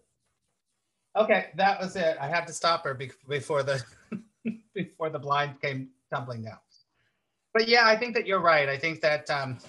Okay, 1.15 1.47
that 1.55 1.79
was 1.79 1.95
it. 1.95 2.17
I 2.19 2.27
had 2.27 2.47
to 2.47 2.53
stop 2.53 2.83
her 2.83 2.93
be- 2.95 3.11
before 3.29 3.61
the 3.61 3.83
before 4.75 5.09
the 5.11 5.19
blind 5.19 5.61
came 5.61 5.89
tumbling 6.11 6.43
down. 6.43 6.57
But 7.53 7.67
yeah, 7.67 7.85
I 7.87 7.95
think 7.95 8.15
that 8.15 8.25
you're 8.25 8.39
right. 8.41 8.67
I 8.67 8.77
think 8.77 9.01
that 9.01 9.29
um, 9.29 9.59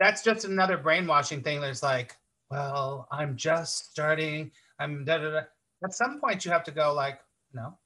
that's 0.00 0.22
just 0.24 0.44
another 0.44 0.76
brainwashing 0.76 1.42
thing. 1.42 1.60
There's 1.60 1.82
like, 1.82 2.16
well, 2.50 3.06
I'm 3.12 3.36
just 3.36 3.92
starting. 3.92 4.50
I'm 4.80 5.04
da 5.04 5.18
da 5.18 5.30
da. 5.30 5.40
At 5.84 5.94
some 5.94 6.20
point, 6.20 6.44
you 6.44 6.50
have 6.50 6.64
to 6.64 6.72
go 6.72 6.92
like, 6.92 7.20
no. 7.54 7.78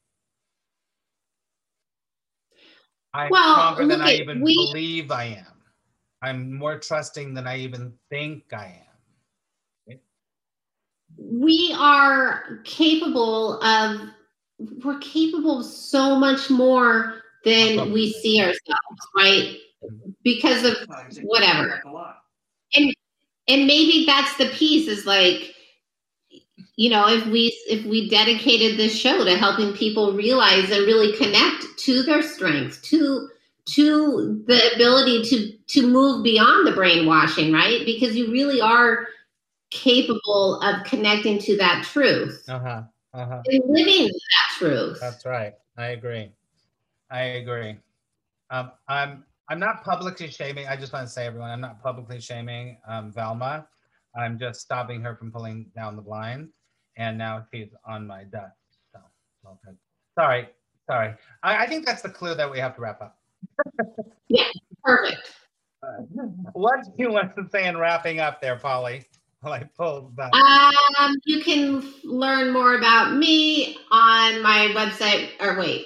I'm 3.13 3.29
Well, 3.31 3.55
stronger 3.75 3.87
than 3.87 4.01
I 4.01 4.15
even 4.15 4.41
we- 4.41 4.55
believe 4.55 5.11
I 5.11 5.25
am. 5.25 5.47
I'm 6.23 6.55
more 6.57 6.79
trusting 6.79 7.35
than 7.35 7.47
I 7.47 7.59
even 7.59 7.93
think 8.09 8.45
I 8.55 8.81
am. 8.81 8.84
We 11.19 11.75
are 11.79 12.61
capable 12.65 13.61
of 13.63 14.01
we're 14.85 14.99
capable 14.99 15.61
of 15.61 15.67
so 15.67 16.17
much 16.17 16.51
more 16.51 17.23
than 17.45 17.93
we 17.93 18.13
see 18.13 18.41
ourselves 18.41 19.09
right? 19.17 19.57
Because 20.23 20.65
of 20.65 20.77
whatever. 21.23 21.83
And 22.75 22.95
and 23.47 23.67
maybe 23.67 24.05
that's 24.07 24.37
the 24.37 24.49
piece 24.49 24.89
is 24.89 25.07
like 25.07 25.55
you 26.77 26.89
know 26.91 27.09
if 27.09 27.27
we 27.27 27.57
if 27.69 27.85
we 27.85 28.09
dedicated 28.09 28.79
this 28.79 28.97
show 28.97 29.25
to 29.25 29.37
helping 29.37 29.75
people 29.75 30.15
realize 30.15 30.71
and 30.71 30.87
really 30.87 31.17
connect 31.17 31.65
to 31.79 32.03
their 32.03 32.23
strengths 32.23 32.81
to 32.81 33.29
to 33.67 34.43
the 34.47 34.75
ability 34.75 35.23
to 35.23 35.53
to 35.67 35.87
move 35.87 36.25
beyond 36.25 36.67
the 36.67 36.73
brainwashing 36.73 37.53
right? 37.53 37.85
Because 37.85 38.17
you 38.17 38.31
really 38.31 38.61
are 38.61 39.07
capable 39.75 40.61
of 40.61 40.85
connecting 40.85 41.39
to 41.41 41.57
that 41.57 41.85
truth 41.85 42.45
Uh 42.49 42.59
huh. 42.59 42.83
Uh 43.13 43.27
huh. 43.27 43.43
and 43.47 43.63
living 43.67 44.07
that 44.07 44.49
truth 44.59 44.99
That's 45.01 45.27
right. 45.27 45.53
I 45.77 45.89
agree. 45.89 46.31
I 47.11 47.23
agree. 47.43 47.77
Um, 48.51 48.71
I'm 48.89 49.25
I'm 49.49 49.59
not 49.59 49.85
publicly 49.85 50.31
shaming. 50.31 50.67
I 50.69 50.77
just 50.77 50.93
want 50.93 51.07
to 51.07 51.13
say, 51.13 51.27
everyone, 51.27 51.51
I'm 51.51 51.61
not 51.61 51.83
publicly 51.83 52.21
shaming 52.21 52.79
um, 52.89 53.13
Velma. 53.13 53.67
I'm 54.17 54.39
just 54.39 54.61
stopping 54.61 55.03
her 55.03 55.17
from 55.17 55.33
pulling 55.33 55.67
down 55.77 55.97
the 55.97 56.03
blind, 56.03 56.49
and 56.97 57.19
now 57.19 57.45
she's 57.53 57.69
on 57.85 58.07
my 58.07 58.23
desk. 58.25 58.55
So, 58.93 59.01
sorry, 60.17 60.49
sorry. 60.89 61.15
I, 61.43 61.65
I 61.65 61.67
think 61.67 61.85
that's 61.85 62.01
the 62.03 62.09
clue 62.09 62.35
that 62.37 62.51
we 62.51 62.59
have 62.61 62.75
to 62.77 62.81
wrap 62.81 63.03
up. 63.03 63.19
yeah, 64.29 64.45
perfect 64.85 65.35
What 66.53 66.85
do 66.85 66.91
you 66.97 67.11
want 67.11 67.35
to 67.37 67.49
say 67.51 67.67
in 67.67 67.77
wrapping 67.77 68.21
up 68.21 68.41
there, 68.41 68.57
Polly? 68.57 69.05
While 69.45 69.53
I 69.53 69.65
pull 69.77 70.11
back. 70.17 70.33
Um, 70.35 71.17
you 71.27 71.43
can 71.43 71.93
learn 72.03 72.51
more 72.51 72.77
about 72.77 73.15
me 73.15 73.77
on 73.91 74.41
my 74.41 74.73
website, 74.75 75.29
or 75.39 75.59
wait, 75.59 75.85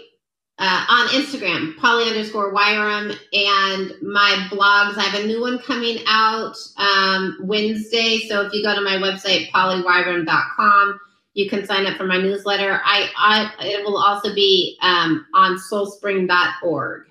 uh, 0.61 0.87
on 0.89 1.09
Instagram, 1.09 1.77
Polly 1.77 2.09
underscore 2.09 2.55
Wirum, 2.55 3.19
and 3.33 3.93
my 4.01 4.47
blogs. 4.49 4.97
I 4.97 5.03
have 5.03 5.25
a 5.25 5.27
new 5.27 5.41
one 5.41 5.59
coming 5.59 5.99
out 6.07 6.55
um, 6.77 7.37
Wednesday. 7.43 8.21
So 8.29 8.43
if 8.43 8.53
you 8.53 8.63
go 8.63 8.77
to 8.77 8.81
my 8.81 8.95
website, 8.95 9.51
pollywirum.com, 9.51 11.01
you 11.35 11.51
can 11.51 11.67
sign 11.67 11.87
up 11.87 11.97
for 11.97 12.07
my 12.07 12.19
newsletter. 12.19 12.81
I, 12.85 13.11
I 13.17 13.67
it 13.67 13.85
will 13.85 13.99
also 13.99 14.33
be 14.37 14.79
um, 14.83 15.27
on 15.35 15.59
soulspring.org, 15.59 17.07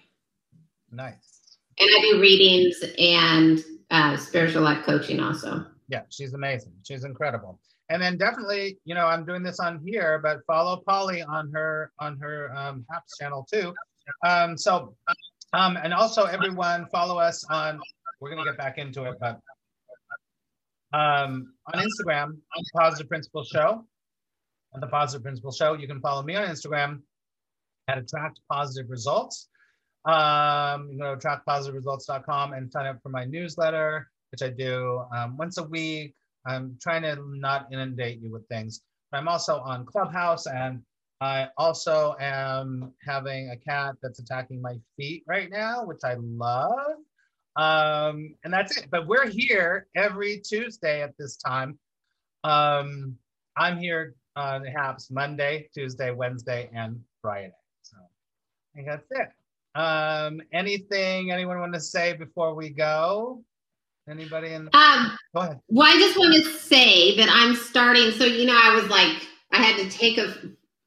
Nice. 0.93 1.57
and 1.77 1.89
I 1.93 2.01
do 2.09 2.21
readings 2.21 2.81
and 2.97 3.61
uh, 3.91 4.15
spiritual 4.15 4.61
life 4.61 4.85
coaching 4.85 5.19
also. 5.19 5.65
Yeah, 5.87 6.01
she's 6.09 6.33
amazing. 6.33 6.73
She's 6.83 7.03
incredible. 7.03 7.59
And 7.89 8.01
then 8.01 8.17
definitely, 8.17 8.79
you 8.83 8.95
know, 8.95 9.05
I'm 9.05 9.25
doing 9.25 9.43
this 9.43 9.59
on 9.59 9.81
here, 9.85 10.19
but 10.21 10.39
follow 10.45 10.83
Polly 10.85 11.21
on 11.21 11.49
her 11.53 11.91
on 11.99 12.17
her 12.19 12.53
um, 12.55 12.85
Happs 12.91 13.17
channel 13.19 13.47
too. 13.51 13.73
Um, 14.25 14.57
so, 14.57 14.95
um, 15.53 15.77
and 15.81 15.93
also 15.93 16.25
everyone 16.25 16.87
follow 16.91 17.17
us 17.17 17.45
on. 17.49 17.79
We're 18.19 18.31
gonna 18.31 18.43
get 18.43 18.57
back 18.57 18.77
into 18.77 19.03
it, 19.03 19.15
but 19.19 19.39
um, 20.93 21.53
on 21.73 21.81
Instagram, 21.81 22.25
on 22.25 22.63
Positive 22.75 23.07
Principle 23.07 23.43
Show, 23.43 23.85
on 24.73 24.81
the 24.81 24.87
Positive 24.87 25.23
Principle 25.23 25.51
Show, 25.51 25.73
you 25.75 25.87
can 25.87 26.01
follow 26.01 26.23
me 26.23 26.35
on 26.35 26.47
Instagram 26.47 27.01
at 27.87 27.97
Attract 27.97 28.39
Positive 28.51 28.89
Results. 28.89 29.47
Um, 30.05 30.89
you 30.89 30.97
can 30.97 30.99
go 30.99 31.15
to 31.15 31.27
attractpositiveresults.com 31.27 32.53
and 32.53 32.71
sign 32.71 32.85
up 32.85 33.01
for 33.01 33.09
my 33.09 33.25
newsletter 33.25 34.07
which 34.37 34.51
I 34.51 34.53
do 34.53 35.03
um, 35.15 35.35
once 35.37 35.57
a 35.57 35.63
week. 35.63 36.13
I'm 36.45 36.77
trying 36.81 37.01
to 37.03 37.17
not 37.39 37.67
inundate 37.71 38.21
you 38.21 38.31
with 38.31 38.47
things. 38.47 38.81
But 39.11 39.17
I'm 39.17 39.27
also 39.27 39.59
on 39.59 39.85
Clubhouse, 39.85 40.45
and 40.45 40.81
I 41.21 41.47
also 41.57 42.15
am 42.19 42.93
having 43.05 43.49
a 43.49 43.57
cat 43.57 43.95
that's 44.01 44.19
attacking 44.19 44.61
my 44.61 44.75
feet 44.95 45.23
right 45.27 45.49
now, 45.49 45.85
which 45.85 46.01
I 46.03 46.15
love. 46.19 46.97
Um, 47.55 48.35
and 48.43 48.53
that's 48.53 48.77
it. 48.77 48.87
But 48.91 49.07
we're 49.07 49.27
here 49.27 49.87
every 49.95 50.39
Tuesday 50.39 51.01
at 51.01 51.13
this 51.17 51.37
time. 51.37 51.79
Um, 52.43 53.15
I'm 53.57 53.79
here 53.79 54.13
on 54.35 54.63
Happs 54.63 55.11
Monday, 55.11 55.67
Tuesday, 55.73 56.11
Wednesday, 56.11 56.69
and 56.75 56.99
Friday. 57.23 57.53
So 57.81 57.97
I 57.97 58.75
think 58.75 58.87
that's 58.87 59.07
it. 59.09 59.29
Um, 59.79 60.41
anything 60.53 61.31
anyone 61.31 61.59
want 61.59 61.73
to 61.73 61.79
say 61.79 62.13
before 62.13 62.53
we 62.53 62.69
go? 62.69 63.43
Anybody 64.09 64.53
in 64.53 64.65
the 64.65 64.77
Um, 64.77 65.17
go 65.35 65.41
ahead. 65.41 65.59
Well, 65.67 65.87
I 65.87 65.99
just 65.99 66.17
want 66.17 66.33
to 66.35 66.49
say 66.59 67.17
that 67.17 67.27
I'm 67.29 67.55
starting. 67.55 68.11
So 68.11 68.25
you 68.25 68.45
know, 68.45 68.57
I 68.57 68.73
was 68.73 68.89
like, 68.89 69.27
I 69.51 69.57
had 69.57 69.77
to 69.77 69.89
take 69.89 70.17
a 70.17 70.33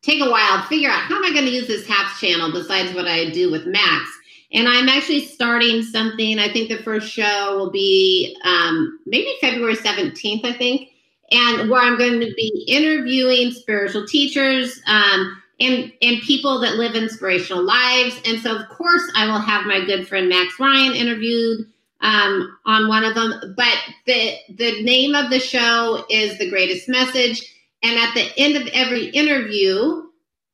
take 0.03 0.23
a 0.23 0.31
while 0.31 0.63
to 0.63 0.67
figure 0.69 0.89
out 0.89 1.01
how 1.01 1.17
am 1.17 1.25
I 1.25 1.33
going 1.33 1.45
to 1.45 1.51
use 1.51 1.67
this 1.67 1.87
Happs 1.87 2.19
channel 2.19 2.51
besides 2.53 2.95
what 2.95 3.07
I 3.07 3.31
do 3.31 3.51
with 3.51 3.67
Max. 3.67 4.11
And 4.53 4.67
I'm 4.67 4.89
actually 4.89 5.27
starting 5.27 5.83
something. 5.83 6.39
I 6.39 6.53
think 6.53 6.71
the 6.71 6.83
first 6.83 7.13
show 7.13 7.57
will 7.57 7.71
be 7.71 8.37
um, 8.43 8.99
maybe 9.07 9.33
February 9.41 9.77
17th, 9.77 10.45
I 10.45 10.53
think, 10.55 10.89
and 11.31 11.71
where 11.71 11.83
I'm 11.83 11.97
going 11.99 12.19
to 12.21 12.33
be 12.35 12.65
interviewing 12.67 13.53
spiritual 13.53 14.07
teachers 14.07 14.81
um, 14.87 15.41
and 15.61 15.93
and 16.01 16.23
people 16.23 16.59
that 16.61 16.77
live 16.77 16.95
inspirational 16.95 17.63
lives. 17.63 18.19
And 18.25 18.41
so, 18.41 18.57
of 18.57 18.69
course, 18.71 19.03
I 19.15 19.27
will 19.27 19.39
have 19.39 19.67
my 19.67 19.85
good 19.85 20.09
friend 20.09 20.29
Max 20.29 20.59
Ryan 20.59 20.95
interviewed 20.95 21.70
um, 22.01 22.57
on 22.67 22.89
one 22.89 23.05
of 23.05 23.15
them. 23.15 23.55
But 23.57 23.79
the 24.07 24.37
the 24.57 24.83
name 24.83 25.15
of 25.15 25.31
the 25.31 25.41
show 25.41 26.05
is 26.09 26.39
The 26.39 26.51
Greatest 26.51 26.89
Message. 26.89 27.43
And 27.83 27.99
at 27.99 28.15
the 28.15 28.31
end 28.37 28.57
of 28.57 28.67
every 28.75 29.07
interview, 29.07 30.03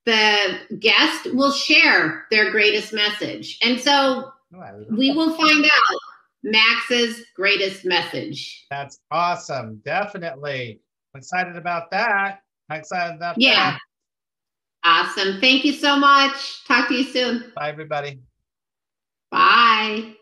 the 0.05 0.61
guest 0.79 1.35
will 1.35 1.51
share 1.51 2.25
their 2.31 2.53
greatest 2.53 2.93
message. 2.93 3.59
And 3.63 3.81
so 3.81 4.33
Oh, 4.55 4.85
we 4.91 5.13
will 5.13 5.35
find 5.35 5.65
out 5.65 5.99
Max's 6.43 7.25
greatest 7.35 7.85
message. 7.85 8.67
That's 8.71 9.01
awesome. 9.11 9.83
Definitely. 9.85 10.81
I'm 11.15 11.19
excited 11.19 11.57
about 11.57 11.91
that. 11.91 12.43
I'm 12.71 12.81
excited 12.81 13.17
about 13.17 13.35
that. 13.37 13.41
Yeah. 13.41 13.73
that. 13.73 13.81
Awesome. 14.85 15.41
Thank 15.41 15.65
you 15.65 15.73
so 15.73 15.97
much. 15.97 16.65
Talk 16.65 16.89
to 16.89 16.95
you 16.95 17.05
soon. 17.05 17.53
Bye, 17.57 17.71
everybody. 17.71 18.21
Bye. 19.31 20.16